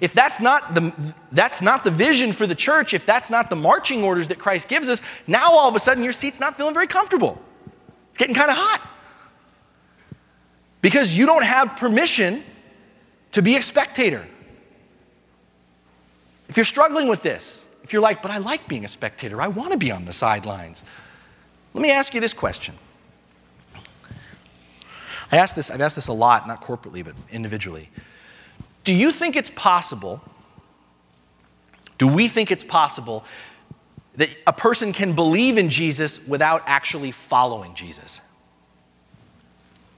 if 0.01 0.15
that's 0.15 0.41
not 0.41 0.75
the 0.75 1.15
that's 1.31 1.63
not 1.63 1.85
the 1.85 1.91
vision 1.91 2.33
for 2.33 2.47
the 2.47 2.55
church, 2.55 2.95
if 2.95 3.07
that's 3.07 3.31
not 3.31 3.51
the 3.51 3.57
marching 3.57 4.03
orders 4.03 4.29
that 4.29 4.39
Christ 4.39 4.69
gives 4.69 4.89
us, 4.89 5.03
now 5.27 5.53
all 5.53 5.69
of 5.69 5.77
a 5.77 5.79
sudden 5.79 6.03
your 6.03 6.15
seat's 6.15 6.41
not 6.41 6.57
feeling 6.57 6.75
very 6.75 6.87
comfortable. 6.87 7.41
It's 8.09 8.19
getting 8.19 8.35
kind 8.35 8.51
of 8.51 8.57
hot. 8.57 8.89
Because 10.81 11.17
you 11.17 11.27
don't 11.27 11.45
have 11.45 11.77
permission 11.77 12.43
to 13.33 13.43
be 13.43 13.57
a 13.57 13.63
spectator. 13.63 14.27
If 16.49 16.57
you're 16.57 16.65
struggling 16.65 17.07
with 17.07 17.23
this, 17.23 17.62
if 17.83 17.93
you're 17.93 18.03
like, 18.03 18.23
but 18.23 18.31
I 18.31 18.39
like 18.39 18.69
being 18.69 18.85
a 18.85 18.89
spectator, 18.89 19.41
I 19.41 19.49
want 19.49 19.73
to 19.73 19.79
be 19.79 19.91
on 19.91 20.05
the 20.05 20.13
sidelines. 20.13 20.85
Let 21.75 21.83
me 21.83 21.91
ask 21.91 22.15
you 22.15 22.21
this 22.21 22.35
question. 22.35 22.75
I 25.31 25.37
ask 25.37 25.57
this, 25.57 25.71
I've 25.71 25.81
asked 25.81 25.97
this 25.97 26.09
a 26.09 26.13
lot, 26.13 26.47
not 26.47 26.61
corporately, 26.61 27.03
but 27.05 27.15
individually. 27.31 27.89
Do 28.85 28.93
you 28.93 29.11
think 29.11 29.35
it's 29.35 29.51
possible, 29.51 30.21
do 31.97 32.07
we 32.07 32.29
think 32.29 32.51
it's 32.51 32.65
possible 32.65 33.25
that 34.17 34.29
a 34.47 34.53
person 34.53 34.93
can 34.93 35.15
believe 35.15 35.57
in 35.57 35.71
Jesus 35.71 36.25
without 36.27 36.63
actually 36.67 37.13
following 37.13 37.75
Jesus? 37.75 38.21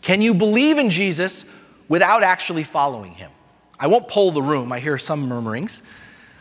Can 0.03 0.21
you 0.21 0.35
believe 0.35 0.79
in 0.79 0.91
Jesus 0.91 1.47
without 1.89 2.23
actually 2.23 2.63
following 2.63 3.13
him? 3.13 3.31
I 3.81 3.89
won't 3.89 4.07
poll 4.07 4.31
the 4.31 4.43
room, 4.43 4.71
I 4.71 4.79
hear 4.79 4.99
some 4.99 5.27
murmurings. 5.29 5.83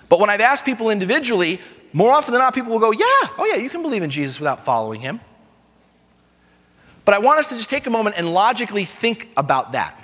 But 0.09 0.19
when 0.19 0.29
I've 0.29 0.41
asked 0.41 0.65
people 0.65 0.89
individually, 0.89 1.59
more 1.91 2.11
often 2.11 2.33
than 2.33 2.41
not, 2.41 2.53
people 2.53 2.71
will 2.71 2.79
go, 2.79 2.91
Yeah, 2.91 3.05
oh 3.37 3.49
yeah, 3.51 3.61
you 3.61 3.69
can 3.69 3.81
believe 3.81 4.03
in 4.03 4.09
Jesus 4.09 4.39
without 4.39 4.65
following 4.65 5.01
him. 5.01 5.19
But 7.05 7.15
I 7.15 7.19
want 7.19 7.39
us 7.39 7.49
to 7.49 7.55
just 7.55 7.69
take 7.69 7.85
a 7.85 7.89
moment 7.89 8.17
and 8.17 8.33
logically 8.33 8.85
think 8.85 9.29
about 9.35 9.73
that. 9.73 9.99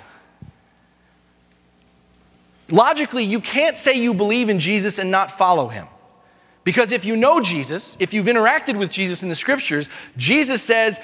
Logically, 2.70 3.24
you 3.24 3.40
can't 3.40 3.76
say 3.76 3.94
you 3.94 4.14
believe 4.14 4.48
in 4.48 4.60
Jesus 4.60 4.98
and 4.98 5.10
not 5.10 5.32
follow 5.32 5.68
him. 5.68 5.86
Because 6.62 6.92
if 6.92 7.04
you 7.04 7.16
know 7.16 7.40
Jesus, 7.40 7.96
if 7.98 8.12
you've 8.12 8.26
interacted 8.26 8.78
with 8.78 8.90
Jesus 8.90 9.22
in 9.22 9.28
the 9.28 9.34
scriptures, 9.34 9.88
Jesus 10.16 10.62
says, 10.62 11.00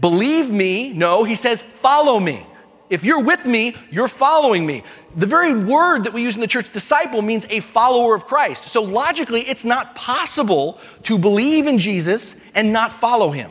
Believe 0.00 0.50
me. 0.50 0.92
No, 0.92 1.24
he 1.24 1.34
says, 1.34 1.62
Follow 1.80 2.20
me. 2.20 2.46
If 2.90 3.04
you're 3.04 3.22
with 3.22 3.44
me, 3.44 3.76
you're 3.90 4.08
following 4.08 4.64
me. 4.66 4.82
The 5.16 5.26
very 5.26 5.52
word 5.54 6.04
that 6.04 6.12
we 6.12 6.22
use 6.22 6.34
in 6.36 6.40
the 6.40 6.46
church, 6.46 6.70
disciple, 6.70 7.20
means 7.22 7.46
a 7.50 7.60
follower 7.60 8.14
of 8.14 8.26
Christ. 8.26 8.64
So 8.68 8.82
logically, 8.82 9.42
it's 9.42 9.64
not 9.64 9.94
possible 9.94 10.78
to 11.02 11.18
believe 11.18 11.66
in 11.66 11.78
Jesus 11.78 12.40
and 12.54 12.72
not 12.72 12.92
follow 12.92 13.30
him. 13.30 13.50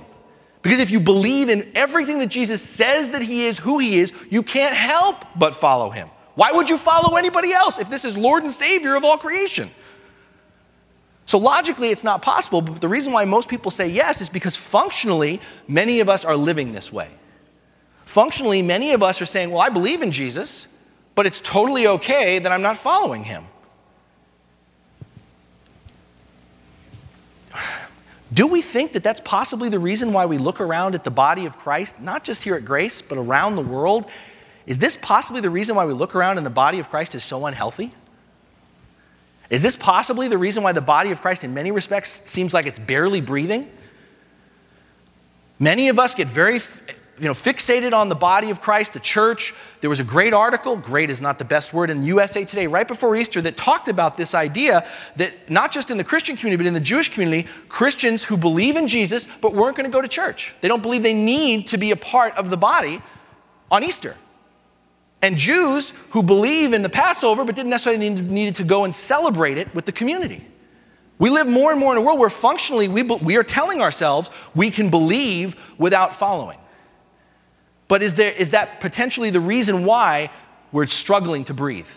Because 0.64 0.80
if 0.80 0.90
you 0.90 1.00
believe 1.00 1.50
in 1.50 1.72
everything 1.76 2.20
that 2.20 2.30
Jesus 2.30 2.62
says 2.62 3.12
that 3.12 3.22
he 3.22 3.46
is, 3.46 3.60
who 3.60 3.80
he 3.80 4.00
is, 4.00 4.12
you 4.30 4.42
can't 4.42 4.76
help 4.76 5.24
but 5.36 5.56
follow 5.56 5.90
him. 5.90 6.10
Why 6.36 6.52
would 6.52 6.70
you 6.70 6.78
follow 6.78 7.16
anybody 7.16 7.54
else 7.54 7.80
if 7.80 7.90
this 7.90 8.06
is 8.06 8.18
Lord 8.18 8.44
and 8.44 8.52
Savior 8.52 8.96
of 8.96 9.06
all 9.06 9.18
creation? 9.18 9.72
So 11.26 11.38
logically, 11.38 11.90
it's 11.90 12.04
not 12.04 12.22
possible, 12.22 12.62
but 12.62 12.80
the 12.80 12.88
reason 12.88 13.12
why 13.12 13.26
most 13.26 13.50
people 13.50 13.70
say 13.70 13.88
yes 13.88 14.22
is 14.22 14.30
because 14.30 14.56
functionally, 14.56 15.42
many 15.68 16.00
of 16.00 16.10
us 16.10 16.24
are 16.26 16.38
living 16.38 16.72
this 16.72 16.92
way. 16.92 17.10
Functionally, 18.08 18.62
many 18.62 18.94
of 18.94 19.04
us 19.04 19.22
are 19.22 19.26
saying, 19.26 19.52
Well, 19.52 19.60
I 19.60 19.68
believe 19.68 20.02
in 20.02 20.14
Jesus, 20.14 20.68
but 21.14 21.26
it's 21.26 21.42
totally 21.42 21.88
okay 21.88 22.40
that 22.40 22.50
I'm 22.54 22.62
not 22.62 22.78
following 22.78 23.26
him. 23.26 23.44
Do 28.34 28.48
we 28.48 28.62
think 28.62 28.94
that 28.94 29.04
that's 29.04 29.20
possibly 29.20 29.68
the 29.68 29.80
reason 29.80 30.14
why 30.14 30.26
we 30.26 30.38
look 30.38 30.62
around 30.62 30.96
at 30.96 31.04
the 31.04 31.12
body 31.12 31.46
of 31.46 31.58
Christ, 31.58 32.00
not 32.00 32.24
just 32.24 32.44
here 32.44 32.56
at 32.56 32.64
Grace, 32.64 33.02
but 33.02 33.18
around 33.18 33.58
the 33.58 33.62
world? 33.62 34.10
Is 34.66 34.80
this 34.80 34.98
possibly 35.02 35.42
the 35.42 35.50
reason 35.50 35.76
why 35.76 35.86
we 35.86 35.92
look 35.92 36.16
around 36.16 36.38
and 36.38 36.46
the 36.46 36.50
body 36.50 36.80
of 36.80 36.90
Christ 36.90 37.14
is 37.14 37.26
so 37.26 37.46
unhealthy? 37.46 37.94
Is 39.50 39.62
this 39.62 39.76
possibly 39.76 40.30
the 40.30 40.38
reason 40.38 40.64
why 40.64 40.72
the 40.72 40.82
body 40.82 41.12
of 41.12 41.20
Christ, 41.20 41.44
in 41.44 41.54
many 41.54 41.72
respects, 41.72 42.22
seems 42.30 42.54
like 42.54 42.68
it's 42.68 42.80
barely 42.80 43.20
breathing? 43.20 43.70
Many 45.60 45.90
of 45.90 46.00
us 46.00 46.14
get 46.14 46.28
very 46.28 46.60
you 47.20 47.26
know, 47.26 47.34
fixated 47.34 47.94
on 47.94 48.10
the 48.10 48.16
body 48.16 48.52
of 48.52 48.62
Christ, 48.62 48.94
the 48.94 49.00
church. 49.00 49.54
There 49.82 49.90
was 49.90 50.00
a 50.00 50.04
great 50.04 50.34
article, 50.34 50.78
great 50.78 51.10
is 51.10 51.22
not 51.22 51.40
the 51.40 51.46
best 51.46 51.74
word, 51.74 51.90
in 51.90 52.02
the 52.02 52.08
USA 52.08 52.46
Today 52.46 52.68
right 52.68 52.88
before 52.88 53.16
Easter 53.16 53.42
that 53.42 53.58
talked 53.58 53.88
about 53.88 54.18
this 54.18 54.36
idea 54.36 54.86
that 55.16 55.50
not 55.50 55.72
just 55.72 55.90
in 55.90 55.98
the 55.98 56.04
Christian 56.04 56.36
community, 56.36 56.64
but 56.64 56.68
in 56.68 56.74
the 56.76 56.80
Jewish 56.80 57.12
community, 57.12 57.50
Christians 57.70 58.24
who 58.24 58.38
believe 58.38 58.76
in 58.76 58.88
Jesus 58.88 59.28
but 59.42 59.54
weren't 59.54 59.76
going 59.76 59.90
to 59.90 59.94
go 59.94 60.02
to 60.02 60.08
church. 60.08 60.54
They 60.62 60.68
don't 60.68 60.84
believe 60.84 61.02
they 61.02 61.14
need 61.14 61.68
to 61.68 61.78
be 61.78 61.92
a 61.92 61.96
part 61.96 62.36
of 62.38 62.50
the 62.52 62.58
body 62.58 63.02
on 63.72 63.84
Easter. 63.84 64.16
And 65.22 65.38
Jews 65.38 65.94
who 66.12 66.22
believe 66.22 66.74
in 66.74 66.84
the 66.84 66.90
Passover 66.90 67.44
but 67.44 67.56
didn't 67.56 67.72
necessarily 67.72 68.10
need, 68.10 68.30
needed 68.30 68.56
to 68.56 68.64
go 68.64 68.84
and 68.84 68.94
celebrate 68.94 69.58
it 69.58 69.74
with 69.74 69.86
the 69.86 69.92
community. 69.92 70.46
We 71.20 71.32
live 71.32 71.48
more 71.48 71.72
and 71.72 71.80
more 71.80 71.94
in 71.94 71.98
a 71.98 72.02
world 72.02 72.20
where 72.20 72.30
functionally 72.30 72.88
we, 72.88 73.02
we 73.02 73.38
are 73.38 73.44
telling 73.44 73.82
ourselves 73.82 74.30
we 74.54 74.70
can 74.70 74.92
believe 74.92 75.56
without 75.80 76.16
following. 76.16 76.60
But 77.88 78.02
is, 78.04 78.16
there, 78.16 78.32
is 78.32 78.52
that 78.52 78.80
potentially 78.80 79.30
the 79.30 79.40
reason 79.40 79.86
why 79.86 80.30
we're 80.72 80.88
struggling 80.88 81.44
to 81.46 81.54
breathe? 81.54 81.88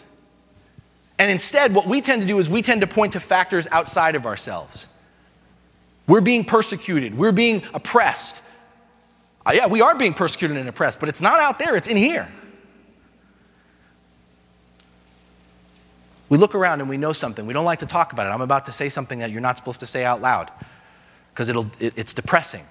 And 1.18 1.30
instead, 1.30 1.74
what 1.74 1.86
we 1.86 2.00
tend 2.00 2.22
to 2.22 2.28
do 2.28 2.38
is 2.38 2.48
we 2.48 2.62
tend 2.62 2.80
to 2.80 2.86
point 2.86 3.12
to 3.12 3.20
factors 3.20 3.68
outside 3.72 4.14
of 4.16 4.24
ourselves. 4.24 4.88
We're 6.06 6.20
being 6.20 6.44
persecuted, 6.44 7.16
we're 7.16 7.32
being 7.32 7.62
oppressed. 7.74 8.40
Uh, 9.44 9.52
yeah, 9.54 9.66
we 9.66 9.80
are 9.80 9.94
being 9.94 10.14
persecuted 10.14 10.56
and 10.56 10.68
oppressed, 10.68 11.00
but 11.00 11.08
it's 11.08 11.20
not 11.20 11.40
out 11.40 11.58
there, 11.58 11.76
it's 11.76 11.88
in 11.88 11.96
here. 11.96 12.30
We 16.28 16.38
look 16.38 16.54
around 16.54 16.80
and 16.80 16.88
we 16.88 16.96
know 16.96 17.12
something. 17.12 17.44
We 17.44 17.52
don't 17.52 17.64
like 17.64 17.80
to 17.80 17.86
talk 17.86 18.12
about 18.12 18.28
it. 18.28 18.30
I'm 18.30 18.40
about 18.40 18.64
to 18.66 18.72
say 18.72 18.88
something 18.88 19.18
that 19.18 19.30
you're 19.30 19.40
not 19.40 19.56
supposed 19.56 19.80
to 19.80 19.86
say 19.86 20.04
out 20.04 20.20
loud 20.20 20.50
because 21.34 21.48
it, 21.48 21.56
it's 21.98 22.14
depressing. 22.14 22.64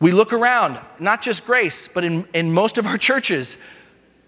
We 0.00 0.12
look 0.12 0.32
around, 0.32 0.78
not 1.00 1.22
just 1.22 1.44
grace, 1.44 1.88
but 1.88 2.04
in, 2.04 2.26
in 2.32 2.52
most 2.52 2.78
of 2.78 2.86
our 2.86 2.96
churches, 2.96 3.58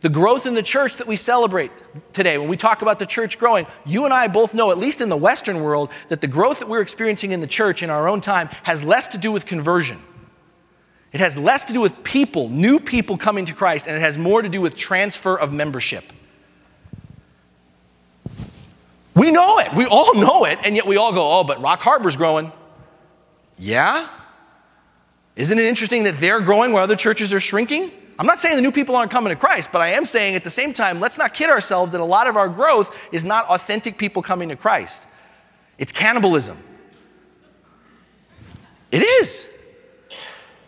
the 0.00 0.08
growth 0.08 0.46
in 0.46 0.54
the 0.54 0.62
church 0.62 0.96
that 0.96 1.06
we 1.06 1.14
celebrate 1.14 1.70
today, 2.12 2.38
when 2.38 2.48
we 2.48 2.56
talk 2.56 2.82
about 2.82 2.98
the 2.98 3.06
church 3.06 3.38
growing, 3.38 3.66
you 3.84 4.04
and 4.04 4.14
I 4.14 4.28
both 4.28 4.54
know, 4.54 4.70
at 4.70 4.78
least 4.78 5.00
in 5.00 5.08
the 5.08 5.16
Western 5.16 5.62
world, 5.62 5.92
that 6.08 6.20
the 6.20 6.26
growth 6.26 6.58
that 6.60 6.68
we're 6.68 6.80
experiencing 6.80 7.32
in 7.32 7.40
the 7.40 7.46
church 7.46 7.82
in 7.82 7.90
our 7.90 8.08
own 8.08 8.20
time 8.20 8.48
has 8.62 8.82
less 8.82 9.08
to 9.08 9.18
do 9.18 9.30
with 9.30 9.46
conversion. 9.46 9.98
It 11.12 11.20
has 11.20 11.38
less 11.38 11.66
to 11.66 11.72
do 11.72 11.80
with 11.80 12.02
people, 12.02 12.48
new 12.48 12.80
people 12.80 13.16
coming 13.16 13.44
to 13.46 13.52
Christ, 13.52 13.86
and 13.86 13.96
it 13.96 14.00
has 14.00 14.16
more 14.16 14.42
to 14.42 14.48
do 14.48 14.60
with 14.60 14.76
transfer 14.76 15.38
of 15.38 15.52
membership. 15.52 16.04
We 19.14 19.30
know 19.30 19.58
it. 19.58 19.74
We 19.74 19.86
all 19.86 20.14
know 20.14 20.44
it, 20.44 20.58
and 20.64 20.74
yet 20.76 20.86
we 20.86 20.96
all 20.96 21.12
go, 21.12 21.40
oh, 21.40 21.44
but 21.44 21.60
Rock 21.60 21.80
Harbor's 21.80 22.16
growing. 22.16 22.52
Yeah? 23.58 24.08
Isn't 25.36 25.58
it 25.58 25.64
interesting 25.64 26.04
that 26.04 26.18
they're 26.18 26.40
growing 26.40 26.72
while 26.72 26.82
other 26.82 26.96
churches 26.96 27.32
are 27.32 27.40
shrinking? 27.40 27.90
I'm 28.18 28.26
not 28.26 28.38
saying 28.38 28.56
the 28.56 28.62
new 28.62 28.72
people 28.72 28.96
aren't 28.96 29.10
coming 29.10 29.30
to 29.30 29.36
Christ, 29.36 29.70
but 29.72 29.80
I 29.80 29.88
am 29.88 30.04
saying 30.04 30.34
at 30.34 30.44
the 30.44 30.50
same 30.50 30.74
time, 30.74 31.00
let's 31.00 31.16
not 31.16 31.32
kid 31.32 31.48
ourselves 31.48 31.92
that 31.92 32.02
a 32.02 32.04
lot 32.04 32.26
of 32.26 32.36
our 32.36 32.48
growth 32.48 32.94
is 33.12 33.24
not 33.24 33.46
authentic 33.46 33.96
people 33.96 34.20
coming 34.20 34.50
to 34.50 34.56
Christ. 34.56 35.06
It's 35.78 35.92
cannibalism. 35.92 36.58
It 38.92 39.02
is. 39.02 39.46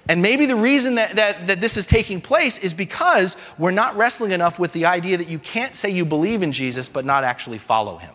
And 0.08 0.22
maybe 0.22 0.46
the 0.46 0.56
reason 0.56 0.94
that, 0.94 1.12
that, 1.16 1.46
that 1.46 1.60
this 1.60 1.76
is 1.76 1.86
taking 1.86 2.20
place 2.20 2.58
is 2.58 2.74
because 2.74 3.36
we're 3.58 3.70
not 3.70 3.96
wrestling 3.96 4.32
enough 4.32 4.58
with 4.58 4.72
the 4.72 4.86
idea 4.86 5.16
that 5.16 5.28
you 5.28 5.38
can't 5.38 5.76
say 5.76 5.90
you 5.90 6.04
believe 6.04 6.42
in 6.42 6.52
Jesus 6.52 6.88
but 6.88 7.04
not 7.04 7.22
actually 7.22 7.58
follow 7.58 7.98
him. 7.98 8.14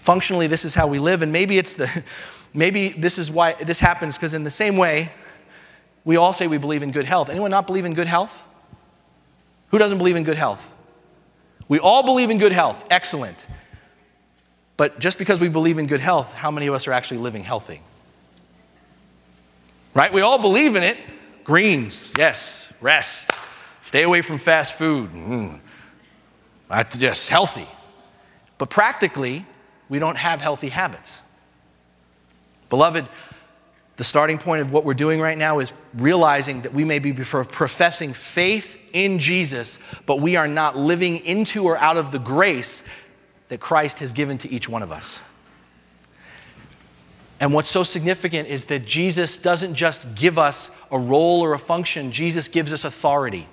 Functionally, 0.00 0.48
this 0.48 0.64
is 0.64 0.74
how 0.74 0.88
we 0.88 0.98
live, 0.98 1.22
and 1.22 1.32
maybe 1.32 1.58
it's 1.58 1.76
the 1.76 2.04
Maybe 2.54 2.90
this 2.90 3.18
is 3.18 3.30
why 3.30 3.54
this 3.54 3.80
happens 3.80 4.16
because, 4.16 4.34
in 4.34 4.44
the 4.44 4.50
same 4.50 4.76
way, 4.76 5.10
we 6.04 6.16
all 6.16 6.32
say 6.32 6.46
we 6.46 6.58
believe 6.58 6.82
in 6.82 6.90
good 6.90 7.06
health. 7.06 7.30
Anyone 7.30 7.50
not 7.50 7.66
believe 7.66 7.84
in 7.84 7.94
good 7.94 8.06
health? 8.06 8.44
Who 9.68 9.78
doesn't 9.78 9.98
believe 9.98 10.16
in 10.16 10.22
good 10.24 10.36
health? 10.36 10.72
We 11.68 11.78
all 11.78 12.02
believe 12.02 12.28
in 12.28 12.38
good 12.38 12.52
health. 12.52 12.84
Excellent. 12.90 13.46
But 14.76 14.98
just 14.98 15.16
because 15.16 15.40
we 15.40 15.48
believe 15.48 15.78
in 15.78 15.86
good 15.86 16.00
health, 16.00 16.32
how 16.32 16.50
many 16.50 16.66
of 16.66 16.74
us 16.74 16.86
are 16.86 16.92
actually 16.92 17.18
living 17.18 17.44
healthy? 17.44 17.80
Right? 19.94 20.12
We 20.12 20.20
all 20.20 20.38
believe 20.38 20.76
in 20.76 20.82
it. 20.82 20.98
Greens, 21.44 22.12
yes. 22.18 22.72
Rest. 22.80 23.30
Stay 23.82 24.02
away 24.02 24.20
from 24.20 24.38
fast 24.38 24.76
food. 24.76 25.10
Mm. 25.10 25.60
Just 26.98 27.28
healthy. 27.28 27.68
But 28.58 28.68
practically, 28.70 29.46
we 29.88 29.98
don't 29.98 30.16
have 30.16 30.40
healthy 30.40 30.68
habits. 30.68 31.21
Beloved, 32.72 33.06
the 33.96 34.04
starting 34.04 34.38
point 34.38 34.62
of 34.62 34.72
what 34.72 34.86
we're 34.86 34.94
doing 34.94 35.20
right 35.20 35.36
now 35.36 35.58
is 35.58 35.74
realizing 35.92 36.62
that 36.62 36.72
we 36.72 36.86
may 36.86 37.00
be 37.00 37.12
professing 37.12 38.14
faith 38.14 38.78
in 38.94 39.18
Jesus, 39.18 39.78
but 40.06 40.22
we 40.22 40.36
are 40.36 40.48
not 40.48 40.74
living 40.74 41.18
into 41.26 41.64
or 41.64 41.76
out 41.76 41.98
of 41.98 42.12
the 42.12 42.18
grace 42.18 42.82
that 43.48 43.60
Christ 43.60 43.98
has 43.98 44.12
given 44.12 44.38
to 44.38 44.50
each 44.50 44.70
one 44.70 44.82
of 44.82 44.90
us. 44.90 45.20
And 47.40 47.52
what's 47.52 47.68
so 47.68 47.82
significant 47.82 48.48
is 48.48 48.64
that 48.64 48.86
Jesus 48.86 49.36
doesn't 49.36 49.74
just 49.74 50.14
give 50.14 50.38
us 50.38 50.70
a 50.90 50.98
role 50.98 51.42
or 51.42 51.52
a 51.52 51.58
function, 51.58 52.10
Jesus 52.10 52.48
gives 52.48 52.72
us 52.72 52.86
authority. 52.86 53.46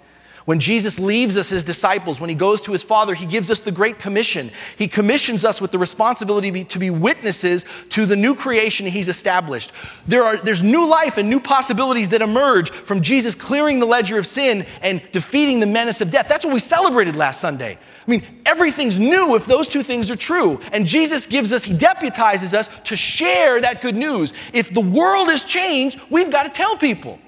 When 0.49 0.59
Jesus 0.59 0.97
leaves 0.97 1.38
us 1.38 1.51
as 1.51 1.63
disciples, 1.63 2.19
when 2.19 2.27
he 2.27 2.35
goes 2.35 2.59
to 2.62 2.71
his 2.71 2.81
Father, 2.81 3.13
he 3.13 3.27
gives 3.27 3.51
us 3.51 3.62
the 3.62 3.71
Great 3.71 3.99
Commission. 3.99 4.49
He 4.79 4.88
commissions 4.88 5.45
us 5.45 5.62
with 5.62 5.69
the 5.69 5.77
responsibility 5.77 6.63
to 6.63 6.79
be 6.79 6.89
witnesses 6.89 7.67
to 7.89 8.07
the 8.07 8.15
new 8.15 8.33
creation 8.33 8.88
he's 8.88 9.09
established. 9.09 9.71
There 10.07 10.23
are, 10.23 10.38
there's 10.38 10.63
new 10.63 10.89
life 10.89 11.19
and 11.19 11.29
new 11.29 11.39
possibilities 11.39 12.09
that 12.09 12.23
emerge 12.23 12.71
from 12.71 13.01
Jesus 13.01 13.35
clearing 13.35 13.79
the 13.79 13.85
ledger 13.85 14.17
of 14.17 14.25
sin 14.25 14.65
and 14.81 15.03
defeating 15.12 15.59
the 15.59 15.67
menace 15.67 16.01
of 16.01 16.09
death. 16.09 16.27
That's 16.27 16.45
what 16.45 16.55
we 16.55 16.59
celebrated 16.59 17.15
last 17.15 17.41
Sunday. 17.41 17.77
I 18.07 18.09
mean, 18.09 18.23
everything's 18.47 18.99
new 18.99 19.35
if 19.35 19.45
those 19.45 19.67
two 19.67 19.83
things 19.83 20.09
are 20.09 20.15
true. 20.15 20.59
And 20.73 20.88
Jesus 20.88 21.27
gives 21.27 21.53
us, 21.53 21.63
he 21.63 21.75
deputizes 21.75 22.55
us 22.55 22.71
to 22.85 22.95
share 22.95 23.62
that 23.62 23.81
good 23.81 23.95
news. 23.95 24.33
If 24.51 24.73
the 24.73 24.81
world 24.81 25.29
has 25.29 25.43
changed, 25.43 25.99
we've 26.09 26.31
got 26.31 26.47
to 26.47 26.49
tell 26.51 26.75
people. 26.75 27.19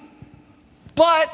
But 0.96 1.32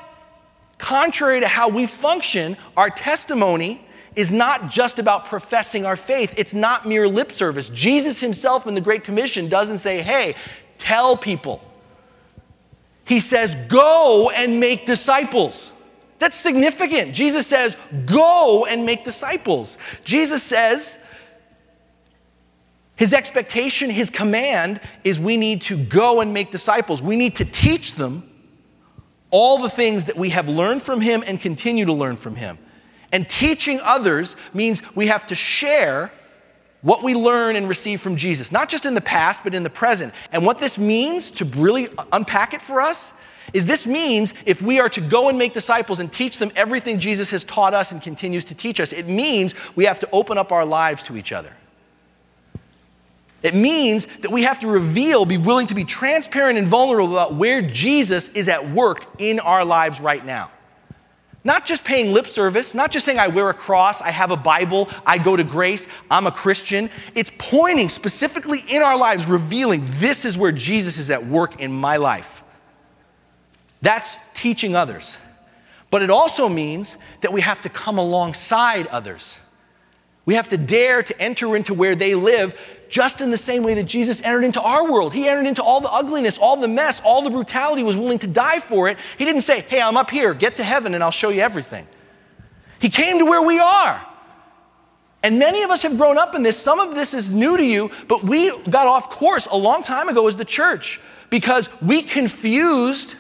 contrary 0.78 1.40
to 1.40 1.48
how 1.48 1.70
we 1.70 1.88
function, 1.88 2.58
our 2.76 2.90
testimony 2.90 3.82
is 4.16 4.32
not 4.32 4.70
just 4.70 4.98
about 5.00 5.26
professing 5.26 5.86
our 5.86 5.96
faith. 5.96 6.34
It's 6.38 6.54
not 6.54 6.88
mere 6.88 7.08
lip 7.08 7.34
service. 7.34 7.70
Jesus 7.70 8.20
himself 8.20 8.66
in 8.66 8.74
the 8.74 8.82
Great 8.82 9.04
Commission 9.04 9.48
doesn't 9.48 9.78
say, 9.78 10.02
hey, 10.02 10.36
tell 10.78 11.16
people. 11.16 11.64
He 13.06 13.20
says, 13.20 13.56
go 13.68 14.32
and 14.36 14.60
make 14.60 14.86
disciples. 14.86 15.72
That's 16.20 16.36
significant. 16.36 17.14
Jesus 17.14 17.46
says, 17.46 17.78
go 18.06 18.66
and 18.66 18.86
make 18.86 19.04
disciples. 19.04 19.78
Jesus 20.04 20.42
says, 20.42 20.98
his 22.96 23.14
expectation, 23.14 23.92
his 23.92 24.10
command 24.10 24.82
is 25.04 25.20
we 25.20 25.38
need 25.38 25.62
to 25.64 25.78
go 25.78 26.22
and 26.22 26.34
make 26.34 26.50
disciples. 26.50 27.02
We 27.02 27.16
need 27.16 27.36
to 27.36 27.46
teach 27.46 27.94
them 27.94 28.28
all 29.32 29.58
the 29.58 29.70
things 29.70 30.06
that 30.06 30.16
we 30.16 30.30
have 30.30 30.48
learned 30.48 30.82
from 30.82 31.02
him 31.02 31.24
and 31.28 31.40
continue 31.40 31.86
to 31.86 31.94
learn 31.94 32.16
from 32.16 32.36
him. 32.36 32.58
And 33.12 33.30
teaching 33.30 33.80
others 33.84 34.36
means 34.54 34.82
we 34.96 35.08
have 35.08 35.26
to 35.28 35.36
share 35.36 36.12
what 36.82 37.04
we 37.04 37.16
learn 37.16 37.56
and 37.56 37.68
receive 37.68 38.00
from 38.02 38.16
Jesus, 38.16 38.52
not 38.52 38.70
just 38.70 38.86
in 38.86 38.94
the 38.94 39.02
past, 39.02 39.44
but 39.44 39.54
in 39.54 39.64
the 39.64 39.70
present. 39.70 40.14
And 40.32 40.46
what 40.46 40.58
this 40.58 40.78
means, 40.78 41.32
to 41.34 41.46
really 41.46 41.88
unpack 42.12 42.54
it 42.54 42.62
for 42.62 42.80
us, 42.80 43.14
is 43.54 43.66
this 43.66 43.88
means 43.88 44.34
if 44.46 44.62
we 44.62 44.80
are 44.80 44.90
to 44.90 45.02
go 45.02 45.30
and 45.30 45.38
make 45.38 45.54
disciples 45.54 46.00
and 46.00 46.12
teach 46.12 46.38
them 46.38 46.52
everything 46.56 47.00
Jesus 47.00 47.32
has 47.32 47.44
taught 47.44 47.74
us 47.74 47.92
and 47.92 48.02
continues 48.02 48.44
to 48.46 48.56
teach 48.56 48.80
us, 48.80 48.94
it 48.94 49.08
means 49.08 49.56
we 49.76 49.86
have 49.86 50.00
to 50.00 50.10
open 50.12 50.38
up 50.38 50.52
our 50.52 50.66
lives 50.66 51.02
to 51.04 51.18
each 51.18 51.32
other. 51.32 51.52
It 53.44 53.54
means 53.54 54.08
that 54.22 54.32
we 54.32 54.44
have 54.44 54.60
to 54.60 54.68
reveal, 54.68 55.26
be 55.26 55.38
willing 55.38 55.68
to 55.68 55.76
be 55.76 55.84
transparent 55.84 56.58
and 56.58 56.68
vulnerable 56.68 57.14
about 57.14 57.36
where 57.36 57.62
Jesus 57.62 58.30
is 58.30 58.50
at 58.50 58.70
work 58.72 59.06
in 59.20 59.40
our 59.40 59.64
lives 59.64 60.00
right 60.00 60.26
now. 60.26 60.52
Not 61.44 61.66
just 61.66 61.86
paying 61.86 62.14
lip 62.14 62.28
service, 62.28 62.76
not 62.76 62.92
just 62.92 63.06
saying, 63.06 63.20
I 63.20 63.28
wear 63.28 63.50
a 63.50 63.54
cross, 63.54 64.02
I 64.02 64.12
have 64.12 64.32
a 64.32 64.36
Bible, 64.38 64.90
I 65.06 65.18
go 65.18 65.38
to 65.38 65.44
grace, 65.44 65.88
I'm 66.12 66.28
a 66.28 66.32
Christian. 66.32 66.90
It's 67.16 67.32
pointing 67.38 67.90
specifically 67.90 68.60
in 68.70 68.82
our 68.82 68.98
lives, 68.98 69.28
revealing 69.28 69.84
this 69.86 70.26
is 70.26 70.38
where 70.38 70.52
Jesus 70.52 70.98
is 70.98 71.10
at 71.10 71.26
work 71.26 71.62
in 71.62 71.72
my 71.72 71.98
life. 71.98 72.44
That's 73.82 74.18
teaching 74.34 74.76
others. 74.76 75.20
But 75.90 76.02
it 76.02 76.10
also 76.10 76.50
means 76.50 76.98
that 77.22 77.32
we 77.32 77.42
have 77.42 77.62
to 77.62 77.70
come 77.70 77.98
alongside 77.98 78.88
others. 78.88 79.40
We 80.26 80.34
have 80.34 80.50
to 80.50 80.58
dare 80.58 81.02
to 81.04 81.22
enter 81.22 81.56
into 81.56 81.74
where 81.74 81.96
they 81.96 82.14
live 82.14 82.60
just 82.90 83.22
in 83.22 83.32
the 83.32 83.38
same 83.38 83.64
way 83.64 83.74
that 83.76 83.84
Jesus 83.84 84.22
entered 84.22 84.44
into 84.44 84.62
our 84.62 84.90
world. 84.92 85.14
He 85.14 85.28
entered 85.28 85.48
into 85.48 85.64
all 85.64 85.82
the 85.82 85.92
ugliness, 85.92 86.38
all 86.38 86.58
the 86.58 86.68
mess, 86.68 87.02
all 87.02 87.22
the 87.22 87.30
brutality, 87.30 87.84
was 87.84 87.98
willing 87.98 88.20
to 88.20 88.28
die 88.28 88.60
for 88.60 88.88
it. 88.88 88.98
He 89.18 89.26
didn't 89.26 89.42
say, 89.42 89.62
Hey, 89.62 89.82
I'm 89.82 89.98
up 89.98 90.10
here, 90.10 90.34
get 90.34 90.56
to 90.58 90.64
heaven 90.64 90.94
and 90.96 91.04
I'll 91.04 91.12
show 91.12 91.30
you 91.30 91.42
everything. 91.42 91.88
He 92.80 92.90
came 92.90 93.20
to 93.20 93.26
where 93.26 93.42
we 93.42 93.60
are. 93.60 94.06
And 95.24 95.40
many 95.40 95.64
of 95.64 95.72
us 95.72 95.82
have 95.82 95.98
grown 95.98 96.18
up 96.18 96.36
in 96.36 96.44
this. 96.44 96.58
Some 96.58 96.80
of 96.80 96.96
this 96.96 97.14
is 97.14 97.32
new 97.32 97.58
to 97.58 97.66
you, 97.66 97.92
but 98.08 98.24
we 98.24 98.56
got 98.70 98.88
off 98.88 99.10
course 99.10 99.48
a 99.48 99.58
long 99.58 99.84
time 99.84 100.10
ago 100.10 100.28
as 100.28 100.36
the 100.36 100.46
church 100.46 101.00
because 101.30 101.70
we 101.82 102.02
confused 102.04 103.16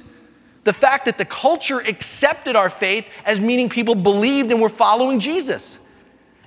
the 0.63 0.74
fact 0.74 1.05
that 1.05 1.18
the 1.18 1.26
culture 1.26 1.80
accepted 1.80 2.55
our 2.55 2.70
faith 2.70 3.07
as 3.26 3.39
meaning 3.39 3.70
people 3.70 3.95
believed 3.95 4.51
and 4.51 4.61
were 4.61 4.70
following 4.70 5.20
Jesus. 5.20 5.80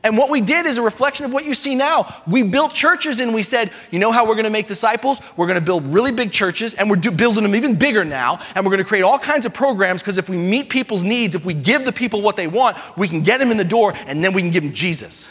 And 0.03 0.17
what 0.17 0.31
we 0.31 0.41
did 0.41 0.65
is 0.65 0.79
a 0.79 0.83
reflection 0.83 1.27
of 1.27 1.33
what 1.33 1.45
you 1.45 1.53
see 1.53 1.75
now. 1.75 2.23
We 2.27 2.43
built 2.43 2.73
churches 2.73 3.21
and 3.21 3.35
we 3.35 3.43
said, 3.43 3.71
you 3.91 3.99
know 3.99 4.13
how 4.13 4.27
we're 4.27 4.35
going 4.35 4.45
to 4.45 4.51
make 4.51 4.67
disciples? 4.67 5.21
We're 5.37 5.47
going 5.47 5.59
to 5.59 5.65
build 5.65 5.85
really 5.85 6.11
big 6.11 6.33
churches 6.33 6.73
and 6.73 6.89
we're 6.89 6.97
do- 6.97 7.11
building 7.11 7.43
them 7.43 7.55
even 7.55 7.77
bigger 7.77 8.03
now. 8.03 8.41
And 8.55 8.65
we're 8.65 8.71
going 8.71 8.83
to 8.83 8.89
create 8.89 9.03
all 9.03 9.19
kinds 9.19 9.45
of 9.45 9.53
programs 9.53 10.01
because 10.01 10.17
if 10.17 10.31
we 10.31 10.39
meet 10.39 10.71
people's 10.71 11.05
needs, 11.05 11.35
if 11.35 11.45
we 11.45 11.53
give 11.53 11.85
the 11.85 11.93
people 11.93 12.23
what 12.23 12.37
they 12.37 12.47
want, 12.47 12.79
we 12.97 13.09
can 13.09 13.21
get 13.21 13.41
them 13.41 13.51
in 13.51 13.59
the 13.59 13.65
door 13.65 13.93
and 14.07 14.25
then 14.25 14.33
we 14.33 14.41
can 14.41 14.51
give 14.51 14.63
them 14.63 14.73
Jesus. 14.73 15.29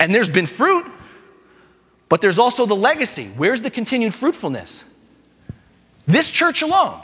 And 0.00 0.14
there's 0.14 0.30
been 0.30 0.46
fruit, 0.46 0.90
but 2.08 2.22
there's 2.22 2.38
also 2.38 2.64
the 2.64 2.76
legacy. 2.76 3.30
Where's 3.36 3.60
the 3.60 3.70
continued 3.70 4.14
fruitfulness? 4.14 4.84
This 6.06 6.30
church 6.30 6.62
alone 6.62 7.03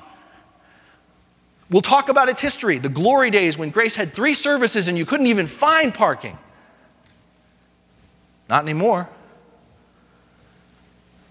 We'll 1.71 1.83
talk 1.83 2.09
about 2.09 2.29
its 2.29 2.41
history, 2.41 2.79
the 2.79 2.89
glory 2.89 3.31
days 3.31 3.57
when 3.57 3.71
Grace 3.71 3.95
had 3.95 4.13
three 4.13 4.35
services 4.35 4.89
and 4.89 4.99
you 4.99 5.07
couldn't 5.07 5.29
even 5.29 5.47
find 5.47 5.95
parking. 5.95 6.37
Not 8.49 8.65
anymore. 8.65 9.09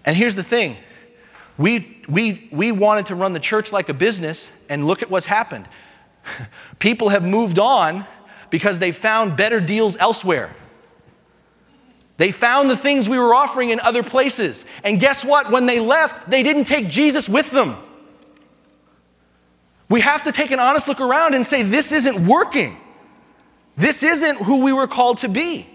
And 0.06 0.16
here's 0.16 0.36
the 0.36 0.42
thing 0.42 0.76
we, 1.58 1.98
we, 2.08 2.48
we 2.50 2.72
wanted 2.72 3.06
to 3.06 3.14
run 3.14 3.34
the 3.34 3.40
church 3.40 3.70
like 3.70 3.90
a 3.90 3.94
business, 3.94 4.50
and 4.70 4.86
look 4.86 5.02
at 5.02 5.10
what's 5.10 5.26
happened. 5.26 5.68
People 6.78 7.10
have 7.10 7.22
moved 7.22 7.58
on 7.58 8.06
because 8.48 8.78
they 8.78 8.92
found 8.92 9.36
better 9.36 9.60
deals 9.60 9.96
elsewhere. 9.98 10.56
They 12.16 12.32
found 12.32 12.70
the 12.70 12.76
things 12.76 13.08
we 13.08 13.18
were 13.18 13.34
offering 13.34 13.70
in 13.70 13.80
other 13.80 14.02
places. 14.02 14.64
And 14.84 14.98
guess 14.98 15.24
what? 15.24 15.50
When 15.50 15.66
they 15.66 15.80
left, 15.80 16.30
they 16.30 16.42
didn't 16.42 16.64
take 16.64 16.88
Jesus 16.88 17.28
with 17.28 17.50
them. 17.50 17.76
We 19.90 20.00
have 20.00 20.22
to 20.22 20.32
take 20.32 20.52
an 20.52 20.60
honest 20.60 20.88
look 20.88 21.00
around 21.00 21.34
and 21.34 21.44
say, 21.44 21.62
this 21.62 21.92
isn't 21.92 22.26
working. 22.26 22.78
This 23.76 24.02
isn't 24.02 24.38
who 24.38 24.64
we 24.64 24.72
were 24.72 24.86
called 24.86 25.18
to 25.18 25.28
be. 25.28 25.68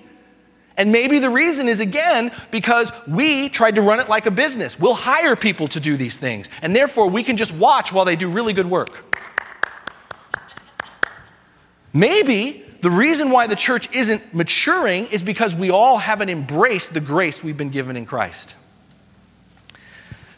And 0.78 0.92
maybe 0.92 1.20
the 1.20 1.30
reason 1.30 1.68
is 1.68 1.80
again 1.80 2.32
because 2.52 2.92
we 3.08 3.50
tried 3.50 3.76
to 3.76 3.82
run 3.82 4.00
it 4.00 4.10
like 4.10 4.26
a 4.26 4.32
business. 4.32 4.80
We'll 4.80 4.94
hire 4.94 5.36
people 5.36 5.68
to 5.70 5.80
do 5.80 5.96
these 5.96 6.18
things, 6.18 6.50
and 6.62 6.76
therefore 6.76 7.10
we 7.10 7.24
can 7.24 7.38
just 7.38 7.54
watch 7.54 7.94
while 7.94 8.04
they 8.04 8.16
do 8.16 8.30
really 8.30 8.52
good 8.52 8.66
work. 8.66 9.06
Maybe 11.94 12.66
the 12.82 12.90
reason 12.90 13.32
why 13.32 13.48
the 13.48 13.56
church 13.56 13.90
isn't 13.96 14.34
maturing 14.34 15.06
is 15.08 15.24
because 15.24 15.56
we 15.56 15.72
all 15.72 15.98
haven't 15.98 16.30
embraced 16.30 16.94
the 16.94 17.00
grace 17.00 17.42
we've 17.42 17.58
been 17.58 17.70
given 17.70 17.96
in 17.96 18.06
Christ. 18.06 18.56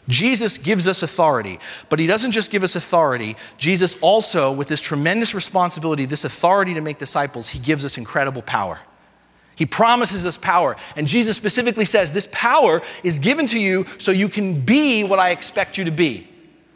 Jesus 0.08 0.56
gives 0.56 0.88
us 0.88 1.02
authority, 1.02 1.60
but 1.90 1.98
he 1.98 2.06
doesn't 2.06 2.32
just 2.32 2.50
give 2.50 2.62
us 2.62 2.74
authority. 2.74 3.36
Jesus 3.58 3.96
also, 4.00 4.50
with 4.50 4.66
this 4.66 4.80
tremendous 4.80 5.34
responsibility, 5.34 6.06
this 6.06 6.24
authority 6.24 6.72
to 6.74 6.80
make 6.80 6.98
disciples, 6.98 7.46
he 7.46 7.58
gives 7.58 7.84
us 7.84 7.98
incredible 7.98 8.42
power. 8.42 8.80
He 9.54 9.66
promises 9.66 10.24
us 10.24 10.38
power. 10.38 10.76
And 10.96 11.06
Jesus 11.06 11.36
specifically 11.36 11.84
says, 11.84 12.10
This 12.10 12.28
power 12.30 12.80
is 13.02 13.18
given 13.18 13.46
to 13.48 13.60
you 13.60 13.84
so 13.98 14.12
you 14.12 14.28
can 14.28 14.60
be 14.60 15.04
what 15.04 15.18
I 15.18 15.30
expect 15.30 15.76
you 15.76 15.84
to 15.84 15.90
be, 15.90 16.28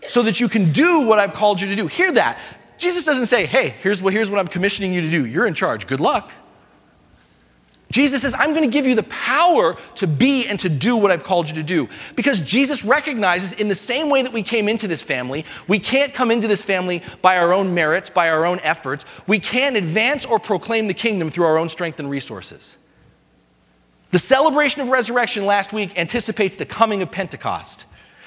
so 0.09 0.23
that 0.23 0.41
you 0.41 0.49
can 0.49 0.73
do 0.73 1.07
what 1.07 1.19
I've 1.19 1.33
called 1.33 1.61
you 1.61 1.69
to 1.69 1.77
do. 1.77 1.87
Hear 1.87 2.13
that. 2.13 2.39
Jesus 2.79 3.05
doesn't 3.05 3.27
say, 3.27 3.47
Hey, 3.47 3.77
here's 3.81 4.03
what, 4.03 4.13
here's 4.13 4.31
what 4.31 4.41
I'm 4.41 4.49
commissioning 4.49 4.93
you 4.93 5.01
to 5.01 5.11
do. 5.11 5.25
You're 5.25 5.47
in 5.47 5.55
charge. 5.55 5.87
Good 5.87 6.01
luck. 6.01 6.33
Jesus 7.93 8.23
says, 8.23 8.35
I'm 8.35 8.55
going 8.55 8.65
to 8.65 8.71
give 8.71 8.87
you 8.87 8.95
the 8.95 9.03
power 9.05 9.77
to 9.97 10.07
be 10.07 10.47
and 10.49 10.59
to 10.61 10.71
do 10.71 10.97
what 10.97 11.11
I've 11.11 11.25
called 11.25 11.49
you 11.49 11.55
to 11.57 11.63
do. 11.63 11.91
Because 12.17 12.41
Jesus 12.41 12.87
recognizes, 12.87 13.53
in 13.53 13.69
the 13.69 13.75
same 13.75 14.09
way 14.09 14.23
that 14.23 14.33
we 14.33 14.43
came 14.43 14.67
into 14.67 14.89
this 14.89 15.03
family, 15.03 15.45
we 15.69 15.79
can't 15.79 16.15
come 16.15 16.31
into 16.31 16.49
this 16.49 16.63
family 16.63 17.03
by 17.21 17.37
our 17.37 17.53
own 17.53 17.75
merits, 17.75 18.09
by 18.09 18.31
our 18.31 18.47
own 18.47 18.61
efforts. 18.63 19.05
We 19.27 19.39
can't 19.39 19.77
advance 19.77 20.25
or 20.25 20.39
proclaim 20.39 20.87
the 20.87 20.95
kingdom 20.95 21.29
through 21.29 21.45
our 21.45 21.59
own 21.59 21.69
strength 21.69 22.01
and 22.01 22.09
resources. 22.09 22.79
The 24.11 24.19
celebration 24.19 24.81
of 24.81 24.89
resurrection 24.89 25.45
last 25.45 25.75
week 25.75 25.99
anticipates 25.99 26.57
the 26.57 26.65
coming 26.65 27.03
of 27.03 27.11
Pentecost, 27.11 27.85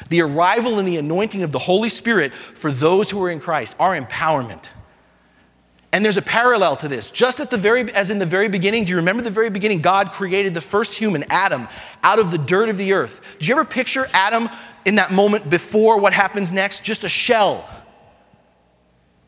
the 0.10 0.22
arrival 0.22 0.78
and 0.78 0.88
the 0.88 0.98
anointing 0.98 1.42
of 1.42 1.52
the 1.52 1.60
Holy 1.60 1.90
Spirit 1.90 2.34
for 2.34 2.70
those 2.70 3.10
who 3.10 3.24
are 3.24 3.32
in 3.32 3.40
Christ, 3.40 3.76
our 3.80 4.00
empowerment. 4.00 4.70
And 5.96 6.04
there's 6.04 6.18
a 6.18 6.22
parallel 6.22 6.76
to 6.76 6.90
this. 6.90 7.10
Just 7.10 7.40
at 7.40 7.50
the 7.50 7.56
very, 7.56 7.90
as 7.94 8.10
in 8.10 8.20
the 8.20 8.26
very 8.26 8.50
beginning, 8.50 8.84
do 8.84 8.90
you 8.90 8.98
remember 8.98 9.24
the 9.24 9.30
very 9.30 9.50
beginning? 9.50 9.80
God 9.80 10.12
created 10.12 10.54
the 10.54 10.60
first 10.60 10.94
human, 10.94 11.24
Adam, 11.30 11.70
out 12.04 12.20
of 12.20 12.32
the 12.32 12.38
dirt 12.38 12.68
of 12.68 12.76
the 12.76 12.92
earth. 12.92 13.22
Do 13.40 13.46
you 13.46 13.54
ever 13.54 13.64
picture 13.64 14.10
Adam 14.12 14.50
in 14.84 14.96
that 14.96 15.12
moment 15.12 15.50
before 15.50 15.98
what 16.02 16.12
happens 16.12 16.52
next? 16.52 16.84
Just 16.84 17.06
a 17.06 17.10
shell. 17.10 17.66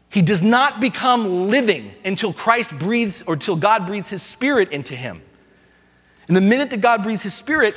He 0.10 0.22
does 0.22 0.44
not 0.44 0.82
become 0.82 1.50
living 1.50 1.94
until 2.04 2.34
Christ 2.34 2.78
breathes 2.78 3.24
or 3.24 3.36
until 3.36 3.56
God 3.56 3.86
breathes 3.86 4.10
his 4.10 4.22
spirit 4.22 4.74
into 4.74 4.94
him. 4.94 5.22
And 6.28 6.36
the 6.36 6.42
minute 6.42 6.70
that 6.72 6.82
God 6.82 7.02
breathes 7.02 7.24
his 7.24 7.34
spirit, 7.34 7.76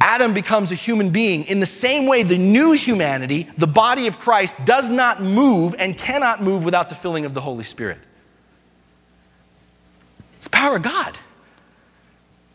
Adam 0.00 0.32
becomes 0.32 0.70
a 0.70 0.76
human 0.76 1.10
being. 1.10 1.42
In 1.46 1.58
the 1.58 1.66
same 1.66 2.06
way, 2.06 2.22
the 2.22 2.38
new 2.38 2.70
humanity, 2.70 3.48
the 3.56 3.66
body 3.66 4.06
of 4.06 4.20
Christ, 4.20 4.54
does 4.64 4.90
not 4.90 5.20
move 5.20 5.74
and 5.80 5.98
cannot 5.98 6.40
move 6.40 6.64
without 6.64 6.88
the 6.88 6.94
filling 6.94 7.24
of 7.24 7.34
the 7.34 7.40
Holy 7.40 7.64
Spirit. 7.64 7.98
It's 10.42 10.48
the 10.48 10.56
power 10.56 10.74
of 10.74 10.82
God. 10.82 11.16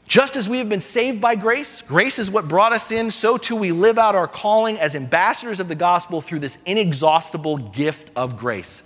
Just 0.10 0.36
as 0.36 0.50
we 0.50 0.58
have 0.58 0.68
been 0.68 0.82
saved 0.82 1.22
by 1.22 1.36
grace, 1.36 1.82
grace 1.82 2.20
is 2.20 2.30
what 2.30 2.50
brought 2.50 2.74
us 2.74 2.92
in, 2.92 3.10
so 3.10 3.38
too 3.38 3.56
we 3.56 3.72
live 3.72 3.98
out 3.98 4.14
our 4.14 4.28
calling 4.28 4.78
as 4.78 4.94
ambassadors 4.94 5.62
of 5.62 5.70
the 5.70 5.76
gospel 5.76 6.20
through 6.20 6.40
this 6.40 6.58
inexhaustible 6.66 7.56
gift 7.56 8.12
of 8.18 8.38
grace. 8.38 8.84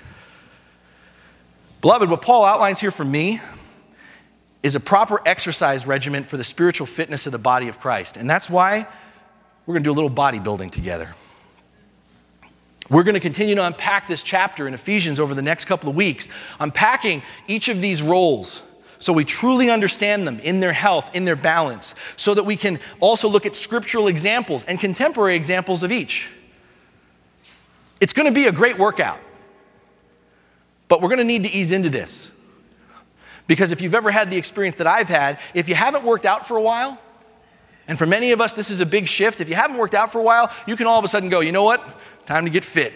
Beloved, 1.81 2.11
what 2.11 2.21
Paul 2.21 2.45
outlines 2.45 2.79
here 2.79 2.91
for 2.91 3.03
me 3.03 3.41
is 4.61 4.75
a 4.75 4.79
proper 4.79 5.19
exercise 5.25 5.87
regimen 5.87 6.23
for 6.23 6.37
the 6.37 6.43
spiritual 6.43 6.85
fitness 6.85 7.25
of 7.25 7.31
the 7.31 7.39
body 7.39 7.69
of 7.69 7.79
Christ. 7.79 8.17
And 8.17 8.29
that's 8.29 8.51
why 8.51 8.85
we're 9.65 9.73
going 9.73 9.83
to 9.83 9.87
do 9.87 9.93
a 9.93 9.99
little 9.99 10.11
bodybuilding 10.11 10.69
together. 10.69 11.15
We're 12.91 13.01
going 13.01 13.15
to 13.15 13.19
continue 13.19 13.55
to 13.55 13.65
unpack 13.65 14.07
this 14.07 14.21
chapter 14.21 14.67
in 14.67 14.75
Ephesians 14.75 15.19
over 15.19 15.33
the 15.33 15.41
next 15.41 15.65
couple 15.65 15.89
of 15.89 15.95
weeks, 15.95 16.29
unpacking 16.59 17.23
each 17.47 17.67
of 17.67 17.81
these 17.81 18.03
roles 18.03 18.63
so 19.01 19.11
we 19.11 19.25
truly 19.25 19.71
understand 19.71 20.27
them 20.27 20.39
in 20.41 20.59
their 20.59 20.73
health, 20.73 21.15
in 21.15 21.25
their 21.25 21.35
balance, 21.35 21.95
so 22.17 22.35
that 22.35 22.43
we 22.43 22.55
can 22.55 22.79
also 22.99 23.27
look 23.27 23.47
at 23.47 23.55
scriptural 23.55 24.07
examples 24.07 24.63
and 24.65 24.79
contemporary 24.79 25.35
examples 25.35 25.81
of 25.81 25.91
each. 25.91 26.29
It's 27.99 28.13
going 28.13 28.27
to 28.27 28.33
be 28.33 28.45
a 28.45 28.51
great 28.51 28.77
workout, 28.77 29.19
but 30.87 31.01
we're 31.01 31.09
going 31.09 31.17
to 31.17 31.25
need 31.25 31.41
to 31.43 31.49
ease 31.49 31.71
into 31.71 31.89
this. 31.89 32.29
Because 33.47 33.71
if 33.71 33.81
you've 33.81 33.95
ever 33.95 34.11
had 34.11 34.29
the 34.29 34.37
experience 34.37 34.75
that 34.75 34.85
I've 34.85 35.09
had, 35.09 35.39
if 35.55 35.67
you 35.67 35.73
haven't 35.73 36.03
worked 36.03 36.27
out 36.27 36.47
for 36.47 36.55
a 36.55 36.61
while, 36.61 36.99
and 37.87 37.97
for 37.97 38.05
many 38.05 38.33
of 38.33 38.39
us, 38.39 38.53
this 38.53 38.69
is 38.69 38.81
a 38.81 38.85
big 38.85 39.07
shift. 39.07 39.41
If 39.41 39.49
you 39.49 39.55
haven't 39.55 39.77
worked 39.77 39.95
out 39.95 40.11
for 40.11 40.19
a 40.19 40.23
while, 40.23 40.53
you 40.67 40.75
can 40.75 40.85
all 40.85 40.99
of 40.99 41.05
a 41.05 41.07
sudden 41.07 41.29
go, 41.29 41.39
you 41.39 41.51
know 41.51 41.63
what? 41.63 41.83
Time 42.23 42.45
to 42.45 42.51
get 42.51 42.63
fit. 42.63 42.93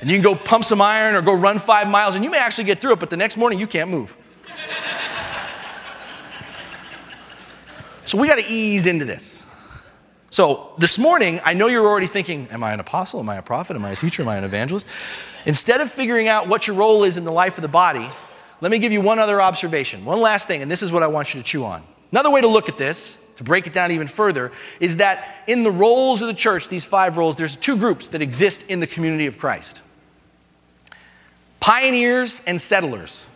And 0.00 0.10
you 0.10 0.16
can 0.16 0.24
go 0.24 0.34
pump 0.34 0.64
some 0.64 0.82
iron 0.82 1.14
or 1.14 1.22
go 1.22 1.34
run 1.34 1.60
five 1.60 1.88
miles, 1.88 2.16
and 2.16 2.24
you 2.24 2.30
may 2.32 2.38
actually 2.38 2.64
get 2.64 2.80
through 2.80 2.94
it, 2.94 2.98
but 2.98 3.10
the 3.10 3.16
next 3.16 3.36
morning 3.36 3.60
you 3.60 3.68
can't 3.68 3.88
move. 3.88 4.16
So 8.06 8.18
we 8.18 8.28
got 8.28 8.38
to 8.38 8.46
ease 8.46 8.86
into 8.86 9.04
this. 9.04 9.42
So 10.30 10.72
this 10.78 10.98
morning, 10.98 11.40
I 11.44 11.54
know 11.54 11.68
you're 11.68 11.86
already 11.86 12.06
thinking, 12.06 12.48
Am 12.50 12.64
I 12.64 12.72
an 12.72 12.80
apostle? 12.80 13.20
Am 13.20 13.28
I 13.28 13.36
a 13.36 13.42
prophet? 13.42 13.76
Am 13.76 13.84
I 13.84 13.92
a 13.92 13.96
teacher? 13.96 14.22
Am 14.22 14.28
I 14.28 14.36
an 14.36 14.44
evangelist? 14.44 14.86
Instead 15.46 15.80
of 15.80 15.90
figuring 15.90 16.28
out 16.28 16.48
what 16.48 16.66
your 16.66 16.76
role 16.76 17.04
is 17.04 17.16
in 17.16 17.24
the 17.24 17.32
life 17.32 17.56
of 17.58 17.62
the 17.62 17.68
body, 17.68 18.08
let 18.60 18.70
me 18.70 18.78
give 18.78 18.92
you 18.92 19.00
one 19.00 19.18
other 19.18 19.40
observation, 19.40 20.04
one 20.04 20.20
last 20.20 20.48
thing, 20.48 20.62
and 20.62 20.70
this 20.70 20.82
is 20.82 20.90
what 20.90 21.02
I 21.02 21.06
want 21.06 21.34
you 21.34 21.40
to 21.40 21.46
chew 21.46 21.64
on. 21.64 21.82
Another 22.12 22.30
way 22.30 22.40
to 22.40 22.48
look 22.48 22.68
at 22.68 22.78
this, 22.78 23.18
to 23.36 23.44
break 23.44 23.66
it 23.66 23.72
down 23.72 23.90
even 23.90 24.06
further, 24.06 24.52
is 24.80 24.96
that 24.98 25.36
in 25.46 25.64
the 25.64 25.70
roles 25.70 26.22
of 26.22 26.28
the 26.28 26.34
church, 26.34 26.68
these 26.68 26.84
five 26.84 27.16
roles, 27.16 27.36
there's 27.36 27.56
two 27.56 27.76
groups 27.76 28.08
that 28.10 28.22
exist 28.22 28.64
in 28.68 28.80
the 28.80 28.86
community 28.86 29.26
of 29.26 29.38
Christ 29.38 29.82
pioneers 31.60 32.42
and 32.46 32.60
settlers. 32.60 33.26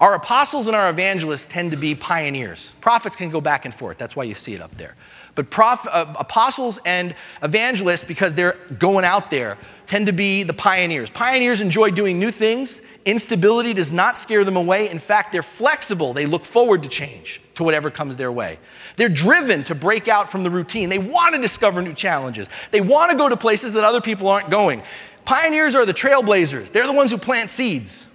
Our 0.00 0.14
apostles 0.14 0.68
and 0.68 0.76
our 0.76 0.90
evangelists 0.90 1.46
tend 1.46 1.72
to 1.72 1.76
be 1.76 1.94
pioneers. 1.94 2.72
Prophets 2.80 3.16
can 3.16 3.30
go 3.30 3.40
back 3.40 3.64
and 3.64 3.74
forth. 3.74 3.98
That's 3.98 4.14
why 4.14 4.24
you 4.24 4.34
see 4.34 4.54
it 4.54 4.60
up 4.60 4.76
there. 4.76 4.94
But 5.34 5.50
prof, 5.50 5.86
uh, 5.90 6.14
apostles 6.18 6.78
and 6.84 7.14
evangelists, 7.42 8.04
because 8.04 8.34
they're 8.34 8.56
going 8.78 9.04
out 9.04 9.30
there, 9.30 9.56
tend 9.86 10.06
to 10.06 10.12
be 10.12 10.42
the 10.44 10.52
pioneers. 10.52 11.10
Pioneers 11.10 11.60
enjoy 11.60 11.90
doing 11.90 12.18
new 12.18 12.30
things. 12.30 12.80
Instability 13.06 13.72
does 13.72 13.90
not 13.92 14.16
scare 14.16 14.44
them 14.44 14.56
away. 14.56 14.88
In 14.88 14.98
fact, 14.98 15.32
they're 15.32 15.42
flexible. 15.42 16.12
They 16.12 16.26
look 16.26 16.44
forward 16.44 16.82
to 16.84 16.88
change, 16.88 17.40
to 17.54 17.64
whatever 17.64 17.90
comes 17.90 18.16
their 18.16 18.32
way. 18.32 18.58
They're 18.96 19.08
driven 19.08 19.62
to 19.64 19.76
break 19.76 20.08
out 20.08 20.28
from 20.28 20.42
the 20.42 20.50
routine. 20.50 20.88
They 20.88 20.98
want 20.98 21.36
to 21.36 21.40
discover 21.40 21.82
new 21.82 21.94
challenges. 21.94 22.50
They 22.72 22.80
want 22.80 23.12
to 23.12 23.16
go 23.16 23.28
to 23.28 23.36
places 23.36 23.72
that 23.74 23.84
other 23.84 24.00
people 24.00 24.28
aren't 24.28 24.50
going. 24.50 24.82
Pioneers 25.24 25.76
are 25.76 25.86
the 25.86 25.94
trailblazers, 25.94 26.72
they're 26.72 26.86
the 26.86 26.92
ones 26.92 27.10
who 27.10 27.18
plant 27.18 27.50
seeds. 27.50 28.07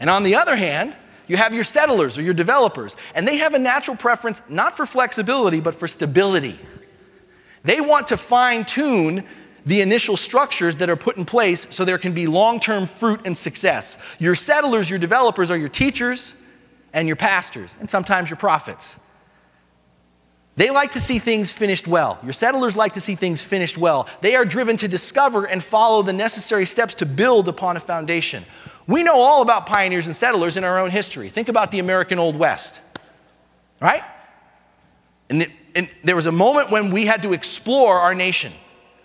And 0.00 0.08
on 0.08 0.22
the 0.22 0.34
other 0.36 0.56
hand, 0.56 0.96
you 1.26 1.36
have 1.36 1.54
your 1.54 1.64
settlers 1.64 2.16
or 2.16 2.22
your 2.22 2.34
developers, 2.34 2.96
and 3.14 3.28
they 3.28 3.38
have 3.38 3.54
a 3.54 3.58
natural 3.58 3.96
preference 3.96 4.42
not 4.48 4.76
for 4.76 4.86
flexibility, 4.86 5.60
but 5.60 5.74
for 5.74 5.86
stability. 5.86 6.58
They 7.64 7.80
want 7.80 8.06
to 8.08 8.16
fine 8.16 8.64
tune 8.64 9.24
the 9.66 9.82
initial 9.82 10.16
structures 10.16 10.76
that 10.76 10.88
are 10.88 10.96
put 10.96 11.18
in 11.18 11.26
place 11.26 11.66
so 11.70 11.84
there 11.84 11.98
can 11.98 12.14
be 12.14 12.26
long 12.26 12.58
term 12.58 12.86
fruit 12.86 13.20
and 13.26 13.36
success. 13.36 13.98
Your 14.18 14.34
settlers, 14.34 14.88
your 14.88 14.98
developers 14.98 15.50
are 15.50 15.56
your 15.58 15.68
teachers 15.68 16.34
and 16.94 17.06
your 17.06 17.16
pastors, 17.16 17.76
and 17.80 17.90
sometimes 17.90 18.30
your 18.30 18.38
prophets. 18.38 18.98
They 20.56 20.70
like 20.70 20.92
to 20.92 21.00
see 21.00 21.18
things 21.18 21.52
finished 21.52 21.86
well. 21.86 22.18
Your 22.24 22.32
settlers 22.32 22.76
like 22.76 22.94
to 22.94 23.00
see 23.00 23.14
things 23.14 23.40
finished 23.40 23.78
well. 23.78 24.08
They 24.22 24.34
are 24.34 24.44
driven 24.44 24.76
to 24.78 24.88
discover 24.88 25.44
and 25.46 25.62
follow 25.62 26.02
the 26.02 26.12
necessary 26.12 26.66
steps 26.66 26.96
to 26.96 27.06
build 27.06 27.46
upon 27.46 27.76
a 27.76 27.80
foundation. 27.80 28.44
We 28.88 29.02
know 29.02 29.20
all 29.20 29.42
about 29.42 29.66
pioneers 29.66 30.06
and 30.06 30.16
settlers 30.16 30.56
in 30.56 30.64
our 30.64 30.80
own 30.80 30.90
history. 30.90 31.28
Think 31.28 31.48
about 31.48 31.70
the 31.70 31.78
American 31.78 32.18
Old 32.18 32.36
West, 32.36 32.80
right? 33.80 34.02
And, 35.28 35.46
and 35.76 35.90
there 36.02 36.16
was 36.16 36.24
a 36.24 36.32
moment 36.32 36.70
when 36.70 36.90
we 36.90 37.04
had 37.04 37.22
to 37.22 37.34
explore 37.34 37.98
our 37.98 38.14
nation. 38.14 38.52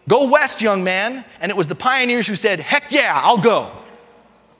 Go 0.07 0.29
west, 0.29 0.61
young 0.61 0.85
man. 0.85 1.25
And 1.41 1.49
it 1.49 1.57
was 1.57 1.67
the 1.67 1.75
pioneers 1.75 2.27
who 2.27 2.35
said, 2.35 2.61
Heck 2.61 2.91
yeah, 2.91 3.11
I'll 3.13 3.37
go. 3.37 3.71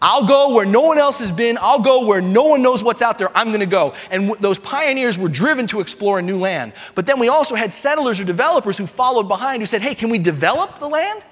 I'll 0.02 0.26
go 0.28 0.54
where 0.54 0.66
no 0.66 0.82
one 0.82 0.98
else 0.98 1.20
has 1.20 1.32
been. 1.32 1.58
I'll 1.62 1.80
go 1.80 2.06
where 2.06 2.22
no 2.22 2.44
one 2.44 2.62
knows 2.62 2.84
what's 2.84 3.02
out 3.02 3.18
there. 3.18 3.30
I'm 3.34 3.48
going 3.48 3.62
to 3.62 3.66
go. 3.66 3.94
And 4.12 4.28
w- 4.28 4.42
those 4.42 4.60
pioneers 4.60 5.18
were 5.18 5.30
driven 5.30 5.66
to 5.68 5.80
explore 5.80 6.20
a 6.20 6.22
new 6.22 6.38
land. 6.38 6.74
But 6.94 7.06
then 7.06 7.22
we 7.22 7.30
also 7.30 7.56
had 7.56 7.72
settlers 7.72 8.20
or 8.20 8.26
developers 8.26 8.78
who 8.78 8.86
followed 8.86 9.30
behind 9.30 9.62
who 9.62 9.66
said, 9.66 9.82
Hey, 9.82 9.96
can 9.96 10.10
we 10.10 10.18
develop 10.18 10.80
the 10.80 10.90
land? 10.90 11.24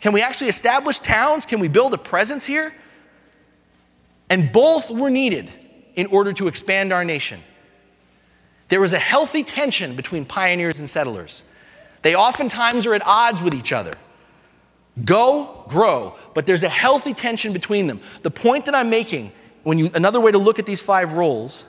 Can 0.00 0.14
we 0.14 0.22
actually 0.22 0.48
establish 0.48 1.00
towns? 1.00 1.44
Can 1.44 1.60
we 1.60 1.68
build 1.68 1.92
a 1.92 1.98
presence 1.98 2.46
here? 2.46 2.72
And 4.30 4.52
both 4.52 4.90
were 4.90 5.10
needed 5.10 5.50
in 5.94 6.06
order 6.06 6.32
to 6.34 6.48
expand 6.48 6.92
our 6.92 7.04
nation. 7.04 7.42
There 8.68 8.80
was 8.80 8.92
a 8.92 8.98
healthy 8.98 9.42
tension 9.42 9.96
between 9.96 10.24
pioneers 10.24 10.78
and 10.78 10.88
settlers. 10.88 11.42
They 12.02 12.14
oftentimes 12.14 12.86
are 12.86 12.94
at 12.94 13.02
odds 13.04 13.42
with 13.42 13.54
each 13.54 13.72
other. 13.72 13.94
Go, 15.04 15.64
grow, 15.68 16.16
but 16.34 16.46
there's 16.46 16.62
a 16.62 16.68
healthy 16.68 17.14
tension 17.14 17.52
between 17.52 17.86
them. 17.86 18.00
The 18.22 18.30
point 18.30 18.66
that 18.66 18.74
I'm 18.74 18.90
making, 18.90 19.32
when 19.62 19.78
you, 19.78 19.90
another 19.94 20.20
way 20.20 20.32
to 20.32 20.38
look 20.38 20.58
at 20.58 20.66
these 20.66 20.82
five 20.82 21.14
roles, 21.14 21.66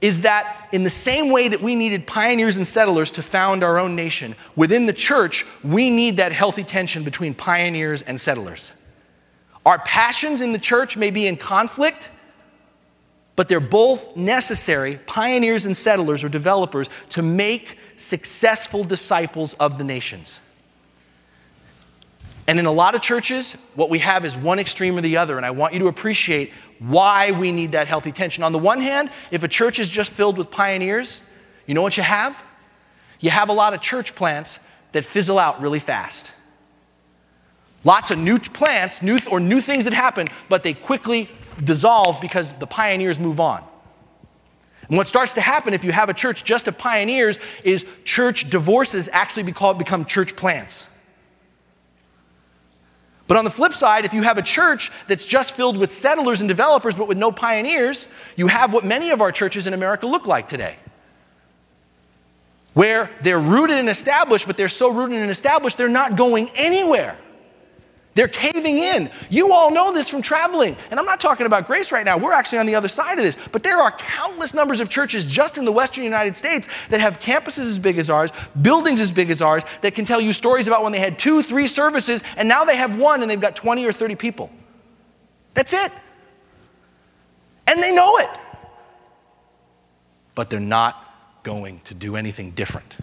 is 0.00 0.22
that 0.22 0.68
in 0.72 0.84
the 0.84 0.90
same 0.90 1.32
way 1.32 1.48
that 1.48 1.60
we 1.60 1.74
needed 1.74 2.06
pioneers 2.06 2.56
and 2.56 2.66
settlers 2.66 3.10
to 3.12 3.22
found 3.22 3.64
our 3.64 3.78
own 3.78 3.96
nation, 3.96 4.34
within 4.54 4.86
the 4.86 4.92
church, 4.92 5.44
we 5.64 5.90
need 5.90 6.18
that 6.18 6.32
healthy 6.32 6.62
tension 6.62 7.02
between 7.02 7.34
pioneers 7.34 8.02
and 8.02 8.20
settlers. 8.20 8.72
Our 9.66 9.80
passions 9.80 10.42
in 10.42 10.52
the 10.52 10.58
church 10.60 10.96
may 10.96 11.10
be 11.10 11.26
in 11.26 11.36
conflict, 11.36 12.10
but 13.34 13.48
they're 13.48 13.58
both 13.58 14.16
necessary, 14.16 14.98
pioneers 15.06 15.66
and 15.66 15.76
settlers 15.76 16.22
or 16.22 16.28
developers, 16.28 16.88
to 17.10 17.22
make 17.22 17.76
successful 17.96 18.84
disciples 18.84 19.54
of 19.54 19.76
the 19.76 19.82
nations. 19.82 20.40
And 22.46 22.60
in 22.60 22.66
a 22.66 22.72
lot 22.72 22.94
of 22.94 23.00
churches, 23.00 23.54
what 23.74 23.90
we 23.90 23.98
have 23.98 24.24
is 24.24 24.36
one 24.36 24.60
extreme 24.60 24.96
or 24.96 25.00
the 25.00 25.16
other, 25.16 25.36
and 25.36 25.44
I 25.44 25.50
want 25.50 25.74
you 25.74 25.80
to 25.80 25.88
appreciate 25.88 26.52
why 26.78 27.32
we 27.32 27.50
need 27.50 27.72
that 27.72 27.88
healthy 27.88 28.12
tension. 28.12 28.44
On 28.44 28.52
the 28.52 28.58
one 28.58 28.80
hand, 28.80 29.10
if 29.32 29.42
a 29.42 29.48
church 29.48 29.80
is 29.80 29.88
just 29.88 30.12
filled 30.12 30.38
with 30.38 30.48
pioneers, 30.48 31.22
you 31.66 31.74
know 31.74 31.82
what 31.82 31.96
you 31.96 32.04
have? 32.04 32.40
You 33.18 33.30
have 33.30 33.48
a 33.48 33.52
lot 33.52 33.74
of 33.74 33.80
church 33.80 34.14
plants 34.14 34.60
that 34.92 35.04
fizzle 35.04 35.40
out 35.40 35.60
really 35.60 35.80
fast. 35.80 36.34
Lots 37.86 38.10
of 38.10 38.18
new 38.18 38.40
plants, 38.40 39.00
new 39.00 39.20
or 39.30 39.38
new 39.38 39.60
things 39.60 39.84
that 39.84 39.92
happen, 39.92 40.26
but 40.48 40.64
they 40.64 40.74
quickly 40.74 41.30
dissolve 41.62 42.20
because 42.20 42.52
the 42.54 42.66
pioneers 42.66 43.20
move 43.20 43.38
on. 43.38 43.62
And 44.88 44.98
what 44.98 45.06
starts 45.06 45.34
to 45.34 45.40
happen 45.40 45.72
if 45.72 45.84
you 45.84 45.92
have 45.92 46.08
a 46.08 46.12
church 46.12 46.42
just 46.42 46.66
of 46.66 46.76
pioneers 46.76 47.38
is 47.62 47.86
church 48.04 48.50
divorces 48.50 49.08
actually 49.12 49.44
become 49.44 50.04
church 50.04 50.34
plants. 50.34 50.88
But 53.28 53.36
on 53.36 53.44
the 53.44 53.52
flip 53.52 53.72
side, 53.72 54.04
if 54.04 54.12
you 54.12 54.22
have 54.22 54.36
a 54.36 54.42
church 54.42 54.90
that's 55.06 55.24
just 55.24 55.54
filled 55.54 55.76
with 55.76 55.92
settlers 55.92 56.40
and 56.40 56.48
developers 56.48 56.96
but 56.96 57.06
with 57.06 57.18
no 57.18 57.30
pioneers, 57.30 58.08
you 58.34 58.48
have 58.48 58.72
what 58.72 58.84
many 58.84 59.10
of 59.10 59.20
our 59.20 59.30
churches 59.30 59.68
in 59.68 59.74
America 59.74 60.08
look 60.08 60.26
like 60.26 60.48
today. 60.48 60.76
Where 62.74 63.10
they're 63.22 63.38
rooted 63.38 63.76
and 63.76 63.88
established, 63.88 64.48
but 64.48 64.56
they're 64.56 64.68
so 64.68 64.92
rooted 64.92 65.18
and 65.18 65.30
established, 65.30 65.78
they're 65.78 65.88
not 65.88 66.16
going 66.16 66.50
anywhere. 66.56 67.16
They're 68.16 68.28
caving 68.28 68.78
in. 68.78 69.10
You 69.28 69.52
all 69.52 69.70
know 69.70 69.92
this 69.92 70.08
from 70.08 70.22
traveling. 70.22 70.74
And 70.90 70.98
I'm 70.98 71.04
not 71.04 71.20
talking 71.20 71.44
about 71.44 71.66
grace 71.66 71.92
right 71.92 72.04
now. 72.04 72.16
We're 72.16 72.32
actually 72.32 72.60
on 72.60 72.66
the 72.66 72.74
other 72.74 72.88
side 72.88 73.18
of 73.18 73.24
this. 73.24 73.36
But 73.52 73.62
there 73.62 73.76
are 73.76 73.90
countless 73.92 74.54
numbers 74.54 74.80
of 74.80 74.88
churches 74.88 75.26
just 75.26 75.58
in 75.58 75.66
the 75.66 75.70
Western 75.70 76.02
United 76.02 76.34
States 76.34 76.66
that 76.88 77.00
have 77.00 77.20
campuses 77.20 77.68
as 77.68 77.78
big 77.78 77.98
as 77.98 78.08
ours, 78.08 78.32
buildings 78.62 79.02
as 79.02 79.12
big 79.12 79.28
as 79.28 79.42
ours, 79.42 79.64
that 79.82 79.94
can 79.94 80.06
tell 80.06 80.18
you 80.18 80.32
stories 80.32 80.66
about 80.66 80.82
when 80.82 80.92
they 80.92 80.98
had 80.98 81.18
two, 81.18 81.42
three 81.42 81.66
services, 81.66 82.24
and 82.38 82.48
now 82.48 82.64
they 82.64 82.76
have 82.76 82.96
one 82.96 83.20
and 83.20 83.30
they've 83.30 83.38
got 83.38 83.54
20 83.54 83.84
or 83.84 83.92
30 83.92 84.14
people. 84.16 84.50
That's 85.52 85.74
it. 85.74 85.92
And 87.66 87.82
they 87.82 87.94
know 87.94 88.16
it. 88.16 88.30
But 90.34 90.48
they're 90.48 90.58
not 90.58 91.42
going 91.42 91.80
to 91.84 91.92
do 91.92 92.16
anything 92.16 92.52
different 92.52 92.96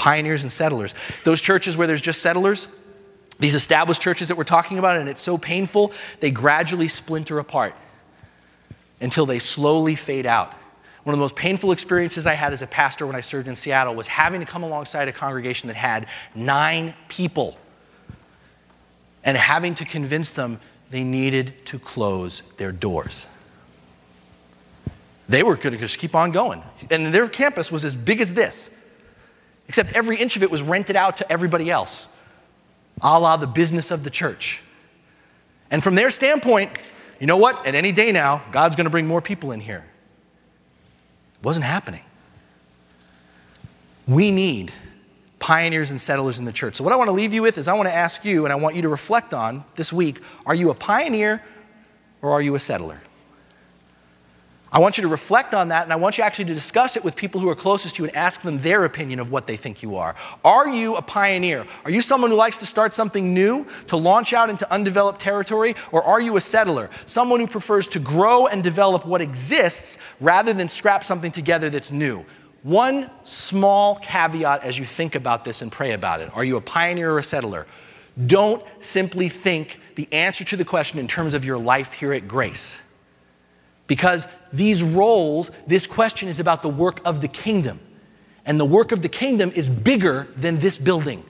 pioneers 0.00 0.44
and 0.44 0.50
settlers. 0.50 0.94
Those 1.24 1.42
churches 1.42 1.76
where 1.76 1.86
there's 1.86 2.00
just 2.00 2.22
settlers, 2.22 2.68
these 3.38 3.54
established 3.54 4.00
churches 4.00 4.28
that 4.28 4.36
we're 4.36 4.44
talking 4.44 4.78
about, 4.78 4.96
and 4.96 5.10
it's 5.10 5.20
so 5.20 5.36
painful, 5.36 5.92
they 6.20 6.30
gradually 6.30 6.88
splinter 6.88 7.38
apart 7.38 7.74
until 9.02 9.26
they 9.26 9.38
slowly 9.38 9.94
fade 9.94 10.24
out. 10.24 10.54
One 11.04 11.12
of 11.12 11.18
the 11.18 11.22
most 11.22 11.36
painful 11.36 11.70
experiences 11.70 12.26
I 12.26 12.32
had 12.32 12.54
as 12.54 12.62
a 12.62 12.66
pastor 12.66 13.06
when 13.06 13.14
I 13.14 13.20
served 13.20 13.46
in 13.46 13.56
Seattle 13.56 13.94
was 13.94 14.06
having 14.06 14.40
to 14.40 14.46
come 14.46 14.62
alongside 14.62 15.06
a 15.08 15.12
congregation 15.12 15.66
that 15.68 15.76
had 15.76 16.06
nine 16.34 16.94
people 17.08 17.58
and 19.22 19.36
having 19.36 19.74
to 19.74 19.84
convince 19.84 20.30
them 20.30 20.60
they 20.88 21.04
needed 21.04 21.52
to 21.66 21.78
close 21.78 22.42
their 22.56 22.72
doors. 22.72 23.26
They 25.28 25.42
were 25.42 25.56
going 25.56 25.74
to 25.74 25.78
just 25.78 25.98
keep 25.98 26.14
on 26.14 26.30
going. 26.30 26.62
And 26.90 27.08
their 27.08 27.28
campus 27.28 27.70
was 27.70 27.84
as 27.84 27.94
big 27.94 28.22
as 28.22 28.32
this 28.32 28.70
except 29.70 29.92
every 29.92 30.16
inch 30.16 30.34
of 30.34 30.42
it 30.42 30.50
was 30.50 30.62
rented 30.64 30.96
out 30.96 31.18
to 31.18 31.32
everybody 31.32 31.70
else, 31.70 32.08
a 33.02 33.20
la 33.20 33.36
the 33.36 33.46
business 33.46 33.92
of 33.92 34.02
the 34.02 34.10
church. 34.10 34.60
And 35.70 35.80
from 35.80 35.94
their 35.94 36.10
standpoint, 36.10 36.72
you 37.20 37.28
know 37.28 37.36
what? 37.36 37.64
At 37.64 37.76
any 37.76 37.92
day 37.92 38.10
now, 38.10 38.42
God's 38.50 38.74
going 38.74 38.86
to 38.86 38.90
bring 38.90 39.06
more 39.06 39.22
people 39.22 39.52
in 39.52 39.60
here. 39.60 39.84
It 41.38 41.44
wasn't 41.44 41.66
happening. 41.66 42.02
We 44.08 44.32
need 44.32 44.72
pioneers 45.38 45.92
and 45.92 46.00
settlers 46.00 46.40
in 46.40 46.46
the 46.46 46.52
church. 46.52 46.74
So, 46.74 46.82
what 46.82 46.92
I 46.92 46.96
want 46.96 47.06
to 47.06 47.12
leave 47.12 47.32
you 47.32 47.42
with 47.42 47.56
is 47.56 47.68
I 47.68 47.74
want 47.74 47.88
to 47.88 47.94
ask 47.94 48.24
you, 48.24 48.46
and 48.46 48.52
I 48.52 48.56
want 48.56 48.74
you 48.74 48.82
to 48.82 48.88
reflect 48.88 49.32
on 49.32 49.64
this 49.76 49.92
week 49.92 50.20
are 50.46 50.54
you 50.56 50.70
a 50.70 50.74
pioneer 50.74 51.44
or 52.22 52.32
are 52.32 52.42
you 52.42 52.56
a 52.56 52.58
settler? 52.58 53.00
I 54.72 54.78
want 54.78 54.96
you 54.96 55.02
to 55.02 55.08
reflect 55.08 55.52
on 55.52 55.68
that 55.68 55.82
and 55.82 55.92
I 55.92 55.96
want 55.96 56.16
you 56.16 56.22
actually 56.22 56.44
to 56.46 56.54
discuss 56.54 56.96
it 56.96 57.02
with 57.02 57.16
people 57.16 57.40
who 57.40 57.48
are 57.48 57.56
closest 57.56 57.96
to 57.96 58.02
you 58.02 58.08
and 58.08 58.16
ask 58.16 58.42
them 58.42 58.58
their 58.60 58.84
opinion 58.84 59.18
of 59.18 59.32
what 59.32 59.48
they 59.48 59.56
think 59.56 59.82
you 59.82 59.96
are. 59.96 60.14
Are 60.44 60.68
you 60.68 60.96
a 60.96 61.02
pioneer? 61.02 61.66
Are 61.84 61.90
you 61.90 62.00
someone 62.00 62.30
who 62.30 62.36
likes 62.36 62.56
to 62.58 62.66
start 62.66 62.92
something 62.92 63.34
new, 63.34 63.66
to 63.88 63.96
launch 63.96 64.32
out 64.32 64.48
into 64.48 64.70
undeveloped 64.72 65.20
territory? 65.20 65.74
Or 65.90 66.04
are 66.04 66.20
you 66.20 66.36
a 66.36 66.40
settler? 66.40 66.88
Someone 67.06 67.40
who 67.40 67.48
prefers 67.48 67.88
to 67.88 67.98
grow 67.98 68.46
and 68.46 68.62
develop 68.62 69.04
what 69.04 69.20
exists 69.20 69.98
rather 70.20 70.52
than 70.52 70.68
scrap 70.68 71.02
something 71.02 71.32
together 71.32 71.68
that's 71.68 71.90
new? 71.90 72.24
One 72.62 73.10
small 73.24 73.96
caveat 73.96 74.62
as 74.62 74.78
you 74.78 74.84
think 74.84 75.16
about 75.16 75.44
this 75.44 75.62
and 75.62 75.72
pray 75.72 75.92
about 75.92 76.20
it. 76.20 76.30
Are 76.36 76.44
you 76.44 76.56
a 76.56 76.60
pioneer 76.60 77.12
or 77.12 77.18
a 77.18 77.24
settler? 77.24 77.66
Don't 78.26 78.62
simply 78.78 79.28
think 79.28 79.80
the 79.96 80.06
answer 80.12 80.44
to 80.44 80.56
the 80.56 80.64
question 80.64 80.98
in 81.00 81.08
terms 81.08 81.34
of 81.34 81.44
your 81.44 81.58
life 81.58 81.92
here 81.92 82.12
at 82.12 82.28
Grace. 82.28 82.78
Because 83.86 84.28
these 84.52 84.82
roles, 84.82 85.50
this 85.66 85.86
question 85.86 86.28
is 86.28 86.40
about 86.40 86.62
the 86.62 86.68
work 86.68 87.00
of 87.04 87.20
the 87.20 87.28
kingdom. 87.28 87.80
And 88.44 88.58
the 88.58 88.64
work 88.64 88.92
of 88.92 89.02
the 89.02 89.08
kingdom 89.08 89.52
is 89.54 89.68
bigger 89.68 90.26
than 90.36 90.58
this 90.58 90.78
building. 90.78 91.24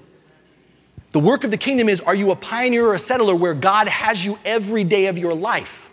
The 1.13 1.21
work 1.21 1.45
of 1.45 1.51
the 1.51 1.57
kingdom 1.57 1.89
is 1.89 2.01
are 2.01 2.15
you 2.15 2.31
a 2.31 2.37
pioneer 2.37 2.87
or 2.87 2.95
a 2.95 2.99
settler 2.99 3.35
where 3.35 3.55
God 3.55 3.89
has 3.89 4.25
you 4.25 4.39
every 4.45 4.85
day 4.85 5.07
of 5.07 5.19
your 5.19 5.35
life? 5.35 5.91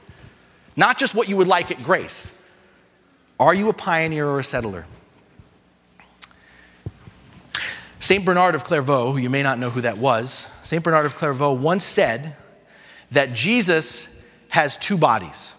Not 0.75 0.99
just 0.99 1.15
what 1.15 1.28
you 1.28 1.38
would 1.38 1.47
like 1.47 1.71
at 1.71 1.82
grace. 1.82 2.32
Are 3.39 3.53
you 3.53 3.69
a 3.69 3.73
pioneer 3.73 4.28
or 4.28 4.39
a 4.39 4.43
settler? 4.43 4.86
St. 7.99 8.23
Bernard 8.23 8.53
of 8.53 8.63
Clairvaux, 8.63 9.11
who 9.11 9.17
you 9.17 9.30
may 9.30 9.41
not 9.41 9.57
know 9.57 9.71
who 9.71 9.82
that 9.82 9.97
was, 9.97 10.49
St. 10.61 10.84
Bernard 10.84 11.07
of 11.07 11.15
Clairvaux 11.15 11.53
once 11.53 11.84
said 11.84 12.36
that 13.11 13.34
Jesus 13.34 14.07
has 14.49 14.78
two 14.78 14.97
bodies 14.97 15.55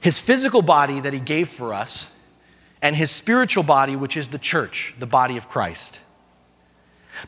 his 0.00 0.18
physical 0.18 0.62
body 0.62 1.00
that 1.00 1.12
he 1.12 1.20
gave 1.20 1.48
for 1.48 1.74
us, 1.74 2.08
and 2.80 2.94
his 2.94 3.10
spiritual 3.10 3.64
body, 3.64 3.96
which 3.96 4.16
is 4.16 4.28
the 4.28 4.38
church, 4.38 4.94
the 4.98 5.06
body 5.06 5.36
of 5.36 5.48
Christ. 5.48 6.00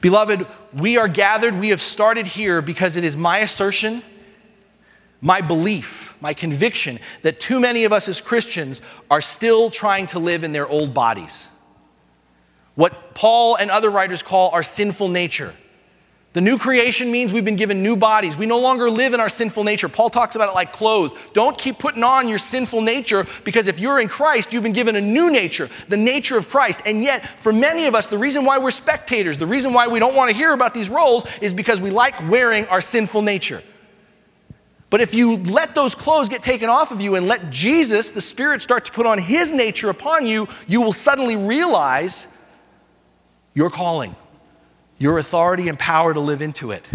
Beloved, 0.00 0.46
we 0.72 0.96
are 0.96 1.08
gathered, 1.08 1.58
we 1.58 1.70
have 1.70 1.80
started 1.80 2.26
here 2.26 2.62
because 2.62 2.96
it 2.96 3.02
is 3.02 3.16
my 3.16 3.38
assertion, 3.38 4.02
my 5.20 5.40
belief, 5.40 6.14
my 6.20 6.32
conviction 6.32 7.00
that 7.22 7.40
too 7.40 7.58
many 7.58 7.84
of 7.84 7.92
us 7.92 8.08
as 8.08 8.20
Christians 8.20 8.80
are 9.10 9.20
still 9.20 9.68
trying 9.70 10.06
to 10.06 10.18
live 10.18 10.44
in 10.44 10.52
their 10.52 10.68
old 10.68 10.94
bodies. 10.94 11.48
What 12.76 13.14
Paul 13.14 13.56
and 13.56 13.70
other 13.70 13.90
writers 13.90 14.22
call 14.22 14.50
our 14.50 14.62
sinful 14.62 15.08
nature. 15.08 15.54
The 16.32 16.40
new 16.40 16.58
creation 16.58 17.10
means 17.10 17.32
we've 17.32 17.44
been 17.44 17.56
given 17.56 17.82
new 17.82 17.96
bodies. 17.96 18.36
We 18.36 18.46
no 18.46 18.60
longer 18.60 18.88
live 18.88 19.14
in 19.14 19.20
our 19.20 19.28
sinful 19.28 19.64
nature. 19.64 19.88
Paul 19.88 20.10
talks 20.10 20.36
about 20.36 20.48
it 20.48 20.54
like 20.54 20.72
clothes. 20.72 21.12
Don't 21.32 21.58
keep 21.58 21.78
putting 21.78 22.04
on 22.04 22.28
your 22.28 22.38
sinful 22.38 22.82
nature 22.82 23.26
because 23.42 23.66
if 23.66 23.80
you're 23.80 24.00
in 24.00 24.06
Christ, 24.06 24.52
you've 24.52 24.62
been 24.62 24.72
given 24.72 24.94
a 24.94 25.00
new 25.00 25.32
nature, 25.32 25.68
the 25.88 25.96
nature 25.96 26.38
of 26.38 26.48
Christ. 26.48 26.82
And 26.86 27.02
yet, 27.02 27.26
for 27.40 27.52
many 27.52 27.86
of 27.86 27.96
us, 27.96 28.06
the 28.06 28.16
reason 28.16 28.44
why 28.44 28.58
we're 28.58 28.70
spectators, 28.70 29.38
the 29.38 29.46
reason 29.46 29.72
why 29.72 29.88
we 29.88 29.98
don't 29.98 30.14
want 30.14 30.30
to 30.30 30.36
hear 30.36 30.52
about 30.52 30.72
these 30.72 30.88
roles 30.88 31.26
is 31.40 31.52
because 31.52 31.80
we 31.80 31.90
like 31.90 32.14
wearing 32.30 32.64
our 32.66 32.80
sinful 32.80 33.22
nature. 33.22 33.60
But 34.88 35.00
if 35.00 35.14
you 35.14 35.36
let 35.36 35.74
those 35.74 35.96
clothes 35.96 36.28
get 36.28 36.42
taken 36.42 36.68
off 36.68 36.92
of 36.92 37.00
you 37.00 37.16
and 37.16 37.26
let 37.26 37.50
Jesus, 37.50 38.10
the 38.10 38.20
Spirit, 38.20 38.62
start 38.62 38.84
to 38.84 38.92
put 38.92 39.06
on 39.06 39.18
His 39.18 39.50
nature 39.50 39.90
upon 39.90 40.26
you, 40.26 40.46
you 40.68 40.80
will 40.80 40.92
suddenly 40.92 41.36
realize 41.36 42.28
your 43.54 43.70
calling, 43.70 44.14
your 45.00 45.18
authority 45.18 45.68
and 45.68 45.76
power 45.76 46.14
to 46.14 46.20
live 46.20 46.42
into 46.42 46.70
it. 46.70 46.86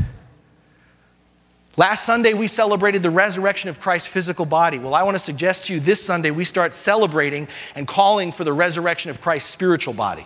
Last 1.76 2.06
Sunday, 2.06 2.34
we 2.34 2.48
celebrated 2.48 3.04
the 3.04 3.10
resurrection 3.10 3.70
of 3.70 3.82
Christ's 3.82 4.08
physical 4.08 4.46
body. 4.46 4.80
Well, 4.80 4.94
I 4.94 5.04
want 5.04 5.16
to 5.16 5.20
suggest 5.20 5.66
to 5.66 5.74
you 5.74 5.82
this 5.82 6.02
Sunday 6.02 6.32
we 6.32 6.46
start 6.46 6.74
celebrating 6.74 7.50
and 7.76 7.86
calling 7.86 8.32
for 8.32 8.46
the 8.46 8.54
resurrection 8.54 9.12
of 9.12 9.20
Christ's 9.20 9.50
spiritual 9.50 9.94
body. 9.94 10.26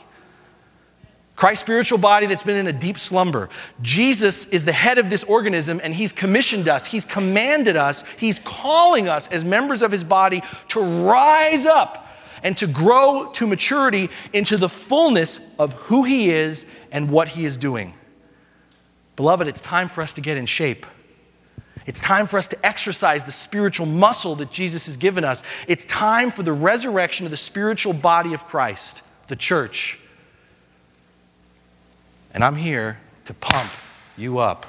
Christ's 1.36 1.64
spiritual 1.64 1.98
body 1.98 2.28
that's 2.28 2.44
been 2.44 2.58
in 2.58 2.68
a 2.68 2.78
deep 2.78 3.00
slumber. 3.00 3.50
Jesus 3.82 4.46
is 4.48 4.66
the 4.66 4.74
head 4.74 4.98
of 4.98 5.10
this 5.10 5.24
organism 5.24 5.80
and 5.82 5.94
he's 5.94 6.12
commissioned 6.12 6.68
us, 6.68 6.86
he's 6.86 7.06
commanded 7.06 7.78
us, 7.78 8.04
he's 8.18 8.40
calling 8.40 9.08
us 9.08 9.30
as 9.30 9.46
members 9.46 9.82
of 9.82 9.90
his 9.90 10.04
body 10.04 10.44
to 10.68 10.82
rise 10.82 11.66
up 11.66 12.10
and 12.44 12.58
to 12.58 12.68
grow 12.68 13.30
to 13.34 13.48
maturity 13.48 14.10
into 14.34 14.58
the 14.58 14.70
fullness 14.70 15.40
of 15.58 15.74
who 15.74 16.04
he 16.04 16.30
is 16.30 16.66
and 16.92 17.10
what 17.10 17.30
he 17.30 17.46
is 17.46 17.58
doing. 17.58 17.94
Beloved, 19.16 19.48
it's 19.48 19.62
time 19.62 19.88
for 19.88 20.02
us 20.02 20.14
to 20.14 20.22
get 20.22 20.38
in 20.38 20.46
shape. 20.46 20.86
It's 21.86 22.00
time 22.00 22.28
for 22.28 22.38
us 22.38 22.48
to 22.50 22.66
exercise 22.66 23.24
the 23.24 23.32
spiritual 23.32 23.86
muscle 23.86 24.36
that 24.36 24.52
Jesus 24.52 24.86
has 24.86 24.98
given 24.98 25.24
us. 25.24 25.44
It's 25.68 25.86
time 25.86 26.30
for 26.32 26.44
the 26.44 26.54
resurrection 26.54 27.26
of 27.26 27.32
the 27.32 27.38
spiritual 27.38 27.94
body 27.94 28.34
of 28.34 28.46
Christ, 28.46 29.02
the 29.28 29.36
church. 29.36 30.00
And 32.34 32.44
I'm 32.44 32.56
here 32.56 33.00
to 33.26 33.34
pump 33.34 33.72
you 34.18 34.38
up. 34.38 34.66